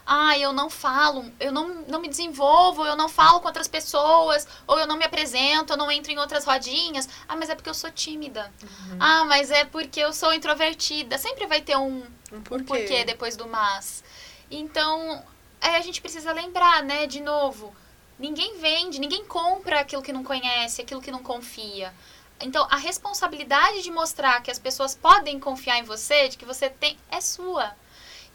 Ah, 0.06 0.38
eu 0.38 0.52
não 0.52 0.70
falo, 0.70 1.24
eu 1.40 1.50
não, 1.50 1.68
não 1.88 2.00
me 2.00 2.08
desenvolvo, 2.08 2.86
eu 2.86 2.94
não 2.94 3.08
falo 3.08 3.40
com 3.40 3.48
outras 3.48 3.66
pessoas, 3.66 4.46
ou 4.64 4.78
eu 4.78 4.86
não 4.86 4.96
me 4.96 5.04
apresento, 5.04 5.72
eu 5.72 5.76
não 5.76 5.90
entro 5.90 6.12
em 6.12 6.18
outras 6.18 6.44
rodinhas. 6.44 7.08
Ah, 7.28 7.34
mas 7.34 7.50
é 7.50 7.56
porque 7.56 7.68
eu 7.68 7.74
sou 7.74 7.90
tímida. 7.90 8.52
Ah, 9.00 9.24
mas 9.24 9.50
é 9.50 9.64
porque 9.64 9.98
eu 9.98 10.12
sou 10.12 10.32
introvertida. 10.32 11.18
Sempre 11.18 11.46
vai 11.46 11.60
ter 11.60 11.76
um, 11.76 12.04
Um 12.30 12.36
um 12.36 12.40
porquê. 12.42 12.64
porquê 12.64 13.04
depois 13.04 13.36
do 13.36 13.48
mas. 13.48 14.04
Então, 14.48 15.24
é, 15.60 15.76
a 15.76 15.80
gente 15.80 16.00
precisa 16.00 16.32
lembrar, 16.32 16.84
né, 16.84 17.06
de 17.08 17.20
novo, 17.20 17.74
ninguém 18.16 18.58
vende, 18.58 19.00
ninguém 19.00 19.24
compra 19.24 19.80
aquilo 19.80 20.02
que 20.02 20.12
não 20.12 20.22
conhece, 20.22 20.80
aquilo 20.82 21.02
que 21.02 21.10
não 21.10 21.22
confia. 21.22 21.92
Então, 22.40 22.66
a 22.70 22.76
responsabilidade 22.76 23.82
de 23.82 23.90
mostrar 23.90 24.40
que 24.42 24.50
as 24.50 24.58
pessoas 24.58 24.94
podem 24.94 25.40
confiar 25.40 25.78
em 25.78 25.82
você, 25.82 26.28
de 26.28 26.36
que 26.36 26.44
você 26.44 26.68
tem, 26.70 26.96
é 27.10 27.20
sua. 27.20 27.74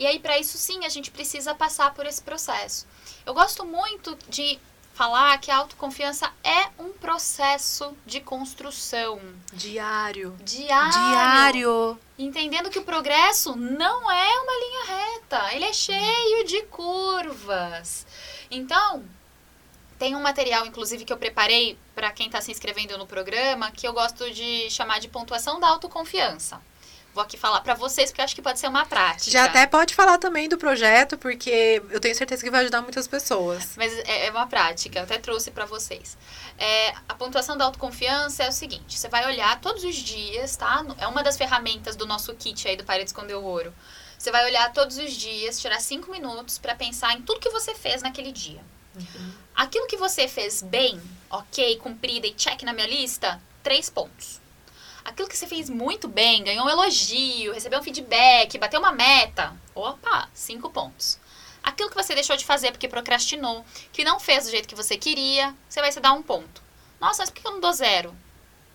E 0.01 0.07
aí, 0.07 0.17
para 0.17 0.39
isso, 0.39 0.57
sim, 0.57 0.83
a 0.83 0.89
gente 0.89 1.11
precisa 1.11 1.53
passar 1.53 1.93
por 1.93 2.07
esse 2.07 2.23
processo. 2.23 2.87
Eu 3.23 3.35
gosto 3.35 3.63
muito 3.63 4.17
de 4.27 4.59
falar 4.95 5.37
que 5.37 5.51
a 5.51 5.57
autoconfiança 5.57 6.33
é 6.43 6.69
um 6.81 6.91
processo 6.91 7.95
de 8.03 8.19
construção. 8.19 9.21
Diário. 9.53 10.35
Diário. 10.43 10.91
Diário. 10.91 11.99
Entendendo 12.17 12.71
que 12.71 12.79
o 12.79 12.83
progresso 12.83 13.55
não 13.55 14.11
é 14.11 14.39
uma 14.39 14.53
linha 14.53 14.85
reta, 14.85 15.53
ele 15.53 15.65
é 15.65 15.73
cheio 15.73 16.47
de 16.47 16.63
curvas. 16.63 18.07
Então, 18.49 19.05
tem 19.99 20.15
um 20.15 20.21
material, 20.21 20.65
inclusive, 20.65 21.05
que 21.05 21.13
eu 21.13 21.17
preparei 21.17 21.77
para 21.93 22.11
quem 22.11 22.25
está 22.25 22.41
se 22.41 22.49
inscrevendo 22.49 22.97
no 22.97 23.05
programa, 23.05 23.69
que 23.69 23.87
eu 23.87 23.93
gosto 23.93 24.31
de 24.31 24.67
chamar 24.71 24.99
de 24.99 25.09
pontuação 25.09 25.59
da 25.59 25.67
autoconfiança. 25.67 26.59
Vou 27.13 27.21
aqui 27.21 27.37
falar 27.37 27.59
para 27.59 27.73
vocês, 27.73 28.09
porque 28.09 28.21
eu 28.21 28.25
acho 28.25 28.35
que 28.35 28.41
pode 28.41 28.57
ser 28.57 28.67
uma 28.67 28.85
prática. 28.85 29.31
Já 29.31 29.43
até 29.43 29.67
pode 29.67 29.93
falar 29.93 30.17
também 30.17 30.47
do 30.47 30.57
projeto, 30.57 31.17
porque 31.17 31.83
eu 31.89 31.99
tenho 31.99 32.15
certeza 32.15 32.41
que 32.41 32.49
vai 32.49 32.61
ajudar 32.61 32.81
muitas 32.81 33.05
pessoas. 33.05 33.73
Mas 33.75 33.93
é, 33.99 34.27
é 34.27 34.31
uma 34.31 34.47
prática, 34.47 34.99
eu 34.99 35.03
até 35.03 35.17
trouxe 35.17 35.51
para 35.51 35.65
vocês. 35.65 36.17
É, 36.57 36.93
a 37.09 37.13
pontuação 37.13 37.57
da 37.57 37.65
autoconfiança 37.65 38.43
é 38.43 38.49
o 38.49 38.51
seguinte: 38.53 38.97
você 38.97 39.09
vai 39.09 39.25
olhar 39.25 39.59
todos 39.59 39.83
os 39.83 39.95
dias, 39.95 40.55
tá? 40.55 40.85
É 40.99 41.07
uma 41.07 41.21
das 41.21 41.37
ferramentas 41.37 41.97
do 41.97 42.05
nosso 42.05 42.33
kit 42.33 42.65
aí 42.65 42.77
do 42.77 42.85
Pare 42.85 43.03
de 43.03 43.09
Esconder 43.09 43.35
o 43.35 43.43
Ouro. 43.43 43.73
Você 44.17 44.31
vai 44.31 44.45
olhar 44.45 44.71
todos 44.71 44.97
os 44.97 45.11
dias, 45.11 45.59
tirar 45.59 45.81
cinco 45.81 46.11
minutos 46.11 46.57
para 46.57 46.75
pensar 46.75 47.13
em 47.13 47.21
tudo 47.23 47.41
que 47.41 47.49
você 47.49 47.75
fez 47.75 48.01
naquele 48.01 48.31
dia. 48.31 48.63
Uhum. 48.95 49.31
Aquilo 49.53 49.87
que 49.87 49.97
você 49.97 50.27
fez 50.27 50.61
bem, 50.61 51.01
ok, 51.29 51.77
cumprida 51.77 52.27
e 52.27 52.33
check 52.33 52.61
na 52.61 52.71
minha 52.71 52.87
lista, 52.87 53.41
três 53.63 53.89
pontos 53.89 54.39
aquilo 55.03 55.27
que 55.27 55.37
você 55.37 55.47
fez 55.47 55.69
muito 55.69 56.07
bem, 56.07 56.43
ganhou 56.43 56.65
um 56.65 56.69
elogio, 56.69 57.53
recebeu 57.53 57.79
um 57.79 57.83
feedback, 57.83 58.57
bateu 58.57 58.79
uma 58.79 58.91
meta, 58.91 59.55
opa, 59.73 60.29
cinco 60.33 60.69
pontos. 60.69 61.19
Aquilo 61.63 61.89
que 61.89 61.95
você 61.95 62.15
deixou 62.15 62.35
de 62.35 62.45
fazer 62.45 62.71
porque 62.71 62.87
procrastinou, 62.87 63.65
que 63.91 64.03
não 64.03 64.19
fez 64.19 64.45
do 64.45 64.51
jeito 64.51 64.67
que 64.67 64.75
você 64.75 64.97
queria, 64.97 65.55
você 65.69 65.79
vai 65.79 65.91
se 65.91 65.99
dar 65.99 66.13
um 66.13 66.23
ponto. 66.23 66.61
Nossa, 66.99 67.21
mas 67.21 67.29
por 67.29 67.39
que 67.39 67.47
eu 67.47 67.51
não 67.51 67.59
dou 67.59 67.73
zero? 67.73 68.15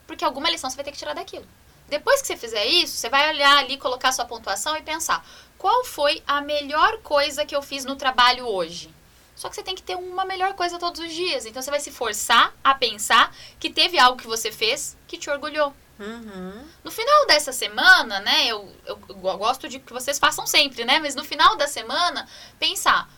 Porque 0.06 0.24
alguma 0.24 0.50
lição 0.50 0.70
você 0.70 0.76
vai 0.76 0.84
ter 0.84 0.92
que 0.92 0.98
tirar 0.98 1.14
daquilo. 1.14 1.46
Depois 1.88 2.20
que 2.20 2.26
você 2.26 2.36
fizer 2.36 2.64
isso, 2.66 2.96
você 2.96 3.08
vai 3.08 3.30
olhar 3.30 3.58
ali, 3.58 3.76
colocar 3.76 4.12
sua 4.12 4.24
pontuação 4.24 4.76
e 4.76 4.82
pensar: 4.82 5.24
qual 5.56 5.84
foi 5.84 6.22
a 6.26 6.40
melhor 6.40 6.98
coisa 6.98 7.46
que 7.46 7.54
eu 7.54 7.62
fiz 7.62 7.84
no 7.84 7.96
trabalho 7.96 8.46
hoje? 8.46 8.92
Só 9.37 9.51
que 9.51 9.55
você 9.55 9.62
tem 9.62 9.74
que 9.74 9.82
ter 9.82 9.95
uma 9.95 10.24
melhor 10.24 10.55
coisa 10.55 10.78
todos 10.78 10.99
os 10.99 11.12
dias. 11.12 11.45
Então 11.45 11.61
você 11.61 11.70
vai 11.70 11.78
se 11.78 11.93
forçar 11.93 12.55
a 12.64 12.74
pensar 12.74 13.32
que 13.61 13.68
teve 13.68 13.99
algo 13.99 14.18
que 14.18 14.26
você 14.26 14.51
fez 14.51 14.97
que 15.07 15.18
te 15.18 15.28
orgulhou. 15.28 15.74
Uhum. 16.01 16.68
No 16.82 16.91
final 16.91 17.26
dessa 17.26 17.53
semana, 17.53 18.20
né, 18.20 18.47
eu, 18.47 18.74
eu, 18.87 18.99
eu, 19.09 19.14
gosto 19.16 19.68
de 19.68 19.78
que 19.78 19.93
vocês 19.93 20.18
façam 20.18 20.47
sempre, 20.47 20.84
né, 20.84 20.99
mas 20.99 21.14
no 21.14 21.24
final 21.24 21.57
da 21.57 21.66
semana, 21.66 22.28
pensar 22.59 23.09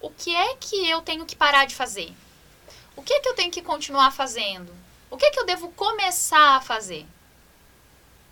o 0.00 0.10
que 0.10 0.34
é 0.34 0.54
que 0.56 0.88
eu 0.88 1.00
tenho 1.02 1.26
que 1.26 1.36
parar 1.36 1.66
de 1.66 1.74
fazer? 1.74 2.12
O 2.96 3.02
que 3.02 3.12
é 3.12 3.20
que 3.20 3.28
eu 3.28 3.34
tenho 3.34 3.50
que 3.50 3.62
continuar 3.62 4.10
fazendo? 4.10 4.72
O 5.10 5.16
que 5.16 5.26
é 5.26 5.30
que 5.30 5.40
eu 5.40 5.46
devo 5.46 5.70
começar 5.70 6.56
a 6.56 6.60
fazer? 6.60 7.06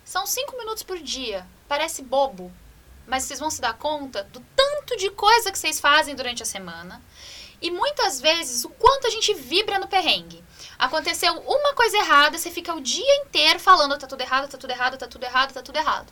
São 0.05 0.25
cinco 0.25 0.57
minutos 0.57 0.83
por 0.83 0.99
dia. 0.99 1.45
Parece 1.67 2.01
bobo, 2.01 2.51
mas 3.07 3.23
vocês 3.23 3.39
vão 3.39 3.49
se 3.49 3.61
dar 3.61 3.73
conta 3.73 4.23
do 4.23 4.39
tanto 4.55 4.97
de 4.97 5.09
coisa 5.11 5.51
que 5.51 5.57
vocês 5.57 5.79
fazem 5.79 6.15
durante 6.15 6.43
a 6.43 6.45
semana 6.45 7.01
e 7.61 7.71
muitas 7.71 8.19
vezes 8.19 8.65
o 8.65 8.69
quanto 8.69 9.07
a 9.07 9.09
gente 9.09 9.33
vibra 9.33 9.79
no 9.79 9.87
perrengue. 9.87 10.43
Aconteceu 10.77 11.33
uma 11.33 11.73
coisa 11.73 11.97
errada, 11.97 12.37
você 12.37 12.51
fica 12.51 12.73
o 12.73 12.81
dia 12.81 13.15
inteiro 13.21 13.59
falando 13.59 13.97
tá 13.97 14.05
tudo 14.05 14.21
errado, 14.21 14.49
tá 14.49 14.57
tudo 14.57 14.71
errado, 14.71 14.97
tá 14.97 15.07
tudo 15.07 15.23
errado, 15.23 15.53
tá 15.53 15.61
tudo 15.61 15.77
errado. 15.77 16.11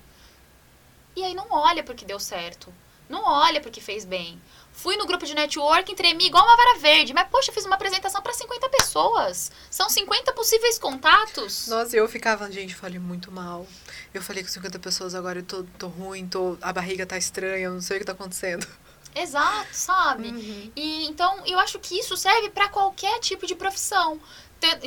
E 1.16 1.24
aí 1.24 1.34
não 1.34 1.48
olha 1.50 1.84
porque 1.84 2.06
deu 2.06 2.20
certo. 2.20 2.74
Não 3.10 3.26
olha 3.26 3.60
porque 3.60 3.82
fez 3.82 4.06
bem. 4.06 4.42
Fui 4.72 4.96
no 4.96 5.06
grupo 5.06 5.26
de 5.26 5.36
networking, 5.36 5.96
tremi 5.96 6.28
igual 6.28 6.46
uma 6.46 6.56
vara 6.56 6.80
verde. 6.80 7.14
Mas, 7.14 7.28
poxa, 7.30 7.52
fiz 7.52 7.66
uma 7.66 7.76
apresentação 7.76 8.22
para 8.22 8.32
50 8.32 8.70
pessoas. 8.70 9.52
São 9.70 9.90
50 9.90 10.32
possíveis 10.32 10.80
contatos. 10.80 11.68
Nossa, 11.68 11.98
eu 11.98 12.08
ficava, 12.08 12.50
gente, 12.50 12.74
falei 12.74 13.00
muito 13.00 13.30
mal. 13.30 13.68
Eu 14.14 14.22
falei 14.22 14.44
com 14.44 14.50
50 14.50 14.80
pessoas, 14.80 15.16
agora 15.16 15.40
eu 15.40 15.44
tô, 15.44 15.64
tô 15.78 15.88
ruim, 15.88 16.28
tô, 16.28 16.58
a 16.62 16.74
barriga 16.74 17.06
tá 17.06 17.18
estranha, 17.18 17.66
eu 17.66 17.74
não 17.74 17.82
sei 17.82 17.98
o 17.98 18.00
que 18.00 18.06
tá 18.06 18.12
acontecendo. 18.12 18.68
Exato, 19.16 19.70
sabe? 19.74 20.30
Uhum. 20.30 20.72
E 20.76 21.06
então 21.06 21.46
eu 21.46 21.60
acho 21.60 21.80
que 21.80 22.00
isso 22.00 22.16
serve 22.16 22.50
para 22.50 22.70
qualquer 22.70 23.20
tipo 23.20 23.46
de 23.46 23.56
profissão 23.56 24.20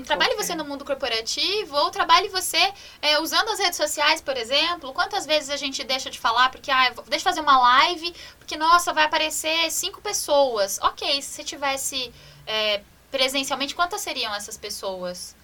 trabalhe 0.07 0.37
você 0.37 0.55
no 0.55 0.65
mundo 0.65 0.85
corporativo 0.85 1.77
ou 1.77 1.91
trabalhe 1.91 2.29
você 2.29 2.73
é, 3.03 3.19
usando 3.19 3.49
as 3.49 3.59
redes 3.59 3.77
sociais, 3.77 4.21
por 4.21 4.37
exemplo. 4.37 4.93
Quantas 4.93 5.27
vezes 5.27 5.51
a 5.51 5.57
gente 5.57 5.83
deixa 5.83 6.11
de 6.11 6.19
falar 6.19 6.51
porque, 6.51 6.71
ah, 6.71 6.93
deixa 7.09 7.17
eu 7.17 7.21
fazer 7.21 7.41
uma 7.41 7.59
live, 7.59 8.15
porque, 8.39 8.57
nossa, 8.57 8.93
vai 8.93 9.05
aparecer 9.05 9.71
cinco 9.71 10.01
pessoas. 10.01 10.79
Ok, 10.81 11.21
se 11.21 11.31
você 11.31 11.45
tivesse 11.45 12.13
é, 12.47 12.83
presencialmente, 13.11 13.75
quantas 13.75 14.01
seriam 14.01 14.35
essas 14.35 14.57
pessoas? 14.57 15.35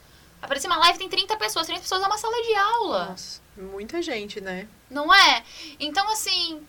Aparecer 0.41 0.69
uma 0.69 0.79
live 0.79 0.99
tem 0.99 1.09
30 1.09 1.37
pessoas, 1.37 1.67
30 1.67 1.83
pessoas 1.83 2.03
é 2.03 2.07
uma 2.07 2.19
sala 2.19 2.43
de 2.43 2.55
aula. 2.55 3.05
Nossa, 3.07 3.41
muita 3.61 4.03
gente, 4.03 4.41
né? 4.41 4.67
Não 4.91 5.13
é? 5.15 5.45
Então, 5.79 6.11
assim, 6.11 6.61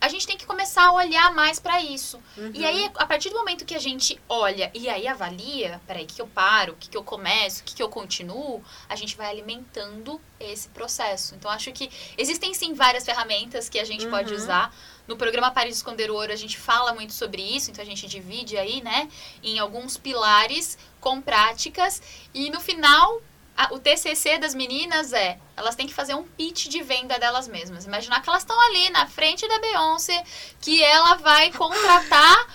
a 0.00 0.08
gente 0.08 0.26
tem 0.26 0.36
que 0.36 0.46
começar 0.46 0.86
a 0.86 0.92
olhar 0.92 1.32
mais 1.34 1.60
para 1.60 1.82
isso. 1.82 2.18
Uhum. 2.36 2.52
E 2.54 2.64
aí, 2.64 2.90
a 2.94 3.04
partir 3.04 3.28
do 3.28 3.36
momento 3.36 3.66
que 3.66 3.74
a 3.74 3.78
gente 3.78 4.18
olha 4.28 4.70
e 4.72 4.88
aí 4.88 5.06
avalia, 5.06 5.80
peraí, 5.86 6.04
o 6.04 6.06
que, 6.06 6.22
eu 6.22 6.26
paro, 6.26 6.72
o 6.72 6.76
que, 6.76 6.88
que 6.88 6.96
eu 6.96 7.04
começo, 7.04 7.60
o 7.60 7.64
que, 7.64 7.74
que 7.74 7.82
eu 7.82 7.88
continuo, 7.88 8.64
a 8.88 8.96
gente 8.96 9.14
vai 9.14 9.28
alimentando 9.28 10.18
esse 10.38 10.68
processo. 10.70 11.34
Então, 11.34 11.50
acho 11.50 11.70
que 11.72 11.90
existem 12.16 12.54
sim 12.54 12.72
várias 12.72 13.04
ferramentas 13.04 13.68
que 13.68 13.78
a 13.78 13.84
gente 13.84 14.06
uhum. 14.06 14.10
pode 14.10 14.32
usar. 14.32 14.74
No 15.06 15.16
programa 15.16 15.50
Paris 15.50 15.76
Esconder 15.76 16.10
o 16.10 16.14
Ouro, 16.14 16.32
a 16.32 16.36
gente 16.36 16.56
fala 16.56 16.94
muito 16.94 17.12
sobre 17.12 17.42
isso, 17.42 17.70
então 17.70 17.82
a 17.82 17.86
gente 17.86 18.06
divide 18.06 18.56
aí, 18.56 18.80
né, 18.80 19.08
em 19.42 19.58
alguns 19.58 19.98
pilares 19.98 20.78
com 20.98 21.20
práticas. 21.20 22.00
E 22.32 22.48
no 22.48 22.60
final, 22.60 23.20
a, 23.60 23.74
o 23.74 23.78
TCC 23.78 24.38
das 24.38 24.54
meninas 24.54 25.12
é, 25.12 25.38
elas 25.54 25.74
têm 25.74 25.86
que 25.86 25.92
fazer 25.92 26.14
um 26.14 26.22
pitch 26.22 26.68
de 26.68 26.82
venda 26.82 27.18
delas 27.18 27.46
mesmas. 27.46 27.84
Imaginar 27.84 28.22
que 28.22 28.28
elas 28.30 28.42
estão 28.42 28.58
ali 28.58 28.88
na 28.88 29.06
frente 29.06 29.46
da 29.46 29.58
Beyoncé, 29.58 30.24
que 30.62 30.82
ela 30.82 31.16
vai 31.16 31.52
contratar 31.52 32.46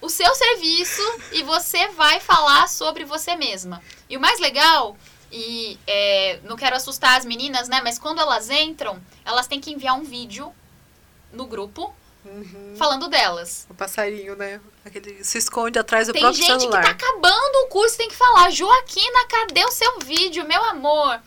o 0.00 0.08
seu 0.08 0.34
serviço 0.34 1.02
e 1.32 1.42
você 1.42 1.88
vai 1.88 2.20
falar 2.20 2.68
sobre 2.68 3.04
você 3.04 3.36
mesma. 3.36 3.82
E 4.08 4.16
o 4.16 4.20
mais 4.20 4.40
legal, 4.40 4.96
e 5.30 5.78
é, 5.86 6.40
não 6.44 6.56
quero 6.56 6.76
assustar 6.76 7.18
as 7.18 7.26
meninas, 7.26 7.68
né? 7.68 7.82
Mas 7.84 7.98
quando 7.98 8.20
elas 8.20 8.48
entram, 8.48 8.98
elas 9.26 9.46
têm 9.46 9.60
que 9.60 9.70
enviar 9.70 9.94
um 9.94 10.04
vídeo 10.04 10.54
no 11.32 11.44
grupo 11.44 11.94
Uhum. 12.26 12.74
falando 12.76 13.08
delas. 13.08 13.66
O 13.70 13.74
passarinho, 13.74 14.36
né? 14.36 14.60
Aquele 14.84 15.22
se 15.24 15.38
esconde 15.38 15.78
atrás 15.78 16.06
do 16.06 16.12
tem 16.12 16.20
próprio 16.20 16.44
celular. 16.44 16.58
Tem 16.58 16.70
gente 16.70 16.96
que 16.96 17.04
tá 17.04 17.06
acabando 17.06 17.64
o 17.64 17.68
curso 17.68 17.96
tem 17.96 18.08
que 18.08 18.16
falar, 18.16 18.50
Joaquina, 18.50 19.26
cadê 19.28 19.64
o 19.64 19.70
seu 19.70 19.98
vídeo, 20.00 20.46
meu 20.46 20.62
amor? 20.64 21.20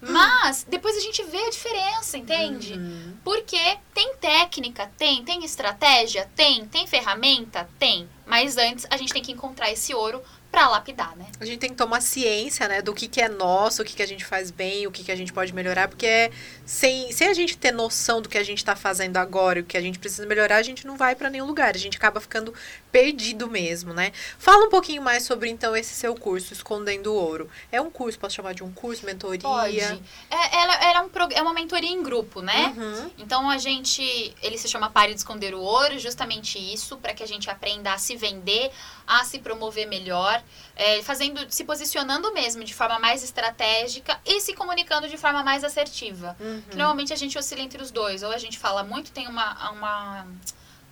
Mas 0.00 0.64
depois 0.68 0.96
a 0.96 1.00
gente 1.00 1.22
vê 1.24 1.38
a 1.38 1.50
diferença, 1.50 2.18
entende? 2.18 2.74
Uhum. 2.74 3.16
Porque 3.24 3.78
tem 3.94 4.14
técnica, 4.16 4.90
tem, 4.96 5.24
tem 5.24 5.44
estratégia, 5.44 6.30
tem, 6.36 6.66
tem 6.66 6.86
ferramenta, 6.86 7.68
tem. 7.78 8.08
Mas 8.26 8.56
antes 8.56 8.86
a 8.90 8.96
gente 8.96 9.12
tem 9.12 9.22
que 9.22 9.32
encontrar 9.32 9.70
esse 9.70 9.94
ouro 9.94 10.22
para 10.50 10.68
lapidar, 10.68 11.14
né? 11.16 11.26
A 11.38 11.44
gente 11.44 11.58
tem 11.58 11.70
que 11.70 11.76
tomar 11.76 12.00
ciência, 12.00 12.66
né, 12.66 12.80
do 12.80 12.94
que, 12.94 13.06
que 13.06 13.20
é 13.20 13.28
nosso, 13.28 13.82
o 13.82 13.84
que, 13.84 13.94
que 13.94 14.02
a 14.02 14.06
gente 14.06 14.24
faz 14.24 14.50
bem, 14.50 14.86
o 14.86 14.90
que, 14.90 15.04
que 15.04 15.12
a 15.12 15.16
gente 15.16 15.32
pode 15.32 15.52
melhorar, 15.52 15.88
porque 15.88 16.06
é, 16.06 16.30
sem, 16.64 17.12
sem 17.12 17.28
a 17.28 17.34
gente 17.34 17.58
ter 17.58 17.72
noção 17.72 18.22
do 18.22 18.28
que 18.28 18.38
a 18.38 18.42
gente 18.42 18.58
está 18.58 18.74
fazendo 18.74 19.16
agora 19.18 19.58
e 19.58 19.62
o 19.62 19.64
que 19.64 19.76
a 19.76 19.80
gente 19.80 19.98
precisa 19.98 20.26
melhorar, 20.26 20.56
a 20.56 20.62
gente 20.62 20.86
não 20.86 20.96
vai 20.96 21.14
para 21.14 21.28
nenhum 21.28 21.46
lugar, 21.46 21.74
a 21.74 21.78
gente 21.78 21.96
acaba 21.96 22.20
ficando 22.20 22.54
perdido 22.96 23.46
mesmo, 23.46 23.92
né? 23.92 24.10
Fala 24.38 24.64
um 24.64 24.70
pouquinho 24.70 25.02
mais 25.02 25.22
sobre, 25.22 25.50
então, 25.50 25.76
esse 25.76 25.94
seu 25.94 26.14
curso, 26.14 26.54
Escondendo 26.54 27.12
o 27.12 27.14
Ouro. 27.14 27.50
É 27.70 27.78
um 27.78 27.90
curso, 27.90 28.18
posso 28.18 28.34
chamar 28.34 28.54
de 28.54 28.64
um 28.64 28.72
curso, 28.72 29.04
mentoria? 29.04 29.42
Pode. 29.42 29.78
É, 29.78 30.00
ela, 30.30 30.74
ela 30.76 30.98
é, 31.00 31.02
um, 31.02 31.10
é 31.34 31.42
uma 31.42 31.52
mentoria 31.52 31.90
em 31.90 32.02
grupo, 32.02 32.40
né? 32.40 32.74
Uhum. 32.74 33.10
Então, 33.18 33.50
a 33.50 33.58
gente, 33.58 34.34
ele 34.42 34.56
se 34.56 34.66
chama 34.66 34.88
Pare 34.88 35.12
de 35.12 35.18
Esconder 35.18 35.54
o 35.54 35.60
Ouro, 35.60 35.98
justamente 35.98 36.58
isso, 36.58 36.96
para 36.96 37.12
que 37.12 37.22
a 37.22 37.28
gente 37.28 37.50
aprenda 37.50 37.92
a 37.92 37.98
se 37.98 38.16
vender, 38.16 38.72
a 39.06 39.24
se 39.24 39.40
promover 39.40 39.86
melhor, 39.86 40.42
é, 40.74 41.02
fazendo, 41.02 41.44
se 41.50 41.64
posicionando 41.64 42.32
mesmo 42.32 42.64
de 42.64 42.72
forma 42.72 42.98
mais 42.98 43.22
estratégica 43.22 44.18
e 44.24 44.40
se 44.40 44.54
comunicando 44.54 45.06
de 45.06 45.18
forma 45.18 45.42
mais 45.42 45.62
assertiva. 45.64 46.34
Uhum. 46.40 46.62
Normalmente 46.74 47.12
a 47.12 47.16
gente 47.16 47.36
oscila 47.36 47.60
entre 47.60 47.82
os 47.82 47.90
dois. 47.90 48.22
Ou 48.22 48.30
a 48.30 48.38
gente 48.38 48.58
fala 48.58 48.82
muito, 48.82 49.12
tem 49.12 49.28
uma, 49.28 49.70
uma 49.72 50.26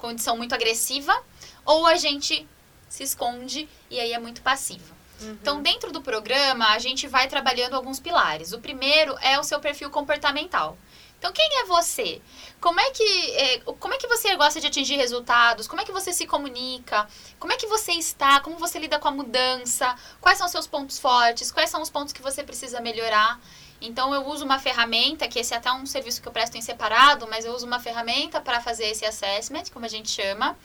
condição 0.05 0.37
muito 0.37 0.55
agressiva, 0.55 1.19
ou 1.65 1.87
a 1.87 1.97
gente 1.97 2.47
se 2.89 3.03
esconde 3.03 3.69
e 3.91 3.99
aí 3.99 4.13
é 4.13 4.19
muito 4.19 4.43
passiva. 4.43 4.95
Uhum. 5.21 5.39
Então, 5.41 5.63
dentro 5.63 5.93
do 5.93 6.01
programa, 6.01 6.69
a 6.71 6.79
gente 6.79 7.07
vai 7.07 7.29
trabalhando 7.29 7.75
alguns 7.75 8.01
pilares. 8.01 8.53
O 8.53 8.61
primeiro 8.61 9.17
é 9.21 9.39
o 9.39 9.43
seu 9.43 9.61
perfil 9.61 9.91
comportamental. 9.91 10.77
Então, 11.19 11.33
quem 11.33 11.61
é 11.61 11.65
você? 11.65 12.21
Como 12.61 12.79
é 12.79 12.91
que, 12.91 13.33
é, 13.33 13.59
como 13.61 13.95
é 13.95 13.97
que 13.97 14.07
você 14.07 14.37
gosta 14.37 14.61
de 14.61 14.67
atingir 14.67 14.97
resultados? 14.97 15.67
Como 15.67 15.81
é 15.81 15.85
que 15.85 15.93
você 15.93 16.13
se 16.13 16.27
comunica? 16.27 17.09
Como 17.39 17.51
é 17.51 17.57
que 17.57 17.67
você 17.67 17.93
está? 17.93 18.41
Como 18.41 18.59
você 18.59 18.79
lida 18.79 18.99
com 18.99 19.09
a 19.09 19.11
mudança? 19.11 19.95
Quais 20.21 20.37
são 20.37 20.47
os 20.47 20.53
seus 20.53 20.67
pontos 20.67 20.99
fortes? 20.99 21.51
Quais 21.51 21.71
são 21.71 21.81
os 21.81 21.89
pontos 21.89 22.13
que 22.13 22.21
você 22.21 22.43
precisa 22.43 22.79
melhorar? 22.79 23.41
Então 23.81 24.15
eu 24.15 24.27
uso 24.27 24.45
uma 24.45 24.59
ferramenta, 24.59 25.29
que 25.29 25.39
esse 25.39 25.53
é 25.53 25.57
até 25.57 25.71
um 25.73 25.85
serviço 25.85 26.23
que 26.23 26.29
eu 26.29 26.33
presto 26.33 26.57
em 26.57 26.63
separado, 26.63 27.27
mas 27.29 27.45
eu 27.45 27.53
uso 27.53 27.67
uma 27.67 27.79
ferramenta 27.79 28.41
para 28.41 28.61
fazer 28.61 28.85
esse 28.87 29.05
assessment, 29.05 29.65
como 29.73 29.85
a 29.85 29.89
gente 29.89 30.09
chama, 30.11 30.57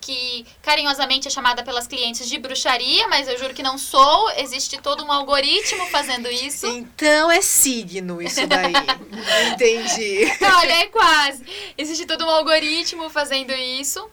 que 0.00 0.46
carinhosamente 0.62 1.26
é 1.26 1.30
chamada 1.30 1.62
pelas 1.64 1.86
clientes 1.86 2.28
de 2.28 2.38
bruxaria, 2.38 3.08
mas 3.08 3.28
eu 3.28 3.38
juro 3.38 3.54
que 3.54 3.62
não 3.62 3.78
sou. 3.78 4.30
Existe 4.32 4.78
todo 4.78 5.04
um 5.04 5.10
algoritmo 5.10 5.86
fazendo 5.86 6.28
isso. 6.28 6.66
Então 6.66 7.30
é 7.30 7.40
signo 7.40 8.20
isso 8.20 8.46
daí. 8.46 8.72
Entendi. 9.52 10.30
Olha, 10.40 10.72
é 10.72 10.86
quase. 10.86 11.44
Existe 11.76 12.06
todo 12.06 12.24
um 12.24 12.30
algoritmo 12.30 13.08
fazendo 13.10 13.52
isso. 13.52 14.08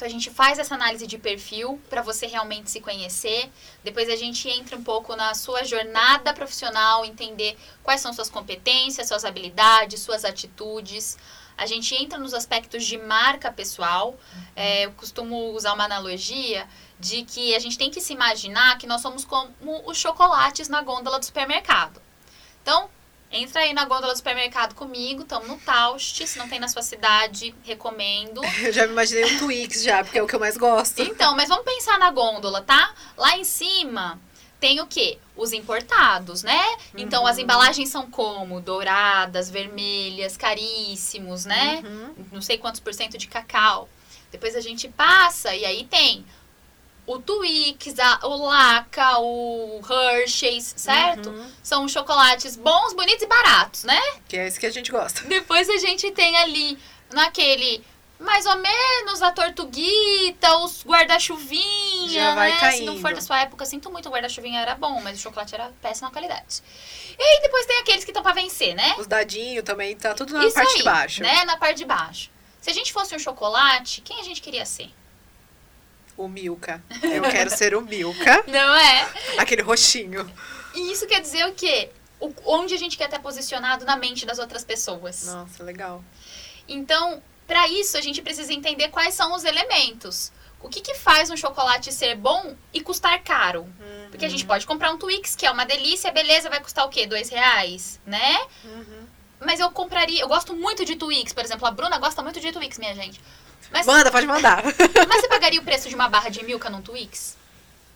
Então 0.00 0.08
a 0.08 0.10
gente 0.10 0.30
faz 0.30 0.58
essa 0.58 0.74
análise 0.74 1.06
de 1.06 1.18
perfil 1.18 1.78
para 1.90 2.00
você 2.00 2.26
realmente 2.26 2.70
se 2.70 2.80
conhecer. 2.80 3.52
Depois 3.84 4.08
a 4.08 4.16
gente 4.16 4.48
entra 4.48 4.74
um 4.74 4.82
pouco 4.82 5.14
na 5.14 5.34
sua 5.34 5.62
jornada 5.62 6.32
profissional, 6.32 7.04
entender 7.04 7.54
quais 7.82 8.00
são 8.00 8.10
suas 8.10 8.30
competências, 8.30 9.08
suas 9.08 9.26
habilidades, 9.26 10.00
suas 10.00 10.24
atitudes. 10.24 11.18
A 11.54 11.66
gente 11.66 11.94
entra 11.94 12.18
nos 12.18 12.32
aspectos 12.32 12.86
de 12.86 12.96
marca 12.96 13.52
pessoal. 13.52 14.18
É, 14.56 14.86
eu 14.86 14.92
costumo 14.92 15.52
usar 15.52 15.74
uma 15.74 15.84
analogia 15.84 16.66
de 16.98 17.22
que 17.22 17.54
a 17.54 17.58
gente 17.58 17.76
tem 17.76 17.90
que 17.90 18.00
se 18.00 18.14
imaginar 18.14 18.78
que 18.78 18.86
nós 18.86 19.02
somos 19.02 19.26
como 19.26 19.52
os 19.84 19.98
chocolates 19.98 20.66
na 20.70 20.80
gôndola 20.80 21.18
do 21.18 21.26
supermercado. 21.26 22.00
Então, 22.62 22.88
Entra 23.32 23.60
aí 23.60 23.72
na 23.72 23.84
gôndola 23.84 24.12
do 24.12 24.16
supermercado 24.16 24.74
comigo, 24.74 25.22
estamos 25.22 25.46
no 25.46 25.56
Taust. 25.58 26.26
Se 26.26 26.38
não 26.38 26.48
tem 26.48 26.58
na 26.58 26.66
sua 26.66 26.82
cidade, 26.82 27.54
recomendo. 27.62 28.40
Eu 28.60 28.72
já 28.72 28.86
me 28.86 28.92
imaginei 28.92 29.24
um 29.24 29.38
Twix 29.38 29.84
já, 29.84 30.02
porque 30.02 30.18
é 30.18 30.22
o 30.22 30.26
que 30.26 30.34
eu 30.34 30.40
mais 30.40 30.56
gosto. 30.56 31.00
Então, 31.00 31.36
mas 31.36 31.48
vamos 31.48 31.64
pensar 31.64 31.98
na 31.98 32.10
gôndola, 32.10 32.60
tá? 32.60 32.92
Lá 33.16 33.38
em 33.38 33.44
cima 33.44 34.18
tem 34.58 34.80
o 34.80 34.86
quê? 34.86 35.18
Os 35.36 35.52
importados, 35.52 36.42
né? 36.42 36.60
Então, 36.96 37.24
as 37.26 37.36
uhum. 37.36 37.44
embalagens 37.44 37.88
são 37.88 38.10
como? 38.10 38.60
Douradas, 38.60 39.48
vermelhas, 39.48 40.36
caríssimos, 40.36 41.44
né? 41.44 41.82
Uhum. 41.84 42.26
Não 42.32 42.42
sei 42.42 42.58
quantos 42.58 42.80
por 42.80 42.92
cento 42.92 43.16
de 43.16 43.28
cacau. 43.28 43.88
Depois 44.30 44.54
a 44.54 44.60
gente 44.60 44.88
passa 44.88 45.54
e 45.54 45.64
aí 45.64 45.84
tem 45.84 46.24
o 47.12 47.18
Twix, 47.20 47.98
a, 47.98 48.20
o 48.26 48.46
Laca, 48.46 49.18
o 49.18 49.80
Hershey's, 49.88 50.74
certo? 50.76 51.30
Uhum. 51.30 51.50
São 51.62 51.88
chocolates 51.88 52.54
bons, 52.56 52.92
bonitos 52.94 53.22
e 53.22 53.26
baratos, 53.26 53.82
né? 53.82 54.00
Que 54.28 54.36
é 54.36 54.46
esse 54.46 54.60
que 54.60 54.66
a 54.66 54.70
gente 54.70 54.92
gosta. 54.92 55.22
Depois 55.26 55.68
a 55.68 55.78
gente 55.78 56.10
tem 56.12 56.36
ali, 56.36 56.78
naquele 57.12 57.84
mais 58.20 58.44
ou 58.44 58.56
menos 58.58 59.22
a 59.22 59.32
tortuguita, 59.32 60.58
os 60.58 60.84
guarda-chuvinha, 60.84 62.34
né? 62.34 62.58
Caindo. 62.60 62.78
Se 62.78 62.84
não 62.84 63.00
for 63.00 63.14
da 63.14 63.20
sua 63.20 63.40
época, 63.40 63.64
sinto 63.64 63.90
muito, 63.90 64.08
o 64.08 64.12
guarda-chuvinha 64.12 64.60
era 64.60 64.74
bom, 64.74 65.00
mas 65.00 65.18
o 65.18 65.22
chocolate 65.22 65.54
era 65.54 65.72
péssima 65.82 66.10
qualidade. 66.10 66.62
E 67.18 67.22
aí 67.22 67.40
depois 67.42 67.66
tem 67.66 67.78
aqueles 67.78 68.04
que 68.04 68.10
estão 68.10 68.22
pra 68.22 68.32
vencer, 68.32 68.74
né? 68.74 68.94
Os 68.98 69.06
dadinhos 69.06 69.64
também, 69.64 69.96
tá 69.96 70.14
tudo 70.14 70.34
na 70.34 70.44
Isso 70.44 70.54
parte 70.54 70.72
aí, 70.72 70.76
de 70.76 70.82
baixo. 70.84 71.22
né? 71.22 71.44
Na 71.44 71.56
parte 71.56 71.78
de 71.78 71.84
baixo. 71.86 72.30
Se 72.60 72.70
a 72.70 72.74
gente 72.74 72.92
fosse 72.92 73.16
um 73.16 73.18
chocolate, 73.18 74.02
quem 74.02 74.20
a 74.20 74.22
gente 74.22 74.40
queria 74.42 74.66
ser? 74.66 74.90
O 76.24 76.28
Milka. 76.28 76.82
Eu 77.02 77.22
quero 77.22 77.50
ser 77.50 77.74
o 77.74 77.80
Milka. 77.80 78.44
Não 78.46 78.74
é? 78.74 79.08
Aquele 79.38 79.62
roxinho. 79.62 80.30
E 80.74 80.92
isso 80.92 81.06
quer 81.06 81.20
dizer 81.20 81.46
o 81.46 81.52
quê? 81.54 81.90
O, 82.20 82.32
onde 82.44 82.74
a 82.74 82.76
gente 82.76 82.96
quer 82.96 83.06
estar 83.06 83.20
posicionado 83.20 83.84
na 83.84 83.96
mente 83.96 84.26
das 84.26 84.38
outras 84.38 84.62
pessoas. 84.62 85.24
Nossa, 85.24 85.64
legal. 85.64 86.04
Então, 86.68 87.22
para 87.46 87.66
isso, 87.68 87.96
a 87.96 88.02
gente 88.02 88.20
precisa 88.20 88.52
entender 88.52 88.88
quais 88.88 89.14
são 89.14 89.34
os 89.34 89.44
elementos. 89.44 90.30
O 90.62 90.68
que, 90.68 90.82
que 90.82 90.94
faz 90.94 91.30
um 91.30 91.36
chocolate 91.36 91.90
ser 91.90 92.14
bom 92.14 92.54
e 92.72 92.82
custar 92.82 93.22
caro? 93.22 93.62
Uhum. 93.62 94.08
Porque 94.10 94.26
a 94.26 94.28
gente 94.28 94.44
pode 94.44 94.66
comprar 94.66 94.92
um 94.92 94.98
Twix, 94.98 95.34
que 95.34 95.46
é 95.46 95.50
uma 95.50 95.64
delícia, 95.64 96.12
beleza, 96.12 96.50
vai 96.50 96.60
custar 96.60 96.84
o 96.84 96.90
quê? 96.90 97.06
Dois 97.06 97.30
reais, 97.30 97.98
né? 98.04 98.46
Uhum. 98.62 99.06
Mas 99.40 99.58
eu 99.58 99.70
compraria, 99.70 100.20
eu 100.20 100.28
gosto 100.28 100.54
muito 100.54 100.84
de 100.84 100.96
Twix, 100.96 101.32
por 101.32 101.42
exemplo, 101.42 101.66
a 101.66 101.70
Bruna 101.70 101.98
gosta 101.98 102.22
muito 102.22 102.38
de 102.38 102.52
Twix, 102.52 102.78
minha 102.78 102.94
gente. 102.94 103.18
Mas, 103.72 103.86
Manda, 103.86 104.10
pode 104.10 104.26
mandar. 104.26 104.62
Mas 105.08 105.20
você 105.20 105.28
pagaria 105.28 105.60
o 105.60 105.64
preço 105.64 105.88
de 105.88 105.94
uma 105.94 106.08
barra 106.08 106.28
de 106.28 106.44
Milka 106.44 106.68
num 106.68 106.82
Twix? 106.82 107.36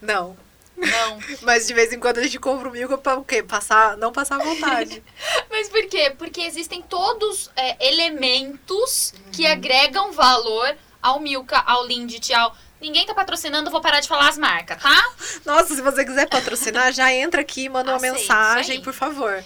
Não. 0.00 0.36
Não. 0.76 1.18
Mas 1.42 1.66
de 1.66 1.74
vez 1.74 1.92
em 1.92 2.00
quando 2.00 2.18
a 2.18 2.22
gente 2.22 2.38
compra 2.38 2.68
o 2.68 2.72
Milka 2.72 2.98
pra 2.98 3.16
o 3.16 3.24
quê? 3.24 3.42
Passar, 3.42 3.96
não 3.96 4.12
passar 4.12 4.38
vontade. 4.38 5.02
Mas 5.50 5.68
por 5.68 5.86
quê? 5.86 6.14
Porque 6.16 6.40
existem 6.42 6.82
todos 6.82 7.50
é, 7.56 7.88
elementos 7.88 9.12
uhum. 9.14 9.32
que 9.32 9.46
agregam 9.46 10.12
valor 10.12 10.76
ao 11.02 11.20
Milka, 11.20 11.58
ao 11.58 11.86
Lindt, 11.86 12.32
ao... 12.32 12.56
Ninguém 12.80 13.06
tá 13.06 13.14
patrocinando, 13.14 13.70
vou 13.70 13.80
parar 13.80 14.00
de 14.00 14.08
falar 14.08 14.28
as 14.28 14.36
marcas, 14.36 14.82
tá? 14.82 15.12
Nossa, 15.46 15.74
se 15.74 15.80
você 15.80 16.04
quiser 16.04 16.28
patrocinar, 16.28 16.92
já 16.92 17.10
entra 17.12 17.40
aqui, 17.40 17.66
manda 17.68 17.92
uma 17.92 17.98
mensagem, 17.98 18.82
por 18.82 18.92
favor. 18.92 19.42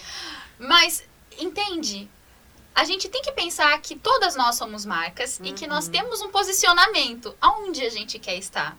Mas, 0.57 1.03
entende? 1.37 2.09
A 2.79 2.85
gente 2.85 3.09
tem 3.09 3.21
que 3.21 3.33
pensar 3.33 3.77
que 3.81 3.93
todas 3.93 4.37
nós 4.37 4.55
somos 4.55 4.85
marcas 4.85 5.37
uhum. 5.37 5.47
e 5.47 5.53
que 5.53 5.67
nós 5.67 5.87
uhum. 5.87 5.91
temos 5.91 6.21
um 6.21 6.29
posicionamento 6.29 7.35
aonde 7.41 7.83
a 7.83 7.89
gente 7.89 8.17
quer 8.17 8.37
estar. 8.37 8.77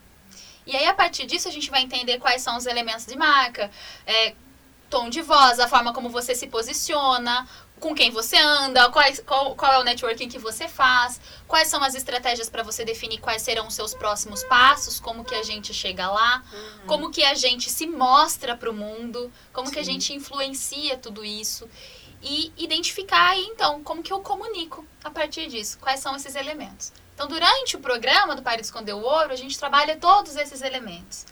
E 0.66 0.74
aí, 0.74 0.86
a 0.86 0.94
partir 0.94 1.26
disso, 1.26 1.48
a 1.48 1.50
gente 1.50 1.70
vai 1.70 1.82
entender 1.82 2.18
quais 2.18 2.40
são 2.40 2.56
os 2.56 2.64
elementos 2.64 3.04
de 3.04 3.14
marca, 3.14 3.70
é, 4.06 4.34
tom 4.88 5.10
de 5.10 5.20
voz, 5.20 5.60
a 5.60 5.68
forma 5.68 5.92
como 5.92 6.08
você 6.08 6.34
se 6.34 6.46
posiciona, 6.46 7.46
com 7.78 7.94
quem 7.94 8.10
você 8.10 8.38
anda, 8.38 8.88
quais, 8.90 9.20
qual, 9.20 9.54
qual 9.54 9.72
é 9.72 9.78
o 9.78 9.84
networking 9.84 10.28
que 10.30 10.38
você 10.38 10.66
faz, 10.66 11.20
quais 11.46 11.68
são 11.68 11.82
as 11.82 11.94
estratégias 11.94 12.48
para 12.48 12.62
você 12.62 12.86
definir 12.86 13.18
quais 13.18 13.42
serão 13.42 13.66
os 13.66 13.74
seus 13.74 13.92
próximos 13.92 14.42
passos, 14.44 14.98
como 14.98 15.24
que 15.24 15.34
a 15.34 15.42
gente 15.42 15.74
chega 15.74 16.08
lá, 16.08 16.42
uhum. 16.52 16.86
como 16.86 17.10
que 17.10 17.22
a 17.22 17.34
gente 17.34 17.68
se 17.68 17.86
mostra 17.86 18.56
para 18.56 18.70
o 18.70 18.74
mundo, 18.74 19.30
como 19.52 19.66
Sim. 19.66 19.74
que 19.74 19.78
a 19.78 19.84
gente 19.84 20.14
influencia 20.14 20.96
tudo 20.96 21.22
isso 21.22 21.68
e 22.22 22.52
identificar 22.56 23.30
aí, 23.30 23.44
então, 23.46 23.82
como 23.82 24.02
que 24.02 24.12
eu 24.12 24.20
comunico 24.20 24.84
a 25.02 25.10
partir 25.10 25.46
disso, 25.48 25.78
quais 25.78 26.00
são 26.00 26.14
esses 26.14 26.34
elementos. 26.34 26.92
Então, 27.14 27.26
durante 27.26 27.76
o 27.76 27.80
programa 27.80 28.34
do 28.34 28.42
Pare 28.42 28.60
de 28.60 28.66
Esconder 28.66 28.94
o 28.94 29.02
Ouro, 29.02 29.32
a 29.32 29.36
gente 29.36 29.58
trabalha 29.58 29.96
todos 29.96 30.36
esses 30.36 30.62
elementos. 30.62 31.26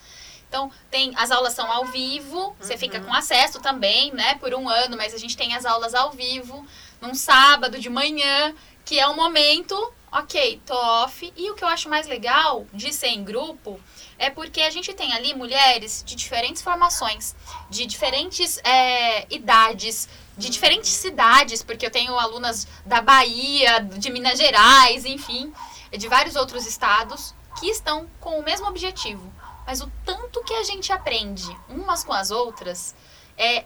Então, 0.49 0.71
tem 0.91 1.13
as 1.17 1.31
aulas 1.31 1.53
são 1.53 1.71
ao 1.71 1.85
vivo, 1.87 2.57
você 2.59 2.73
uhum. 2.73 2.79
fica 2.79 3.01
com 3.01 3.13
acesso 3.13 3.61
também, 3.61 4.13
né, 4.13 4.35
por 4.37 4.55
um 4.55 4.69
ano, 4.69 4.97
mas 4.97 5.13
a 5.15 5.19
gente 5.19 5.37
tem 5.37 5.55
as 5.55 5.67
aulas 5.67 5.95
ao 5.95 6.11
vivo, 6.11 6.67
num 7.01 7.15
sábado 7.15 7.79
de 7.79 7.91
manhã, 7.91 8.55
que 8.85 8.99
é 8.99 9.07
um 9.07 9.15
momento, 9.15 9.93
ok, 10.13 10.61
tô 10.65 10.75
off. 10.75 11.33
E 11.37 11.51
o 11.51 11.55
que 11.55 11.65
eu 11.65 11.69
acho 11.69 11.89
mais 11.89 12.07
legal 12.07 12.67
de 12.73 12.93
ser 12.93 13.09
em 13.09 13.25
grupo 13.25 13.81
é 14.19 14.31
porque 14.31 14.61
a 14.63 14.71
gente 14.71 14.93
tem 14.95 15.13
ali 15.13 15.35
mulheres 15.35 16.03
de 16.05 16.15
diferentes 16.15 16.63
formações, 16.63 17.35
de 17.71 17.87
diferentes 17.87 18.59
é, 18.65 19.27
idades, 19.33 20.09
de 20.37 20.49
diferentes 20.49 20.91
cidades, 20.91 21.63
porque 21.63 21.87
eu 21.87 21.91
tenho 21.91 22.19
alunas 22.19 22.67
da 22.85 23.01
Bahia, 23.01 23.81
de 23.81 24.11
Minas 24.11 24.39
Gerais, 24.39 25.05
enfim, 25.05 25.53
de 25.97 26.09
vários 26.09 26.37
outros 26.37 26.67
estados 26.67 27.35
que 27.59 27.69
estão 27.69 28.09
com 28.21 28.39
o 28.39 28.43
mesmo 28.43 28.67
objetivo. 28.67 29.33
Mas 29.67 29.81
o 29.81 29.91
tanto 30.05 30.43
que 30.45 30.55
a 30.55 30.63
gente 30.63 30.93
aprende 30.93 31.47
umas 31.69 32.03
com 32.03 32.13
as 32.13 32.31
outras 32.31 32.95
é 33.37 33.65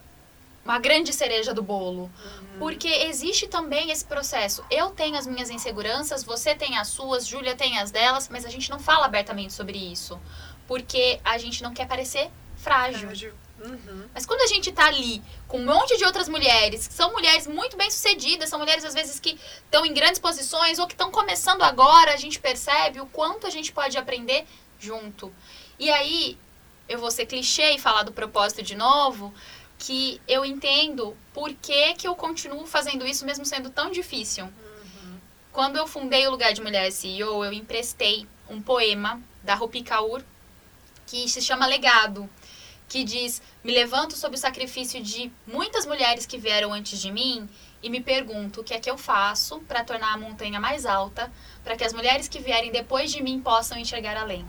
uma 0.64 0.78
grande 0.78 1.12
cereja 1.12 1.52
do 1.52 1.62
bolo. 1.62 2.02
Uhum. 2.02 2.58
Porque 2.58 2.88
existe 2.88 3.46
também 3.46 3.90
esse 3.90 4.04
processo. 4.04 4.64
Eu 4.70 4.90
tenho 4.90 5.16
as 5.16 5.26
minhas 5.26 5.50
inseguranças, 5.50 6.22
você 6.22 6.54
tem 6.54 6.78
as 6.78 6.88
suas, 6.88 7.26
Júlia 7.26 7.56
tem 7.56 7.78
as 7.78 7.90
delas, 7.90 8.28
mas 8.28 8.44
a 8.44 8.50
gente 8.50 8.70
não 8.70 8.78
fala 8.78 9.06
abertamente 9.06 9.52
sobre 9.52 9.78
isso. 9.78 10.20
Porque 10.66 11.20
a 11.24 11.38
gente 11.38 11.62
não 11.62 11.74
quer 11.74 11.86
parecer 11.86 12.30
frágil. 12.56 13.00
frágil. 13.00 13.34
Uhum. 13.64 14.08
Mas 14.12 14.26
quando 14.26 14.40
a 14.40 14.46
gente 14.46 14.72
tá 14.72 14.86
ali 14.86 15.22
com 15.46 15.58
um 15.58 15.64
monte 15.64 15.96
de 15.96 16.04
outras 16.04 16.28
mulheres, 16.28 16.86
que 16.88 16.94
são 16.94 17.12
mulheres 17.12 17.46
muito 17.46 17.76
bem 17.76 17.90
sucedidas, 17.90 18.48
são 18.48 18.58
mulheres 18.58 18.84
às 18.84 18.94
vezes 18.94 19.20
que 19.20 19.38
estão 19.64 19.86
em 19.86 19.94
grandes 19.94 20.20
posições 20.20 20.78
ou 20.78 20.86
que 20.86 20.94
estão 20.94 21.10
começando 21.10 21.62
agora, 21.62 22.12
a 22.12 22.16
gente 22.16 22.40
percebe 22.40 23.00
o 23.00 23.06
quanto 23.06 23.46
a 23.46 23.50
gente 23.50 23.72
pode 23.72 23.96
aprender 23.96 24.44
junto. 24.80 25.32
E 25.78 25.90
aí, 25.90 26.36
eu 26.88 26.98
vou 26.98 27.10
ser 27.10 27.26
clichê 27.26 27.72
e 27.72 27.78
falar 27.78 28.02
do 28.02 28.12
propósito 28.12 28.62
de 28.62 28.74
novo, 28.74 29.32
que 29.82 30.20
eu 30.28 30.44
entendo 30.44 31.16
por 31.34 31.52
que, 31.54 31.94
que 31.94 32.06
eu 32.06 32.14
continuo 32.14 32.64
fazendo 32.68 33.04
isso 33.04 33.26
mesmo 33.26 33.44
sendo 33.44 33.68
tão 33.68 33.90
difícil. 33.90 34.44
Uhum. 34.44 35.18
Quando 35.50 35.76
eu 35.76 35.88
fundei 35.88 36.24
o 36.24 36.30
Lugar 36.30 36.52
de 36.52 36.62
Mulher 36.62 36.92
CEO, 36.92 37.44
eu 37.44 37.52
emprestei 37.52 38.24
um 38.48 38.62
poema 38.62 39.20
da 39.42 39.56
Rupi 39.56 39.82
Kaur 39.82 40.22
que 41.04 41.28
se 41.28 41.42
chama 41.42 41.66
Legado 41.66 42.30
que 42.88 43.02
diz: 43.02 43.42
Me 43.64 43.72
levanto 43.72 44.16
sob 44.16 44.36
o 44.36 44.38
sacrifício 44.38 45.02
de 45.02 45.32
muitas 45.46 45.84
mulheres 45.84 46.26
que 46.26 46.38
vieram 46.38 46.72
antes 46.72 47.00
de 47.00 47.10
mim 47.10 47.48
e 47.82 47.90
me 47.90 48.00
pergunto 48.00 48.60
o 48.60 48.64
que 48.64 48.74
é 48.74 48.78
que 48.78 48.88
eu 48.88 48.96
faço 48.96 49.58
para 49.60 49.82
tornar 49.82 50.14
a 50.14 50.18
montanha 50.18 50.60
mais 50.60 50.86
alta, 50.86 51.32
para 51.64 51.76
que 51.76 51.82
as 51.82 51.92
mulheres 51.92 52.28
que 52.28 52.38
vierem 52.38 52.70
depois 52.70 53.10
de 53.10 53.20
mim 53.20 53.40
possam 53.40 53.76
enxergar 53.76 54.16
além. 54.16 54.46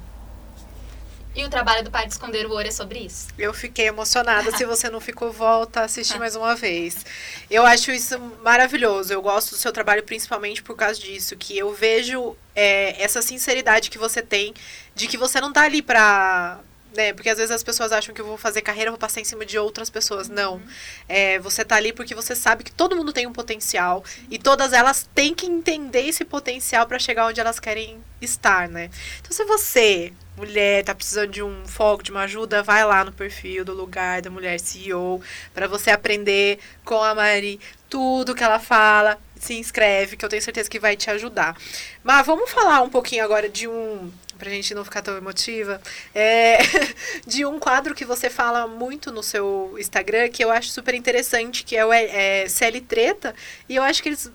E 1.35 1.43
o 1.43 1.49
trabalho 1.49 1.83
do 1.83 1.89
Pai 1.89 2.05
de 2.05 2.13
Esconder 2.13 2.45
o 2.45 2.51
Ouro 2.51 2.67
é 2.67 2.71
sobre 2.71 2.99
isso. 2.99 3.27
Eu 3.37 3.53
fiquei 3.53 3.87
emocionada. 3.87 4.55
Se 4.55 4.65
você 4.65 4.89
não 4.89 4.99
ficou, 4.99 5.31
volta 5.31 5.81
a 5.81 5.85
assistir 5.85 6.19
mais 6.19 6.35
uma 6.35 6.55
vez. 6.55 7.03
Eu 7.49 7.65
acho 7.65 7.91
isso 7.91 8.19
maravilhoso. 8.43 9.11
Eu 9.11 9.21
gosto 9.21 9.51
do 9.51 9.57
seu 9.57 9.71
trabalho 9.71 10.03
principalmente 10.03 10.61
por 10.61 10.75
causa 10.75 10.99
disso. 10.99 11.35
Que 11.35 11.57
eu 11.57 11.73
vejo 11.73 12.35
é, 12.55 13.01
essa 13.01 13.21
sinceridade 13.21 13.89
que 13.89 13.97
você 13.97 14.21
tem 14.21 14.53
de 14.93 15.07
que 15.07 15.17
você 15.17 15.41
não 15.41 15.51
tá 15.51 15.63
ali 15.63 15.81
pra 15.81 16.59
né? 16.95 17.13
Porque 17.13 17.29
às 17.29 17.37
vezes 17.37 17.51
as 17.51 17.63
pessoas 17.63 17.91
acham 17.91 18.13
que 18.13 18.21
eu 18.21 18.25
vou 18.25 18.37
fazer 18.37 18.61
carreira, 18.61 18.91
vou 18.91 18.99
passar 18.99 19.19
em 19.19 19.23
cima 19.23 19.45
de 19.45 19.57
outras 19.57 19.89
pessoas. 19.89 20.29
Não. 20.29 20.61
É, 21.07 21.39
você 21.39 21.65
tá 21.65 21.75
ali 21.75 21.91
porque 21.91 22.15
você 22.15 22.35
sabe 22.35 22.63
que 22.63 22.71
todo 22.71 22.95
mundo 22.95 23.11
tem 23.11 23.27
um 23.27 23.33
potencial 23.33 24.03
e 24.29 24.37
todas 24.37 24.73
elas 24.73 25.09
têm 25.13 25.33
que 25.33 25.45
entender 25.45 26.07
esse 26.07 26.23
potencial 26.23 26.85
para 26.85 26.99
chegar 26.99 27.27
onde 27.27 27.39
elas 27.39 27.59
querem 27.59 27.97
estar, 28.21 28.69
né? 28.69 28.89
Então, 29.19 29.31
se 29.31 29.43
você, 29.45 30.13
mulher, 30.35 30.83
tá 30.83 30.95
precisando 30.95 31.31
de 31.31 31.43
um 31.43 31.65
foco, 31.67 32.03
de 32.03 32.11
uma 32.11 32.21
ajuda, 32.21 32.63
vai 32.63 32.83
lá 32.85 33.03
no 33.03 33.11
perfil 33.11 33.63
do 33.63 33.73
lugar 33.73 34.21
da 34.21 34.29
mulher 34.29 34.59
CEO 34.59 35.21
para 35.53 35.67
você 35.67 35.91
aprender 35.91 36.59
com 36.83 37.01
a 37.01 37.13
Mari 37.13 37.59
tudo 37.89 38.35
que 38.35 38.43
ela 38.43 38.59
fala. 38.59 39.17
Se 39.39 39.53
inscreve, 39.55 40.15
que 40.15 40.23
eu 40.23 40.29
tenho 40.29 40.41
certeza 40.41 40.69
que 40.69 40.79
vai 40.79 40.95
te 40.95 41.09
ajudar. 41.09 41.57
Mas 42.01 42.25
vamos 42.25 42.49
falar 42.49 42.81
um 42.81 42.89
pouquinho 42.89 43.23
agora 43.23 43.49
de 43.49 43.67
um 43.67 44.11
pra 44.37 44.49
gente 44.49 44.73
não 44.73 44.83
ficar 44.83 45.01
tão 45.01 45.15
emotiva, 45.15 45.81
é, 46.13 46.57
de 47.25 47.45
um 47.45 47.59
quadro 47.59 47.95
que 47.95 48.03
você 48.03 48.29
fala 48.29 48.67
muito 48.67 49.09
no 49.11 49.23
seu 49.23 49.75
Instagram, 49.79 50.27
que 50.29 50.43
eu 50.43 50.51
acho 50.51 50.69
super 50.69 50.93
interessante, 50.93 51.63
que 51.63 51.77
é 51.77 51.85
o 51.85 51.93
é, 51.93 52.45
CL 52.49 52.81
Treta, 52.81 53.33
e 53.69 53.75
eu 53.75 53.83
acho 53.83 54.03
que 54.03 54.09
eles 54.09 54.29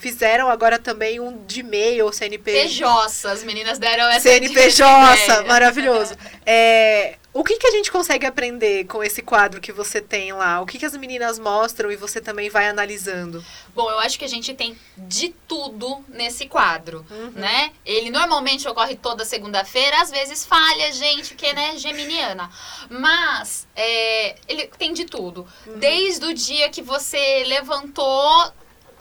fizeram 0.00 0.48
agora 0.48 0.78
também 0.78 1.20
um 1.20 1.44
de 1.44 1.60
e-mail, 1.60 2.10
CNP. 2.10 2.52
PJ, 2.52 3.28
as 3.28 3.44
meninas 3.44 3.78
deram 3.78 4.08
essa 4.08 4.28
CNPJ, 4.28 5.44
maravilhoso. 5.46 6.14
É, 6.52 7.16
o 7.32 7.44
que, 7.44 7.58
que 7.58 7.66
a 7.66 7.70
gente 7.70 7.92
consegue 7.92 8.26
aprender 8.26 8.86
com 8.86 9.04
esse 9.04 9.22
quadro 9.22 9.60
que 9.60 9.70
você 9.70 10.00
tem 10.00 10.32
lá? 10.32 10.60
O 10.60 10.66
que, 10.66 10.78
que 10.80 10.84
as 10.84 10.96
meninas 10.96 11.38
mostram 11.38 11.92
e 11.92 11.96
você 11.96 12.20
também 12.20 12.50
vai 12.50 12.68
analisando? 12.68 13.44
Bom, 13.72 13.88
eu 13.88 14.00
acho 14.00 14.18
que 14.18 14.24
a 14.24 14.28
gente 14.28 14.52
tem 14.52 14.76
de 14.96 15.28
tudo 15.46 16.04
nesse 16.08 16.46
quadro, 16.48 17.06
uhum. 17.08 17.30
né? 17.36 17.70
Ele 17.86 18.10
normalmente 18.10 18.66
ocorre 18.66 18.96
toda 18.96 19.24
segunda-feira, 19.24 20.02
às 20.02 20.10
vezes 20.10 20.44
falha, 20.44 20.90
gente, 20.92 21.36
que 21.36 21.52
né, 21.52 21.78
geminiana. 21.78 22.50
Mas 22.88 23.68
é, 23.76 24.34
ele 24.48 24.66
tem 24.76 24.92
de 24.92 25.04
tudo. 25.04 25.46
Uhum. 25.68 25.78
Desde 25.78 26.26
o 26.26 26.34
dia 26.34 26.68
que 26.68 26.82
você 26.82 27.44
levantou, 27.46 28.52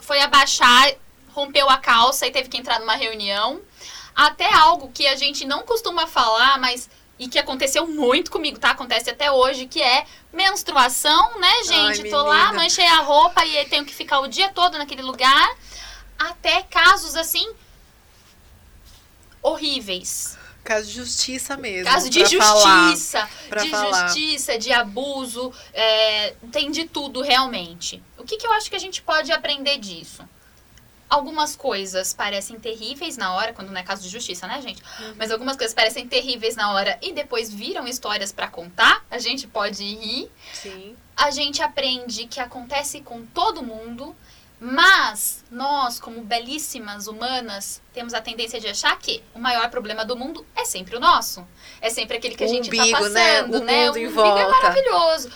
foi 0.10 0.22
abaixar, 0.22 0.92
rompeu 1.36 1.70
a 1.70 1.78
calça 1.78 2.26
e 2.26 2.32
teve 2.32 2.50
que 2.50 2.58
entrar 2.58 2.80
numa 2.80 2.96
reunião, 2.96 3.62
até 4.16 4.52
algo 4.52 4.92
que 4.92 5.06
a 5.06 5.16
gente 5.16 5.46
não 5.46 5.62
costuma 5.62 6.08
falar, 6.08 6.58
mas 6.58 6.90
e 7.20 7.28
que 7.28 7.38
aconteceu 7.38 7.86
muito 7.86 8.32
comigo, 8.32 8.58
tá? 8.58 8.72
Acontece 8.72 9.12
até 9.12 9.32
hoje, 9.32 9.68
que 9.68 9.80
é 9.80 10.08
menstruação, 10.34 11.40
né, 11.40 11.64
gente? 11.64 12.02
Ai, 12.02 12.10
Tô 12.10 12.24
lá, 12.24 12.52
manchei 12.54 12.88
a 12.88 13.02
roupa 13.02 13.46
e 13.46 13.64
tenho 13.66 13.86
que 13.86 13.94
ficar 13.94 14.22
o 14.22 14.28
dia 14.28 14.50
todo 14.50 14.80
naquele 14.80 15.04
lugar. 15.04 15.56
Até 16.18 16.64
casos 16.64 17.16
assim 17.16 17.48
horríveis. 19.44 20.39
Caso 20.64 20.88
de 20.88 20.94
justiça 20.94 21.58
mesmo. 21.58 21.92
Caso 21.92 22.10
de 22.10 22.20
justiça, 22.20 23.28
falar, 23.28 23.64
de 23.64 23.70
falar. 23.70 24.08
justiça, 24.08 24.58
de 24.58 24.72
abuso, 24.72 25.52
é, 25.74 26.36
tem 26.52 26.70
de 26.70 26.86
tudo 26.86 27.22
realmente. 27.22 28.04
O 28.18 28.24
que, 28.24 28.38
que 28.38 28.46
eu 28.46 28.52
acho 28.54 28.70
que 28.70 28.76
a 28.76 28.80
gente 28.80 29.02
pode 29.02 29.32
aprender 29.32 29.78
disso? 29.78 30.24
algumas 31.10 31.56
coisas 31.56 32.14
parecem 32.14 32.60
terríveis 32.60 33.18
na 33.18 33.34
hora, 33.34 33.52
quando 33.52 33.72
não 33.72 33.80
é 33.80 33.84
caso 33.84 34.04
de 34.04 34.10
justiça, 34.10 34.46
né, 34.46 34.62
gente? 34.62 34.82
Uhum. 35.00 35.16
Mas 35.18 35.32
algumas 35.32 35.58
coisas 35.58 35.74
parecem 35.74 36.08
terríveis 36.08 36.56
na 36.56 36.72
hora 36.74 36.98
e 37.02 37.12
depois 37.12 37.52
viram 37.52 37.88
histórias 37.88 38.32
para 38.32 38.48
contar. 38.48 39.04
A 39.10 39.18
gente 39.18 39.48
pode 39.48 39.84
rir. 39.84 40.30
Sim. 40.54 40.96
A 41.18 41.32
gente 41.32 41.62
aprende 41.62 42.28
que 42.28 42.40
acontece 42.40 43.02
com 43.02 43.26
todo 43.26 43.64
mundo. 43.64 44.16
Mas 44.60 45.46
nós, 45.50 46.00
como 46.00 46.22
belíssimas 46.22 47.08
humanas, 47.08 47.82
temos 47.94 48.14
a 48.14 48.20
tendência 48.20 48.60
de 48.60 48.68
achar 48.68 48.98
que 49.00 49.24
o 49.34 49.40
maior 49.40 49.70
problema 49.70 50.04
do 50.04 50.18
mundo 50.18 50.46
é 50.54 50.66
sempre 50.66 50.98
o 50.98 51.00
nosso. 51.00 51.48
É 51.80 51.90
sempre 51.90 52.18
aquele 52.18 52.36
que 52.36 52.44
a 52.44 52.48
gente 52.48 52.70
está 52.70 53.00
passando, 53.00 53.14
né? 53.14 53.90
O 53.90 53.94
né? 53.94 54.02
Mundo 54.02 54.20
o 54.20 54.26
mundo 54.26 54.38
é 54.38 54.50
maravilhoso. 54.50 55.32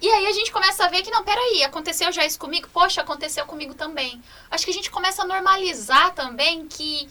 E 0.00 0.08
aí 0.08 0.26
a 0.26 0.32
gente 0.32 0.50
começa 0.50 0.84
a 0.84 0.88
ver 0.88 1.02
que, 1.02 1.10
não, 1.10 1.22
peraí, 1.22 1.62
aconteceu 1.62 2.10
já 2.10 2.26
isso 2.26 2.38
comigo? 2.38 2.68
Poxa, 2.72 3.00
aconteceu 3.00 3.46
comigo 3.46 3.72
também. 3.72 4.20
Acho 4.50 4.64
que 4.64 4.70
a 4.70 4.74
gente 4.74 4.90
começa 4.90 5.22
a 5.22 5.26
normalizar 5.26 6.12
também 6.12 6.66
que 6.66 7.08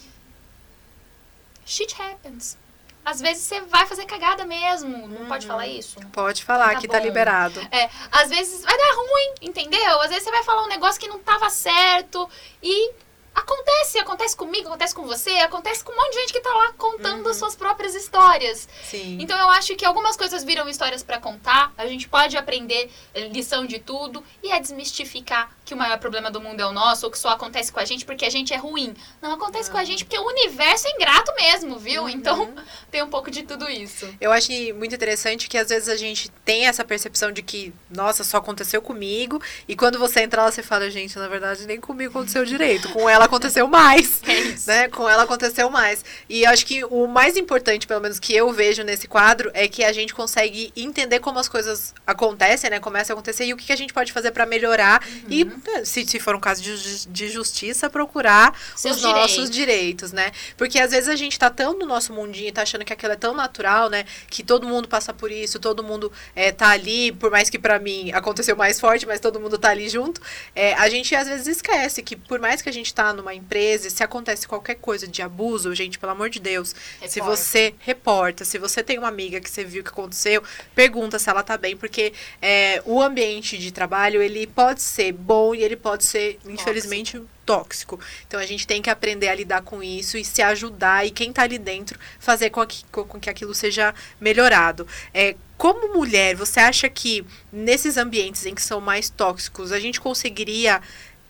shit 1.65 1.95
happens. 1.99 2.57
Às 3.05 3.21
vezes 3.21 3.43
você 3.43 3.61
vai 3.61 3.85
fazer 3.85 4.05
cagada 4.05 4.45
mesmo. 4.45 5.07
Não 5.07 5.21
uhum. 5.21 5.25
pode 5.27 5.45
falar 5.45 5.67
isso? 5.67 5.99
Pode 6.11 6.43
falar, 6.43 6.73
tá 6.73 6.81
que 6.81 6.87
tá 6.87 6.99
liberado. 6.99 7.59
É, 7.71 7.87
às 8.11 8.29
vezes 8.29 8.63
vai 8.63 8.75
dar 8.75 8.95
ruim, 8.95 9.33
entendeu? 9.43 10.01
Às 10.01 10.09
vezes 10.09 10.23
você 10.23 10.31
vai 10.31 10.43
falar 10.43 10.63
um 10.63 10.67
negócio 10.67 10.99
que 10.99 11.07
não 11.07 11.19
tava 11.19 11.49
certo 11.51 12.27
e 12.63 12.91
Acontece, 13.35 13.99
acontece 13.99 14.35
comigo, 14.35 14.69
acontece 14.69 14.95
com 14.95 15.03
você, 15.03 15.31
acontece 15.39 15.83
com 15.83 15.91
um 15.91 15.95
monte 15.95 16.13
de 16.13 16.19
gente 16.21 16.33
que 16.33 16.39
tá 16.39 16.53
lá 16.53 16.71
contando 16.77 17.27
uhum. 17.27 17.33
suas 17.33 17.53
próprias 17.53 17.93
histórias. 17.93 18.67
Sim. 18.83 19.17
Então 19.19 19.37
eu 19.37 19.49
acho 19.49 19.75
que 19.75 19.83
algumas 19.83 20.15
coisas 20.15 20.43
viram 20.43 20.69
histórias 20.69 21.03
para 21.03 21.19
contar, 21.19 21.73
a 21.77 21.85
gente 21.85 22.07
pode 22.07 22.37
aprender 22.37 22.89
eh, 23.13 23.27
lição 23.27 23.65
de 23.65 23.77
tudo 23.77 24.23
e 24.41 24.51
é 24.51 24.59
desmistificar 24.59 25.51
que 25.65 25.73
o 25.73 25.77
maior 25.77 25.97
problema 25.97 26.31
do 26.31 26.39
mundo 26.39 26.61
é 26.61 26.65
o 26.65 26.71
nosso, 26.71 27.05
ou 27.07 27.11
que 27.11 27.17
só 27.17 27.29
acontece 27.29 27.71
com 27.71 27.79
a 27.79 27.85
gente 27.85 28.05
porque 28.05 28.23
a 28.23 28.29
gente 28.29 28.53
é 28.53 28.57
ruim. 28.57 28.93
Não 29.21 29.33
acontece 29.33 29.67
uhum. 29.69 29.75
com 29.75 29.81
a 29.81 29.83
gente 29.83 30.05
porque 30.05 30.17
o 30.17 30.25
universo 30.25 30.87
é 30.87 30.91
ingrato 30.91 31.33
mesmo, 31.35 31.77
viu? 31.77 32.03
Uhum. 32.03 32.09
Então 32.09 32.53
tem 32.89 33.03
um 33.03 33.09
pouco 33.09 33.29
de 33.29 33.43
tudo 33.43 33.69
isso. 33.69 34.07
Eu 34.21 34.31
acho 34.31 34.51
muito 34.75 34.95
interessante 34.95 35.49
que 35.49 35.57
às 35.57 35.69
vezes 35.69 35.89
a 35.89 35.97
gente 35.97 36.29
tem 36.45 36.67
essa 36.67 36.85
percepção 36.85 37.31
de 37.31 37.41
que, 37.41 37.73
nossa, 37.89 38.23
só 38.23 38.37
aconteceu 38.37 38.81
comigo, 38.81 39.41
e 39.67 39.75
quando 39.75 39.99
você 39.99 40.21
entra 40.21 40.43
lá, 40.43 40.51
você 40.51 40.63
fala, 40.63 40.89
gente, 40.89 41.17
na 41.17 41.27
verdade 41.27 41.65
nem 41.65 41.81
comigo 41.81 42.11
aconteceu 42.11 42.45
direito. 42.45 42.89
Com 42.89 43.09
ela 43.09 43.24
aconteceu 43.25 43.67
mais. 43.67 44.21
É 44.27 44.45
né? 44.65 44.87
Com 44.89 45.09
ela 45.09 45.23
aconteceu 45.23 45.69
mais. 45.69 46.03
E 46.29 46.45
acho 46.45 46.65
que 46.65 46.83
o 46.85 47.07
mais 47.07 47.37
importante, 47.37 47.87
pelo 47.87 48.01
menos 48.01 48.19
que 48.19 48.35
eu 48.35 48.51
vejo 48.51 48.83
nesse 48.83 49.07
quadro, 49.07 49.51
é 49.53 49.67
que 49.67 49.83
a 49.83 49.91
gente 49.91 50.13
consegue 50.13 50.71
entender 50.75 51.19
como 51.19 51.39
as 51.39 51.47
coisas 51.47 51.93
acontecem, 52.05 52.69
né? 52.69 52.79
Começa 52.79 53.11
a 53.11 53.13
acontecer 53.13 53.45
e 53.45 53.53
o 53.53 53.57
que, 53.57 53.71
a 53.71 53.75
gente 53.75 53.93
pode 53.93 54.11
fazer 54.11 54.31
para 54.31 54.45
melhorar. 54.45 55.03
Uhum. 55.05 55.25
E 55.29 55.45
né, 55.45 55.85
se, 55.85 56.05
se 56.05 56.19
for 56.19 56.35
um 56.35 56.39
caso 56.39 56.61
de, 56.61 57.07
de 57.07 57.29
justiça, 57.29 57.89
procurar 57.89 58.57
Seus 58.75 58.95
os 58.95 59.01
direitos. 59.01 59.21
nossos 59.21 59.49
direitos, 59.49 60.11
né? 60.11 60.31
Porque 60.57 60.79
às 60.79 60.91
vezes 60.91 61.09
a 61.09 61.15
gente 61.15 61.37
tá 61.37 61.49
tão 61.49 61.77
no 61.77 61.85
nosso 61.85 62.13
mundinho, 62.13 62.51
tá 62.53 62.61
achando 62.61 62.85
que 62.85 62.93
aquilo 62.93 63.13
é 63.13 63.17
tão 63.17 63.33
natural, 63.33 63.89
né? 63.89 64.05
Que 64.29 64.43
todo 64.43 64.67
mundo 64.67 64.87
passa 64.87 65.13
por 65.13 65.31
isso, 65.31 65.59
todo 65.59 65.83
mundo 65.83 66.11
é, 66.35 66.51
tá 66.51 66.69
ali, 66.69 67.11
por 67.11 67.31
mais 67.31 67.49
que 67.49 67.59
para 67.59 67.79
mim 67.79 68.11
aconteceu 68.11 68.55
mais 68.55 68.79
forte, 68.79 69.05
mas 69.05 69.19
todo 69.19 69.39
mundo 69.39 69.57
tá 69.57 69.69
ali 69.69 69.89
junto. 69.89 70.21
É, 70.55 70.73
a 70.73 70.89
gente 70.89 71.15
às 71.15 71.27
vezes 71.27 71.47
esquece 71.47 72.01
que 72.01 72.15
por 72.15 72.39
mais 72.39 72.61
que 72.61 72.69
a 72.69 72.73
gente 72.73 72.93
tá 72.93 73.13
numa 73.15 73.33
empresa, 73.33 73.89
se 73.89 74.03
acontece 74.03 74.47
qualquer 74.47 74.75
coisa 74.75 75.07
de 75.07 75.21
abuso, 75.21 75.73
gente, 75.73 75.97
pelo 75.97 76.11
amor 76.11 76.29
de 76.29 76.39
Deus, 76.39 76.73
reporta. 76.73 77.09
se 77.09 77.21
você 77.21 77.75
reporta, 77.79 78.45
se 78.45 78.57
você 78.57 78.83
tem 78.83 78.99
uma 78.99 79.07
amiga 79.07 79.39
que 79.39 79.49
você 79.49 79.63
viu 79.63 79.83
que 79.83 79.89
aconteceu, 79.89 80.43
pergunta 80.73 81.17
se 81.17 81.29
ela 81.29 81.43
tá 81.43 81.57
bem, 81.57 81.75
porque 81.75 82.13
é, 82.41 82.81
o 82.85 83.01
ambiente 83.01 83.57
de 83.57 83.71
trabalho, 83.71 84.21
ele 84.21 84.45
pode 84.45 84.81
ser 84.81 85.11
bom 85.11 85.55
e 85.55 85.63
ele 85.63 85.75
pode 85.75 86.03
ser, 86.03 86.39
infelizmente, 86.45 87.21
tóxico. 87.45 87.99
Então 88.27 88.39
a 88.39 88.45
gente 88.45 88.65
tem 88.65 88.81
que 88.81 88.89
aprender 88.89 89.27
a 89.27 89.35
lidar 89.35 89.61
com 89.61 89.81
isso 89.81 90.17
e 90.17 90.25
se 90.25 90.41
ajudar 90.41 91.05
e 91.05 91.11
quem 91.11 91.29
está 91.29 91.43
ali 91.43 91.57
dentro 91.57 91.99
fazer 92.19 92.49
com, 92.49 92.65
que, 92.65 92.83
com 92.85 93.19
que 93.19 93.29
aquilo 93.29 93.53
seja 93.53 93.93
melhorado. 94.19 94.87
É, 95.13 95.35
como 95.57 95.93
mulher, 95.93 96.35
você 96.35 96.59
acha 96.59 96.89
que 96.89 97.25
nesses 97.51 97.97
ambientes 97.97 98.45
em 98.45 98.53
que 98.53 98.61
são 98.61 98.81
mais 98.81 99.09
tóxicos, 99.09 99.71
a 99.71 99.79
gente 99.79 100.01
conseguiria 100.01 100.81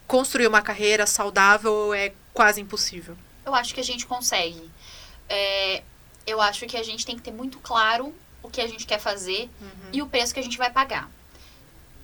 construir 0.08 0.48
uma 0.48 0.62
carreira 0.62 1.06
saudável 1.06 1.94
é 1.94 2.14
quase 2.34 2.62
impossível? 2.62 3.18
Eu 3.46 3.54
acho 3.54 3.74
que 3.74 3.80
a 3.80 3.84
gente 3.84 4.06
consegue. 4.06 4.70
É, 5.30 5.84
eu 6.26 6.42
acho 6.42 6.66
que 6.66 6.78
a 6.78 6.84
gente 6.84 7.06
tem 7.06 7.16
que 7.16 7.22
ter 7.22 7.32
muito 7.32 7.60
claro 7.60 8.14
o 8.42 8.50
que 8.50 8.62
a 8.62 8.68
gente 8.68 8.86
quer 8.86 9.00
fazer 9.00 9.50
uhum. 9.62 9.90
e 9.94 10.02
o 10.02 10.08
preço 10.08 10.34
que 10.34 10.40
a 10.40 10.44
gente 10.44 10.58
vai 10.58 10.70
pagar. 10.70 11.10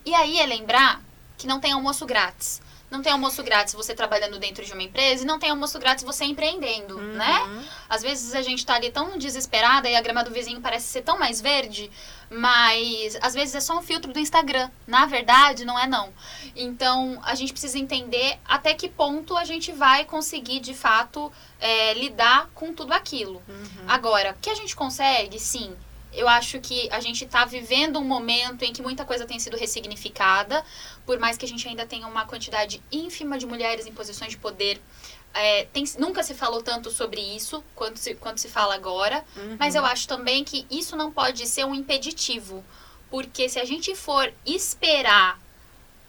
E 0.06 0.14
aí 0.14 0.40
é 0.40 0.46
lembrar 0.46 1.02
que 1.38 1.48
não 1.48 1.60
tem 1.60 1.72
almoço 1.72 2.06
grátis. 2.06 2.62
Não 2.92 3.02
tem 3.02 3.14
almoço 3.14 3.42
grátis 3.42 3.74
você 3.74 3.96
trabalhando 3.96 4.38
dentro 4.38 4.66
de 4.66 4.74
uma 4.74 4.84
empresa 4.84 5.24
e 5.24 5.26
não 5.26 5.40
tem 5.40 5.50
almoço 5.50 5.80
grátis 5.80 6.04
você 6.04 6.26
empreendendo, 6.26 6.98
uhum. 6.98 7.14
né? 7.14 7.66
Às 7.90 8.02
vezes 8.02 8.36
a 8.36 8.42
gente 8.42 8.66
tá 8.66 8.76
ali 8.76 8.92
tão 8.92 9.18
desesperada 9.18 9.90
e 9.90 9.96
a 9.96 10.02
grama 10.02 10.26
do 10.26 10.30
vizinho 10.30 10.60
parece 10.60 10.88
ser 10.88 11.02
tão 11.02 11.18
mais 11.18 11.40
verde, 11.40 11.90
mas 12.30 13.18
às 13.22 13.34
vezes 13.34 13.56
é 13.56 13.62
só 13.62 13.78
um 13.78 13.82
filtro 13.82 14.12
do 14.12 14.20
Instagram. 14.20 14.70
Na 14.86 15.06
verdade, 15.06 15.64
não 15.64 15.80
é 15.80 15.88
não. 15.88 16.12
Então, 16.54 17.18
a 17.24 17.34
gente 17.34 17.54
precisa 17.54 17.80
entender 17.80 18.38
até 18.44 18.74
que 18.74 18.90
ponto 18.90 19.38
a 19.38 19.46
gente 19.46 19.72
vai 19.72 20.04
conseguir, 20.04 20.60
de 20.60 20.74
fato, 20.74 21.32
é, 21.62 21.94
lidar 21.94 22.50
com 22.54 22.74
tudo 22.74 22.92
aquilo. 22.92 23.42
Uhum. 23.48 23.86
Agora, 23.88 24.36
que 24.42 24.50
a 24.50 24.56
gente 24.56 24.76
consegue, 24.76 25.40
sim, 25.40 25.74
eu 26.14 26.28
acho 26.28 26.60
que 26.60 26.90
a 26.92 27.00
gente 27.00 27.24
está 27.24 27.46
vivendo 27.46 28.00
um 28.00 28.04
momento 28.04 28.64
em 28.64 28.74
que 28.74 28.82
muita 28.82 29.06
coisa 29.06 29.26
tem 29.26 29.40
sido 29.40 29.58
ressignificada, 29.58 30.64
por 31.06 31.20
mais 31.20 31.38
que 31.38 31.46
a 31.46 31.48
gente 31.48 31.68
ainda 31.68 31.86
tenha 31.86 32.08
uma 32.08 32.26
quantidade 32.26 32.82
ínfima 32.92 33.38
de 33.38 33.46
mulheres 33.46 33.86
em 33.86 33.94
posições 33.94 34.32
de 34.32 34.38
poder. 34.38 34.82
É, 35.34 35.66
tem, 35.72 35.86
nunca 35.98 36.24
se 36.24 36.34
falou 36.34 36.62
tanto 36.62 36.92
sobre 36.92 37.22
isso 37.22 37.64
quanto 37.74 37.98
se, 37.98 38.16
quanto 38.16 38.42
se 38.42 38.50
fala 38.50 38.76
agora, 38.76 39.24
uhum. 39.38 39.56
mas 39.58 39.76
eu 39.76 39.86
acho 39.86 40.06
também 40.08 40.44
que 40.44 40.66
isso 40.70 40.96
não 40.98 41.10
pode 41.10 41.48
ser 41.48 41.66
um 41.66 41.74
impeditivo, 41.74 42.64
porque 43.10 43.48
se 43.48 43.58
a 43.58 43.64
gente 43.64 43.96
for 43.96 44.34
esperar 44.46 45.40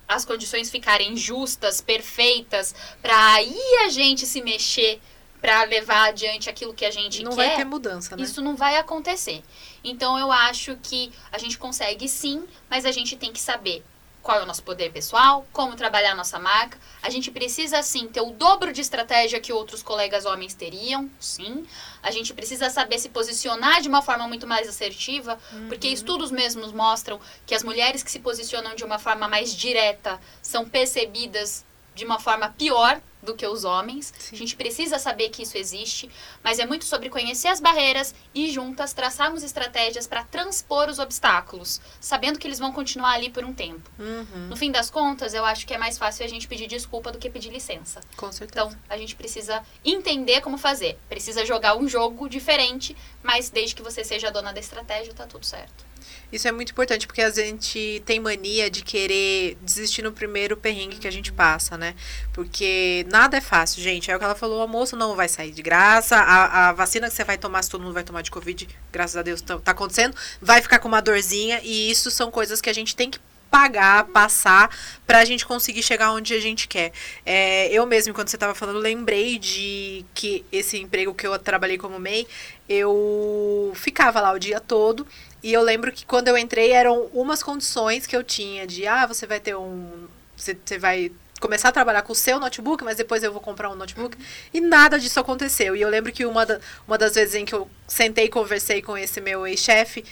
as 0.08 0.24
condições 0.24 0.70
ficarem 0.70 1.16
justas, 1.16 1.80
perfeitas, 1.80 2.74
para 3.00 3.34
aí 3.34 3.56
a 3.86 3.88
gente 3.88 4.26
se 4.26 4.42
mexer 4.42 5.00
para 5.40 5.64
levar 5.64 6.08
adiante 6.08 6.48
aquilo 6.48 6.72
que 6.72 6.84
a 6.84 6.90
gente 6.90 7.22
não 7.22 7.32
quer. 7.32 7.36
Não 7.36 7.48
vai 7.48 7.56
ter 7.56 7.64
mudança, 7.64 8.16
né? 8.16 8.22
Isso 8.22 8.40
não 8.40 8.54
vai 8.54 8.76
acontecer. 8.76 9.42
Então 9.84 10.18
eu 10.18 10.30
acho 10.30 10.76
que 10.82 11.12
a 11.30 11.38
gente 11.38 11.58
consegue 11.58 12.08
sim, 12.08 12.44
mas 12.70 12.84
a 12.84 12.92
gente 12.92 13.16
tem 13.16 13.32
que 13.32 13.40
saber 13.40 13.84
qual 14.22 14.38
é 14.38 14.42
o 14.42 14.46
nosso 14.46 14.62
poder 14.62 14.92
pessoal, 14.92 15.44
como 15.52 15.74
trabalhar 15.74 16.12
a 16.12 16.14
nossa 16.14 16.38
marca. 16.38 16.78
A 17.02 17.10
gente 17.10 17.30
precisa, 17.30 17.82
sim, 17.82 18.06
ter 18.06 18.20
o 18.20 18.30
dobro 18.30 18.72
de 18.72 18.80
estratégia 18.80 19.40
que 19.40 19.52
outros 19.52 19.82
colegas 19.82 20.24
homens 20.24 20.54
teriam, 20.54 21.10
sim. 21.18 21.66
A 22.02 22.10
gente 22.10 22.32
precisa 22.32 22.70
saber 22.70 22.98
se 22.98 23.08
posicionar 23.08 23.82
de 23.82 23.88
uma 23.88 24.00
forma 24.00 24.28
muito 24.28 24.46
mais 24.46 24.68
assertiva, 24.68 25.38
uhum. 25.52 25.68
porque 25.68 25.88
estudos 25.88 26.30
mesmos 26.30 26.72
mostram 26.72 27.20
que 27.44 27.54
as 27.54 27.64
mulheres 27.64 28.02
que 28.02 28.10
se 28.10 28.20
posicionam 28.20 28.74
de 28.76 28.84
uma 28.84 28.98
forma 28.98 29.26
mais 29.26 29.54
direta 29.54 30.20
são 30.40 30.68
percebidas 30.68 31.64
de 31.94 32.04
uma 32.04 32.18
forma 32.18 32.48
pior 32.56 33.02
do 33.22 33.34
que 33.34 33.46
os 33.46 33.64
homens. 33.64 34.12
Sim. 34.18 34.34
A 34.34 34.38
gente 34.38 34.56
precisa 34.56 34.98
saber 34.98 35.28
que 35.28 35.42
isso 35.42 35.56
existe, 35.56 36.10
mas 36.42 36.58
é 36.58 36.66
muito 36.66 36.84
sobre 36.84 37.08
conhecer 37.08 37.48
as 37.48 37.60
barreiras 37.60 38.14
e 38.34 38.50
juntas 38.50 38.92
traçarmos 38.92 39.42
estratégias 39.42 40.06
para 40.06 40.24
transpor 40.24 40.88
os 40.88 40.98
obstáculos, 40.98 41.80
sabendo 42.00 42.38
que 42.38 42.46
eles 42.46 42.58
vão 42.58 42.72
continuar 42.72 43.12
ali 43.12 43.30
por 43.30 43.44
um 43.44 43.52
tempo. 43.52 43.88
Uhum. 43.98 44.48
No 44.48 44.56
fim 44.56 44.70
das 44.70 44.90
contas, 44.90 45.34
eu 45.34 45.44
acho 45.44 45.66
que 45.66 45.74
é 45.74 45.78
mais 45.78 45.96
fácil 45.96 46.24
a 46.24 46.28
gente 46.28 46.48
pedir 46.48 46.66
desculpa 46.66 47.12
do 47.12 47.18
que 47.18 47.30
pedir 47.30 47.50
licença. 47.50 48.00
Com 48.16 48.32
certeza. 48.32 48.66
Então, 48.66 48.78
a 48.88 48.96
gente 48.96 49.14
precisa 49.14 49.62
entender 49.84 50.40
como 50.40 50.58
fazer. 50.58 50.98
Precisa 51.08 51.46
jogar 51.46 51.76
um 51.76 51.88
jogo 51.88 52.28
diferente, 52.28 52.96
mas 53.22 53.50
desde 53.50 53.74
que 53.74 53.82
você 53.82 54.02
seja 54.02 54.28
a 54.28 54.30
dona 54.30 54.52
da 54.52 54.60
estratégia, 54.60 55.14
tá 55.14 55.26
tudo 55.26 55.46
certo. 55.46 55.92
Isso 56.32 56.48
é 56.48 56.52
muito 56.52 56.72
importante 56.72 57.06
porque 57.06 57.20
a 57.20 57.30
gente 57.30 58.02
tem 58.06 58.18
mania 58.18 58.70
de 58.70 58.82
querer 58.82 59.56
desistir 59.60 60.00
no 60.00 60.12
primeiro 60.12 60.56
perrengue 60.56 60.96
que 60.96 61.06
a 61.06 61.10
gente 61.10 61.30
passa, 61.30 61.76
né? 61.76 61.94
Porque 62.32 63.04
nada 63.12 63.36
é 63.36 63.40
fácil, 63.40 63.80
gente. 63.80 64.10
É 64.10 64.16
o 64.16 64.18
que 64.18 64.24
ela 64.24 64.34
falou, 64.34 64.58
o 64.58 64.62
almoço 64.62 64.96
não 64.96 65.14
vai 65.14 65.28
sair 65.28 65.52
de 65.52 65.62
graça, 65.62 66.16
a, 66.16 66.70
a 66.70 66.72
vacina 66.72 67.08
que 67.08 67.14
você 67.14 67.22
vai 67.22 67.38
tomar, 67.38 67.62
se 67.62 67.70
todo 67.70 67.82
mundo 67.82 67.92
vai 67.92 68.02
tomar 68.02 68.22
de 68.22 68.30
Covid, 68.30 68.68
graças 68.90 69.16
a 69.16 69.22
Deus 69.22 69.40
tá, 69.40 69.58
tá 69.58 69.70
acontecendo, 69.70 70.16
vai 70.40 70.60
ficar 70.60 70.78
com 70.78 70.88
uma 70.88 71.00
dorzinha 71.00 71.60
e 71.62 71.90
isso 71.90 72.10
são 72.10 72.30
coisas 72.30 72.60
que 72.60 72.70
a 72.70 72.72
gente 72.72 72.96
tem 72.96 73.10
que 73.10 73.20
pagar, 73.50 74.06
passar, 74.06 74.74
para 75.06 75.18
a 75.18 75.24
gente 75.26 75.44
conseguir 75.44 75.82
chegar 75.82 76.10
onde 76.12 76.32
a 76.32 76.40
gente 76.40 76.66
quer. 76.66 76.90
É, 77.24 77.68
eu 77.70 77.84
mesmo, 77.84 78.14
quando 78.14 78.28
você 78.28 78.36
estava 78.36 78.54
falando, 78.54 78.78
lembrei 78.78 79.38
de 79.38 80.06
que 80.14 80.42
esse 80.50 80.78
emprego 80.78 81.12
que 81.12 81.26
eu 81.26 81.38
trabalhei 81.38 81.76
como 81.76 81.98
MEI, 81.98 82.26
eu 82.66 83.72
ficava 83.74 84.22
lá 84.22 84.32
o 84.32 84.38
dia 84.38 84.58
todo 84.58 85.06
e 85.42 85.52
eu 85.52 85.60
lembro 85.60 85.92
que 85.92 86.06
quando 86.06 86.28
eu 86.28 86.38
entrei 86.38 86.70
eram 86.70 87.10
umas 87.12 87.42
condições 87.42 88.06
que 88.06 88.16
eu 88.16 88.24
tinha 88.24 88.66
de 88.66 88.86
ah, 88.86 89.06
você 89.06 89.26
vai 89.26 89.38
ter 89.38 89.54
um. 89.54 90.08
Você, 90.34 90.56
você 90.64 90.78
vai 90.78 91.12
começar 91.42 91.68
a 91.68 91.72
trabalhar 91.72 92.02
com 92.02 92.12
o 92.12 92.16
seu 92.16 92.40
notebook, 92.40 92.82
mas 92.84 92.96
depois 92.96 93.22
eu 93.22 93.32
vou 93.32 93.40
comprar 93.40 93.68
um 93.70 93.74
notebook. 93.74 94.16
E 94.54 94.60
nada 94.60 94.98
disso 94.98 95.20
aconteceu. 95.20 95.76
E 95.76 95.82
eu 95.82 95.90
lembro 95.90 96.12
que 96.12 96.24
uma, 96.24 96.46
da, 96.46 96.60
uma 96.86 96.96
das 96.96 97.14
vezes 97.16 97.34
em 97.34 97.44
que 97.44 97.54
eu 97.54 97.68
sentei 97.86 98.26
e 98.26 98.28
conversei 98.28 98.80
com 98.80 98.96
esse 98.96 99.20
meu 99.20 99.46
ex-chefe, 99.46 100.04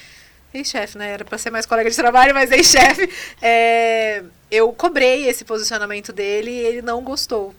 ex-chefe, 0.53 0.99
né? 0.99 1.13
Era 1.13 1.25
para 1.25 1.39
ser 1.39 1.51
mais 1.51 1.65
colega 1.65 1.89
de 1.89 1.97
trabalho, 1.97 2.35
mas 2.35 2.51
ex-chefe, 2.51 3.09
é, 3.41 4.25
eu 4.51 4.73
cobrei 4.73 5.29
esse 5.29 5.45
posicionamento 5.45 6.13
dele 6.13 6.51
e 6.51 6.59
ele 6.59 6.83
não 6.83 7.03
gostou. 7.03 7.55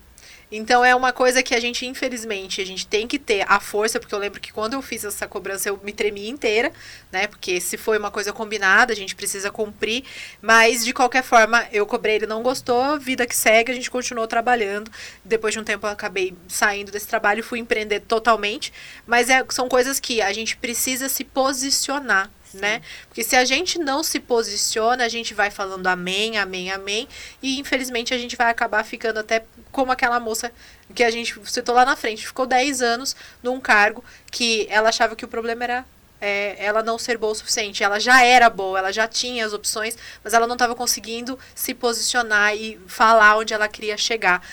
Então 0.51 0.83
é 0.83 0.93
uma 0.93 1.13
coisa 1.13 1.41
que 1.41 1.55
a 1.55 1.59
gente, 1.61 1.85
infelizmente, 1.85 2.59
a 2.59 2.65
gente 2.65 2.85
tem 2.85 3.07
que 3.07 3.17
ter 3.17 3.45
a 3.47 3.59
força, 3.59 3.99
porque 3.99 4.13
eu 4.13 4.19
lembro 4.19 4.41
que 4.41 4.51
quando 4.51 4.73
eu 4.73 4.81
fiz 4.81 5.05
essa 5.05 5.25
cobrança 5.25 5.69
eu 5.69 5.79
me 5.81 5.93
tremi 5.93 6.27
inteira, 6.27 6.73
né? 7.09 7.25
Porque 7.25 7.61
se 7.61 7.77
foi 7.77 7.97
uma 7.97 8.11
coisa 8.11 8.33
combinada, 8.33 8.91
a 8.91 8.95
gente 8.95 9.15
precisa 9.15 9.49
cumprir. 9.49 10.03
Mas 10.41 10.83
de 10.83 10.91
qualquer 10.91 11.23
forma, 11.23 11.65
eu 11.71 11.85
cobrei, 11.85 12.15
ele 12.15 12.27
não 12.27 12.43
gostou, 12.43 12.99
vida 12.99 13.25
que 13.25 13.35
segue, 13.35 13.71
a 13.71 13.75
gente 13.75 13.89
continuou 13.89 14.27
trabalhando. 14.27 14.91
Depois 15.23 15.53
de 15.53 15.59
um 15.59 15.63
tempo 15.63 15.87
eu 15.87 15.91
acabei 15.91 16.35
saindo 16.49 16.91
desse 16.91 17.07
trabalho 17.07 17.39
e 17.39 17.43
fui 17.43 17.59
empreender 17.59 18.01
totalmente. 18.01 18.73
Mas 19.07 19.29
é, 19.29 19.45
são 19.49 19.69
coisas 19.69 20.01
que 20.01 20.21
a 20.21 20.33
gente 20.33 20.57
precisa 20.57 21.07
se 21.07 21.23
posicionar 21.23 22.29
né? 22.53 22.81
Porque 23.07 23.23
se 23.23 23.35
a 23.35 23.45
gente 23.45 23.79
não 23.79 24.03
se 24.03 24.19
posiciona, 24.19 25.05
a 25.05 25.09
gente 25.09 25.33
vai 25.33 25.49
falando 25.51 25.87
amém, 25.87 26.37
amém, 26.37 26.71
amém, 26.71 27.07
e 27.41 27.59
infelizmente 27.59 28.13
a 28.13 28.17
gente 28.17 28.35
vai 28.35 28.49
acabar 28.49 28.83
ficando 28.83 29.19
até 29.19 29.43
como 29.71 29.91
aquela 29.91 30.19
moça 30.19 30.51
que 30.93 31.03
a 31.03 31.09
gente 31.09 31.39
citou 31.45 31.75
lá 31.75 31.85
na 31.85 31.95
frente, 31.95 32.27
ficou 32.27 32.45
10 32.45 32.81
anos 32.81 33.15
num 33.41 33.59
cargo 33.59 34.03
que 34.29 34.67
ela 34.69 34.89
achava 34.89 35.15
que 35.15 35.25
o 35.25 35.27
problema 35.27 35.63
era 35.63 35.85
é, 36.21 36.55
ela 36.63 36.83
não 36.83 36.99
ser 36.99 37.17
boa 37.17 37.31
o 37.31 37.35
suficiente. 37.35 37.83
Ela 37.83 37.99
já 37.99 38.23
era 38.23 38.47
boa, 38.49 38.77
ela 38.77 38.91
já 38.93 39.07
tinha 39.07 39.43
as 39.43 39.53
opções, 39.53 39.97
mas 40.23 40.33
ela 40.33 40.45
não 40.45 40.53
estava 40.53 40.75
conseguindo 40.75 41.37
se 41.55 41.73
posicionar 41.73 42.55
e 42.55 42.79
falar 42.87 43.37
onde 43.37 43.53
ela 43.53 43.67
queria 43.67 43.97
chegar 43.97 44.45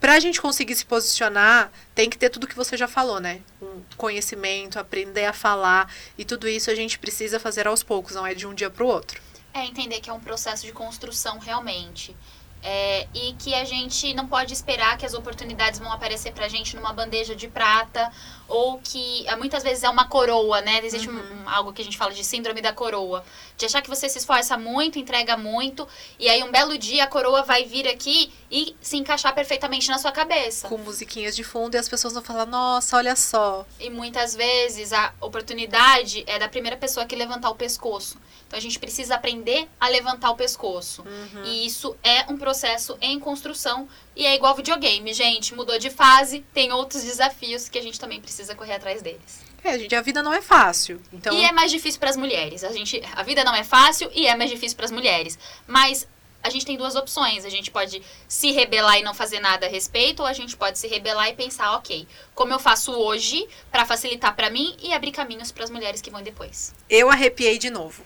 para 0.00 0.14
a 0.14 0.20
gente 0.20 0.40
conseguir 0.40 0.74
se 0.74 0.86
posicionar, 0.86 1.72
tem 1.94 2.08
que 2.08 2.16
ter 2.16 2.30
tudo 2.30 2.46
que 2.46 2.54
você 2.54 2.76
já 2.76 2.86
falou, 2.86 3.20
né? 3.20 3.40
Um 3.60 3.82
conhecimento, 3.96 4.78
aprender 4.78 5.24
a 5.24 5.32
falar 5.32 5.92
e 6.16 6.24
tudo 6.24 6.48
isso 6.48 6.70
a 6.70 6.74
gente 6.74 6.98
precisa 6.98 7.40
fazer 7.40 7.66
aos 7.66 7.82
poucos, 7.82 8.14
não 8.14 8.26
é 8.26 8.34
de 8.34 8.46
um 8.46 8.54
dia 8.54 8.70
para 8.70 8.84
o 8.84 8.86
outro. 8.86 9.20
É 9.52 9.64
entender 9.64 10.00
que 10.00 10.08
é 10.08 10.12
um 10.12 10.20
processo 10.20 10.64
de 10.64 10.72
construção 10.72 11.38
realmente. 11.38 12.14
É, 12.60 13.06
e 13.14 13.34
que 13.34 13.54
a 13.54 13.64
gente 13.64 14.12
não 14.14 14.26
pode 14.26 14.52
esperar 14.52 14.98
que 14.98 15.06
as 15.06 15.14
oportunidades 15.14 15.78
vão 15.78 15.92
aparecer 15.92 16.32
pra 16.32 16.48
gente 16.48 16.74
numa 16.74 16.92
bandeja 16.92 17.34
de 17.34 17.46
prata 17.46 18.10
ou 18.48 18.78
que 18.78 19.28
ah, 19.28 19.36
muitas 19.36 19.62
vezes 19.62 19.84
é 19.84 19.90
uma 19.90 20.08
coroa, 20.08 20.60
né? 20.62 20.80
Existe 20.84 21.08
uhum. 21.08 21.44
um, 21.44 21.48
algo 21.48 21.72
que 21.72 21.82
a 21.82 21.84
gente 21.84 21.98
fala 21.98 22.12
de 22.12 22.24
síndrome 22.24 22.62
da 22.62 22.72
coroa, 22.72 23.22
de 23.56 23.66
achar 23.66 23.82
que 23.82 23.88
você 23.88 24.08
se 24.08 24.18
esforça 24.18 24.56
muito, 24.56 24.98
entrega 24.98 25.36
muito 25.36 25.86
e 26.18 26.28
aí 26.28 26.42
um 26.42 26.50
belo 26.50 26.78
dia 26.78 27.04
a 27.04 27.06
coroa 27.06 27.42
vai 27.42 27.64
vir 27.64 27.86
aqui 27.86 28.32
e 28.50 28.74
se 28.80 28.96
encaixar 28.96 29.34
perfeitamente 29.34 29.88
na 29.90 29.98
sua 29.98 30.10
cabeça. 30.10 30.68
Com 30.68 30.78
musiquinhas 30.78 31.36
de 31.36 31.44
fundo 31.44 31.74
e 31.74 31.78
as 31.78 31.88
pessoas 31.88 32.14
vão 32.14 32.22
falar: 32.22 32.46
"Nossa, 32.46 32.96
olha 32.96 33.14
só". 33.14 33.66
E 33.78 33.90
muitas 33.90 34.34
vezes 34.34 34.92
a 34.92 35.12
oportunidade 35.20 36.24
é 36.26 36.38
da 36.38 36.48
primeira 36.48 36.76
pessoa 36.76 37.04
que 37.04 37.14
levantar 37.14 37.50
o 37.50 37.54
pescoço. 37.54 38.18
Então 38.48 38.58
a 38.58 38.62
gente 38.62 38.78
precisa 38.78 39.14
aprender 39.14 39.68
a 39.78 39.88
levantar 39.88 40.30
o 40.30 40.36
pescoço. 40.36 41.02
Uhum. 41.02 41.44
E 41.44 41.66
isso 41.66 41.94
é 42.02 42.24
um 42.32 42.38
processo 42.38 42.96
em 43.00 43.20
construção. 43.20 43.86
E 44.16 44.26
é 44.26 44.34
igual 44.34 44.56
videogame, 44.56 45.12
gente. 45.12 45.54
Mudou 45.54 45.78
de 45.78 45.90
fase, 45.90 46.44
tem 46.54 46.72
outros 46.72 47.02
desafios 47.04 47.68
que 47.68 47.78
a 47.78 47.82
gente 47.82 48.00
também 48.00 48.20
precisa 48.20 48.37
correr 48.54 48.74
atrás 48.74 49.02
deles. 49.02 49.42
É, 49.62 49.78
gente, 49.78 49.94
a 49.94 50.00
vida 50.00 50.22
não 50.22 50.32
é 50.32 50.40
fácil. 50.40 51.00
Então... 51.12 51.36
E 51.36 51.44
é 51.44 51.52
mais 51.52 51.70
difícil 51.70 51.98
para 51.98 52.10
as 52.10 52.16
mulheres. 52.16 52.64
A, 52.64 52.72
gente, 52.72 53.02
a 53.14 53.22
vida 53.22 53.44
não 53.44 53.54
é 53.54 53.64
fácil 53.64 54.10
e 54.14 54.26
é 54.26 54.36
mais 54.36 54.50
difícil 54.50 54.76
para 54.76 54.86
as 54.86 54.92
mulheres. 54.92 55.38
Mas 55.66 56.06
a 56.42 56.50
gente 56.50 56.64
tem 56.64 56.76
duas 56.76 56.94
opções. 56.94 57.44
A 57.44 57.48
gente 57.48 57.70
pode 57.70 58.02
se 58.26 58.52
rebelar 58.52 58.98
e 58.98 59.02
não 59.02 59.14
fazer 59.14 59.40
nada 59.40 59.66
a 59.66 59.68
respeito, 59.68 60.20
ou 60.20 60.26
a 60.26 60.32
gente 60.32 60.56
pode 60.56 60.78
se 60.78 60.86
rebelar 60.86 61.28
e 61.28 61.34
pensar, 61.34 61.72
ok, 61.76 62.06
como 62.34 62.52
eu 62.52 62.58
faço 62.58 62.92
hoje 62.92 63.46
para 63.70 63.84
facilitar 63.84 64.34
para 64.34 64.50
mim 64.50 64.76
e 64.82 64.92
abrir 64.92 65.12
caminhos 65.12 65.52
para 65.52 65.64
as 65.64 65.70
mulheres 65.70 66.00
que 66.00 66.10
vão 66.10 66.22
depois. 66.22 66.74
Eu 66.88 67.10
arrepiei 67.10 67.58
de 67.58 67.70
novo. 67.70 68.02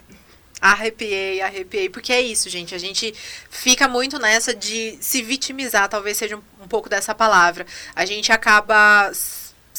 Arrepiei, 0.61 1.41
arrepiei, 1.41 1.89
porque 1.89 2.12
é 2.12 2.20
isso, 2.20 2.49
gente. 2.49 2.72
A 2.72 2.78
gente 2.78 3.12
fica 3.51 3.89
muito 3.89 4.16
nessa 4.18 4.55
de 4.55 4.97
se 5.01 5.20
vitimizar, 5.20 5.89
talvez 5.89 6.16
seja 6.16 6.37
um, 6.37 6.43
um 6.62 6.68
pouco 6.68 6.89
dessa 6.89 7.12
palavra. 7.12 7.66
A 7.97 8.05
gente 8.05 8.30
acaba 8.30 9.11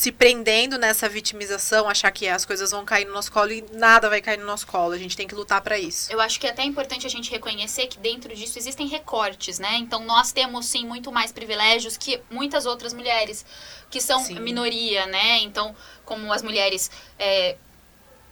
se 0.04 0.12
prendendo 0.12 0.78
nessa 0.78 1.08
vitimização, 1.08 1.88
achar 1.88 2.12
que 2.12 2.28
as 2.28 2.44
coisas 2.44 2.72
vão 2.72 2.84
cair 2.84 3.06
no 3.06 3.14
nosso 3.14 3.32
colo 3.32 3.54
e 3.54 3.64
nada 3.72 4.10
vai 4.10 4.20
cair 4.20 4.38
no 4.38 4.46
nosso 4.46 4.68
colo. 4.68 4.92
A 4.92 4.98
gente 4.98 5.16
tem 5.16 5.26
que 5.26 5.34
lutar 5.34 5.62
para 5.62 5.80
isso. 5.80 6.12
Eu 6.12 6.20
acho 6.20 6.38
que 6.42 6.46
é 6.46 6.50
até 6.50 6.62
importante 6.62 7.08
a 7.08 7.10
gente 7.10 7.32
reconhecer 7.32 7.88
que 7.88 7.98
dentro 7.98 8.36
disso 8.36 8.60
existem 8.60 8.86
recortes, 8.86 9.60
né? 9.60 9.78
Então 9.78 10.04
nós 10.04 10.34
temos 10.34 10.66
sim 10.66 10.86
muito 10.86 11.10
mais 11.10 11.32
privilégios 11.32 11.96
que 11.96 12.20
muitas 12.30 12.66
outras 12.66 12.94
mulheres 12.94 13.46
que 13.90 14.02
são 14.02 14.20
sim. 14.20 14.38
minoria, 14.42 15.06
né? 15.06 15.40
Então, 15.40 15.74
como 16.04 16.34
as 16.34 16.44
mulheres 16.44 16.92
é, 17.18 17.56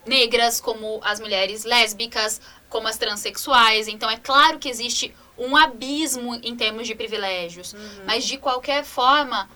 negras, 0.06 0.60
como 0.60 1.00
as 1.06 1.22
mulheres 1.22 1.64
lésbicas, 1.64 2.42
como 2.70 2.90
as 2.90 2.98
transexuais. 2.98 3.88
Então 3.88 4.10
é 4.10 4.18
claro 4.18 4.60
que 4.60 4.68
existe 4.68 5.16
um 5.38 5.56
abismo 5.56 6.36
em 6.44 6.54
termos 6.54 6.86
de 6.86 6.96
privilégios, 6.96 7.72
uhum. 7.72 8.04
mas 8.06 8.26
de 8.26 8.38
qualquer 8.38 8.84
forma 8.84 9.48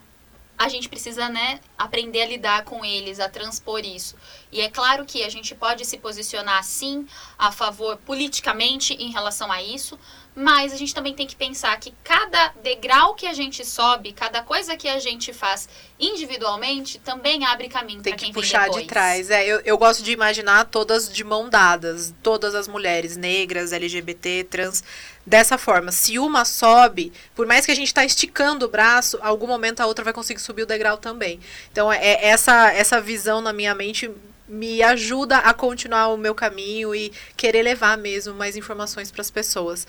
a 0.57 0.69
gente 0.69 0.87
precisa, 0.87 1.27
né, 1.29 1.59
aprender 1.77 2.21
a 2.21 2.27
lidar 2.27 2.63
com 2.63 2.83
eles, 2.85 3.19
a 3.19 3.29
transpor 3.29 3.81
isso. 3.81 4.15
E 4.51 4.61
é 4.61 4.69
claro 4.69 5.05
que 5.05 5.23
a 5.23 5.29
gente 5.29 5.53
pode 5.53 5.85
se 5.85 5.97
posicionar 5.97 6.63
sim 6.63 7.05
a 7.37 7.51
favor 7.51 7.97
politicamente 7.97 8.93
em 8.93 9.11
relação 9.11 9.51
a 9.51 9.61
isso, 9.61 9.99
mas 10.35 10.73
a 10.73 10.75
gente 10.75 10.93
também 10.93 11.13
tem 11.13 11.25
que 11.25 11.35
pensar 11.35 11.79
que 11.79 11.93
cada 12.03 12.49
degrau 12.61 13.15
que 13.15 13.25
a 13.25 13.33
gente 13.33 13.63
sobe, 13.63 14.11
cada 14.11 14.41
coisa 14.41 14.75
que 14.75 14.87
a 14.87 14.99
gente 14.99 15.31
faz 15.31 15.69
individualmente, 15.97 16.99
também 16.99 17.45
abre 17.45 17.69
caminho 17.69 18.01
para 18.01 18.11
quem 18.17 18.27
que 18.27 18.33
puxar 18.33 18.69
de 18.69 18.83
trás. 18.83 19.29
É, 19.29 19.45
eu, 19.45 19.61
eu 19.61 19.77
gosto 19.77 20.03
de 20.03 20.11
imaginar 20.11 20.65
todas 20.65 21.09
de 21.09 21.23
mão 21.23 21.49
dadas, 21.49 22.13
todas 22.21 22.53
as 22.53 22.67
mulheres 22.67 23.15
negras, 23.15 23.71
LGBT, 23.71 24.45
trans, 24.49 24.83
dessa 25.25 25.57
forma. 25.57 25.89
Se 25.93 26.19
uma 26.19 26.43
sobe, 26.43 27.13
por 27.33 27.47
mais 27.47 27.65
que 27.65 27.71
a 27.71 27.75
gente 27.75 27.87
está 27.87 28.03
esticando 28.03 28.65
o 28.65 28.69
braço, 28.69 29.17
algum 29.21 29.47
momento 29.47 29.79
a 29.79 29.85
outra 29.85 30.03
vai 30.03 30.11
conseguir 30.11 30.41
subir 30.41 30.63
o 30.63 30.67
degrau 30.67 30.97
também. 30.97 31.39
Então, 31.71 31.91
é, 31.91 31.97
é 31.97 32.27
essa, 32.27 32.73
essa 32.73 32.99
visão 32.99 33.39
na 33.39 33.53
minha 33.53 33.73
mente 33.73 34.11
me 34.47 34.83
ajuda 34.83 35.37
a 35.37 35.53
continuar 35.53 36.09
o 36.09 36.17
meu 36.17 36.35
caminho 36.35 36.93
e 36.93 37.11
querer 37.35 37.63
levar 37.63 37.97
mesmo 37.97 38.33
mais 38.33 38.55
informações 38.55 39.09
para 39.11 39.21
as 39.21 39.31
pessoas. 39.31 39.87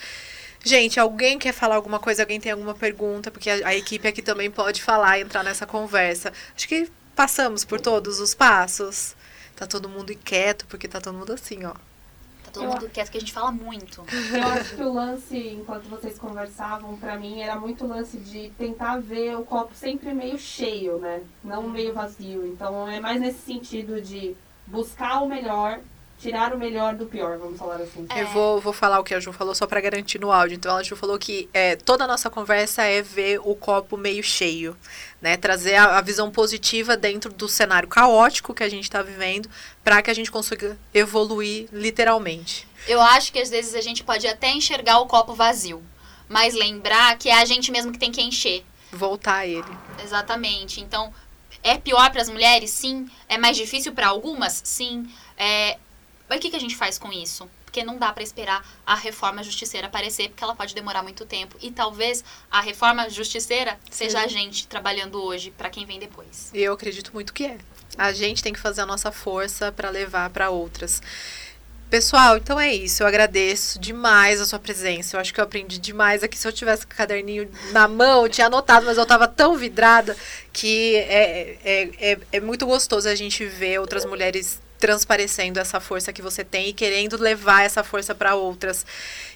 Gente, 0.66 0.98
alguém 0.98 1.38
quer 1.38 1.52
falar 1.52 1.76
alguma 1.76 2.00
coisa? 2.00 2.24
Alguém 2.24 2.40
tem 2.40 2.50
alguma 2.50 2.74
pergunta? 2.74 3.30
Porque 3.30 3.48
a, 3.48 3.68
a 3.68 3.74
equipe 3.76 4.08
aqui 4.08 4.20
também 4.20 4.50
pode 4.50 4.82
falar 4.82 5.16
e 5.16 5.22
entrar 5.22 5.44
nessa 5.44 5.64
conversa. 5.64 6.32
Acho 6.56 6.66
que 6.66 6.90
passamos 7.14 7.64
por 7.64 7.80
todos 7.80 8.18
os 8.18 8.34
passos. 8.34 9.14
Tá 9.54 9.64
todo 9.64 9.88
mundo 9.88 10.12
inquieto, 10.12 10.66
porque 10.66 10.88
tá 10.88 11.00
todo 11.00 11.16
mundo 11.16 11.32
assim, 11.32 11.64
ó. 11.64 11.70
Tá 11.70 12.50
todo 12.52 12.64
mundo 12.66 12.90
quieto 12.90 13.12
que 13.12 13.16
a 13.16 13.20
gente 13.20 13.32
fala 13.32 13.52
muito. 13.52 14.04
Eu 14.32 14.42
acho 14.48 14.74
que 14.74 14.82
o 14.82 14.92
lance, 14.92 15.38
enquanto 15.38 15.84
vocês 15.84 16.18
conversavam, 16.18 16.96
pra 16.96 17.16
mim 17.16 17.42
era 17.42 17.54
muito 17.54 17.84
o 17.84 17.88
lance 17.88 18.16
de 18.16 18.50
tentar 18.58 18.98
ver 18.98 19.36
o 19.36 19.44
copo 19.44 19.72
sempre 19.72 20.12
meio 20.12 20.36
cheio, 20.36 20.98
né? 20.98 21.22
Não 21.44 21.62
meio 21.68 21.94
vazio. 21.94 22.44
Então 22.44 22.88
é 22.90 22.98
mais 22.98 23.20
nesse 23.20 23.38
sentido 23.38 24.00
de 24.00 24.34
buscar 24.66 25.22
o 25.22 25.28
melhor 25.28 25.78
tirar 26.18 26.54
o 26.54 26.58
melhor 26.58 26.94
do 26.94 27.06
pior, 27.06 27.38
vamos 27.38 27.58
falar 27.58 27.76
assim. 27.76 28.06
Eu 28.16 28.26
vou, 28.28 28.60
vou 28.60 28.72
falar 28.72 28.98
o 28.98 29.04
que 29.04 29.14
a 29.14 29.20
Ju 29.20 29.32
falou 29.32 29.54
só 29.54 29.66
para 29.66 29.80
garantir 29.80 30.18
no 30.18 30.32
áudio. 30.32 30.56
Então, 30.56 30.76
a 30.76 30.82
Ju 30.82 30.96
falou 30.96 31.18
que 31.18 31.48
é, 31.52 31.76
toda 31.76 32.04
a 32.04 32.06
nossa 32.06 32.30
conversa 32.30 32.82
é 32.82 33.02
ver 33.02 33.40
o 33.44 33.54
copo 33.54 33.96
meio 33.96 34.22
cheio, 34.22 34.76
né? 35.20 35.36
Trazer 35.36 35.76
a, 35.76 35.98
a 35.98 36.00
visão 36.00 36.30
positiva 36.30 36.96
dentro 36.96 37.32
do 37.32 37.48
cenário 37.48 37.88
caótico 37.88 38.54
que 38.54 38.64
a 38.64 38.68
gente 38.68 38.84
está 38.84 39.02
vivendo 39.02 39.48
para 39.84 40.02
que 40.02 40.10
a 40.10 40.14
gente 40.14 40.30
consiga 40.30 40.78
evoluir 40.92 41.68
literalmente. 41.72 42.66
Eu 42.88 43.00
acho 43.00 43.32
que 43.32 43.38
às 43.38 43.50
vezes 43.50 43.74
a 43.74 43.80
gente 43.80 44.02
pode 44.02 44.26
até 44.26 44.50
enxergar 44.50 45.00
o 45.00 45.06
copo 45.06 45.34
vazio, 45.34 45.82
mas 46.28 46.54
lembrar 46.54 47.18
que 47.18 47.28
é 47.28 47.34
a 47.34 47.44
gente 47.44 47.70
mesmo 47.70 47.92
que 47.92 47.98
tem 47.98 48.12
que 48.12 48.22
encher. 48.22 48.64
Voltar 48.92 49.38
a 49.38 49.46
ele. 49.46 49.64
Exatamente. 50.02 50.80
Então, 50.80 51.12
é 51.62 51.76
pior 51.76 52.10
para 52.10 52.22
as 52.22 52.28
mulheres? 52.28 52.70
Sim. 52.70 53.08
É 53.28 53.36
mais 53.36 53.56
difícil 53.56 53.92
para 53.92 54.06
algumas? 54.08 54.62
Sim. 54.64 55.08
É, 55.36 55.76
mas 56.28 56.38
o 56.38 56.40
que, 56.40 56.50
que 56.50 56.56
a 56.56 56.60
gente 56.60 56.76
faz 56.76 56.98
com 56.98 57.12
isso? 57.12 57.48
Porque 57.64 57.84
não 57.84 57.98
dá 57.98 58.12
para 58.12 58.22
esperar 58.22 58.66
a 58.86 58.94
reforma 58.94 59.42
justiceira 59.42 59.86
aparecer, 59.86 60.28
porque 60.28 60.42
ela 60.42 60.54
pode 60.54 60.74
demorar 60.74 61.02
muito 61.02 61.24
tempo. 61.24 61.56
E 61.60 61.70
talvez 61.70 62.24
a 62.50 62.60
reforma 62.60 63.08
justiceira 63.10 63.78
seja 63.90 64.20
a 64.20 64.26
gente 64.26 64.66
trabalhando 64.66 65.22
hoje 65.22 65.50
para 65.50 65.70
quem 65.70 65.84
vem 65.84 65.98
depois. 65.98 66.50
Eu 66.54 66.72
acredito 66.72 67.12
muito 67.12 67.32
que 67.32 67.44
é. 67.44 67.58
A 67.98 68.12
gente 68.12 68.42
tem 68.42 68.52
que 68.52 68.60
fazer 68.60 68.80
a 68.80 68.86
nossa 68.86 69.12
força 69.12 69.70
para 69.70 69.90
levar 69.90 70.30
para 70.30 70.50
outras. 70.50 71.00
Pessoal, 71.88 72.36
então 72.36 72.58
é 72.58 72.74
isso. 72.74 73.02
Eu 73.02 73.06
agradeço 73.06 73.78
demais 73.78 74.40
a 74.40 74.44
sua 74.44 74.58
presença. 74.58 75.16
Eu 75.16 75.20
acho 75.20 75.32
que 75.32 75.38
eu 75.38 75.44
aprendi 75.44 75.78
demais 75.78 76.24
aqui. 76.24 76.36
Se 76.36 76.46
eu 76.46 76.52
tivesse 76.52 76.84
o 76.84 76.88
caderninho 76.88 77.48
na 77.70 77.86
mão, 77.86 78.24
eu 78.24 78.28
tinha 78.28 78.48
anotado, 78.48 78.84
mas 78.84 78.96
eu 78.96 79.04
estava 79.04 79.28
tão 79.28 79.56
vidrada 79.56 80.16
que 80.52 80.96
é, 80.96 81.58
é, 81.64 82.12
é, 82.12 82.18
é 82.32 82.40
muito 82.40 82.66
gostoso 82.66 83.08
a 83.08 83.14
gente 83.14 83.44
ver 83.46 83.80
outras 83.80 84.04
mulheres 84.04 84.60
transparecendo 84.78 85.58
essa 85.58 85.80
força 85.80 86.12
que 86.12 86.22
você 86.22 86.44
tem 86.44 86.68
e 86.68 86.72
querendo 86.72 87.16
levar 87.16 87.62
essa 87.62 87.82
força 87.82 88.14
para 88.14 88.34
outras. 88.34 88.84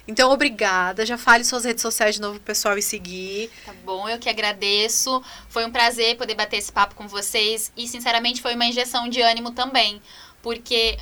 Então, 0.07 0.31
obrigada. 0.31 1.05
Já 1.05 1.17
fale 1.17 1.43
suas 1.43 1.65
redes 1.65 1.81
sociais 1.81 2.15
de 2.15 2.21
novo 2.21 2.39
pessoal 2.39 2.77
e 2.77 2.81
seguir. 2.81 3.49
Tá 3.65 3.73
bom, 3.83 4.07
eu 4.07 4.19
que 4.19 4.29
agradeço. 4.29 5.23
Foi 5.49 5.65
um 5.65 5.71
prazer 5.71 6.17
poder 6.17 6.35
bater 6.35 6.57
esse 6.57 6.71
papo 6.71 6.95
com 6.95 7.07
vocês 7.07 7.71
e, 7.75 7.87
sinceramente, 7.87 8.41
foi 8.41 8.55
uma 8.55 8.65
injeção 8.65 9.09
de 9.09 9.21
ânimo 9.21 9.51
também, 9.51 10.01
porque 10.41 10.97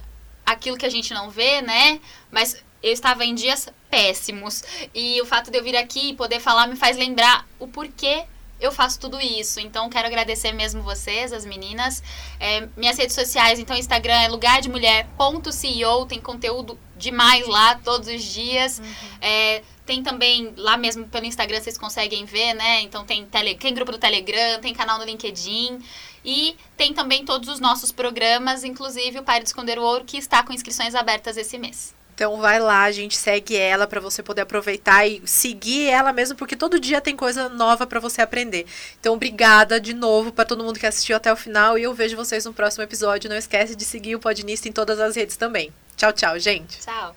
aquilo 0.46 0.78
que 0.78 0.86
a 0.86 0.90
gente 0.90 1.14
não 1.14 1.30
vê, 1.30 1.62
né? 1.62 2.00
Mas 2.32 2.56
eu 2.82 2.92
estava 2.92 3.26
em 3.26 3.36
dias 3.36 3.70
péssimos 3.90 4.64
e 4.94 5.22
o 5.22 5.26
fato 5.26 5.52
de 5.52 5.58
eu 5.58 5.64
vir 5.64 5.76
aqui 5.76 6.10
e 6.10 6.16
poder 6.16 6.40
falar 6.40 6.68
me 6.68 6.76
faz 6.76 6.98
lembrar 6.98 7.46
o 7.60 7.68
porquê 7.68 8.26
eu 8.60 8.72
faço 8.72 9.00
tudo 9.00 9.20
isso. 9.20 9.60
Então, 9.60 9.90
quero 9.90 10.08
agradecer 10.08 10.52
mesmo 10.52 10.82
vocês, 10.82 11.32
as 11.32 11.46
meninas. 11.46 12.04
É, 12.40 12.68
minhas 12.76 12.98
redes 12.98 13.16
sociais, 13.16 13.60
então, 13.60 13.76
Instagram 13.76 14.14
é 14.14 14.28
lugardemulher.ceo, 14.28 16.06
tem 16.08 16.20
conteúdo 16.20 16.78
demais 16.96 17.48
lá 17.48 17.76
todos 17.76 18.08
os 18.08 18.24
dias. 18.24 18.80
Uhum. 18.80 18.86
É, 19.22 19.62
tem 19.86 20.04
também, 20.04 20.54
lá 20.58 20.78
mesmo 20.78 21.08
pelo 21.08 21.26
Instagram, 21.26 21.62
vocês 21.62 21.78
conseguem 21.78 22.26
ver, 22.26 22.54
né? 22.54 22.82
Então, 22.82 23.06
tem, 23.06 23.26
tele, 23.26 23.56
tem 23.56 23.74
grupo 23.74 23.92
do 23.92 23.98
Telegram, 23.98 24.60
tem 24.60 24.74
canal 24.74 25.00
no 25.00 25.06
LinkedIn. 25.06 25.80
E 26.24 26.58
tem 26.76 26.94
também 26.94 27.24
todos 27.24 27.48
os 27.48 27.60
nossos 27.60 27.92
programas, 27.92 28.64
inclusive 28.64 29.20
o 29.20 29.24
Pare 29.24 29.44
de 29.44 29.50
Esconder 29.50 29.80
o 29.80 29.84
Ouro, 29.84 30.04
que 30.06 30.18
está 30.18 30.44
com 30.44 30.52
inscrições 30.52 30.94
abertas 30.94 31.38
esse 31.38 31.58
mês. 31.58 31.96
Então 32.20 32.36
vai 32.36 32.60
lá, 32.60 32.92
gente, 32.92 33.16
segue 33.16 33.56
ela 33.56 33.88
para 33.88 34.02
você 34.02 34.22
poder 34.22 34.42
aproveitar 34.42 35.08
e 35.08 35.22
seguir 35.26 35.88
ela 35.88 36.12
mesmo, 36.12 36.36
porque 36.36 36.54
todo 36.54 36.78
dia 36.78 37.00
tem 37.00 37.16
coisa 37.16 37.48
nova 37.48 37.88
para 37.88 37.98
você 38.02 38.22
aprender. 38.22 38.66
Então 39.00 39.14
obrigada 39.14 39.80
de 39.80 39.94
novo 39.94 40.34
para 40.34 40.44
todo 40.44 40.62
mundo 40.62 40.78
que 40.78 40.86
assistiu 40.86 41.16
até 41.16 41.32
o 41.32 41.38
final 41.38 41.78
e 41.78 41.84
eu 41.84 41.94
vejo 41.94 42.18
vocês 42.18 42.44
no 42.44 42.52
próximo 42.52 42.84
episódio. 42.84 43.30
Não 43.30 43.38
esquece 43.38 43.74
de 43.74 43.86
seguir 43.86 44.18
o 44.18 44.20
Podnista 44.20 44.68
em 44.68 44.74
todas 44.74 45.00
as 45.00 45.16
redes 45.16 45.38
também. 45.38 45.72
Tchau, 45.96 46.12
tchau, 46.12 46.38
gente. 46.38 46.82
Tchau. 46.82 47.16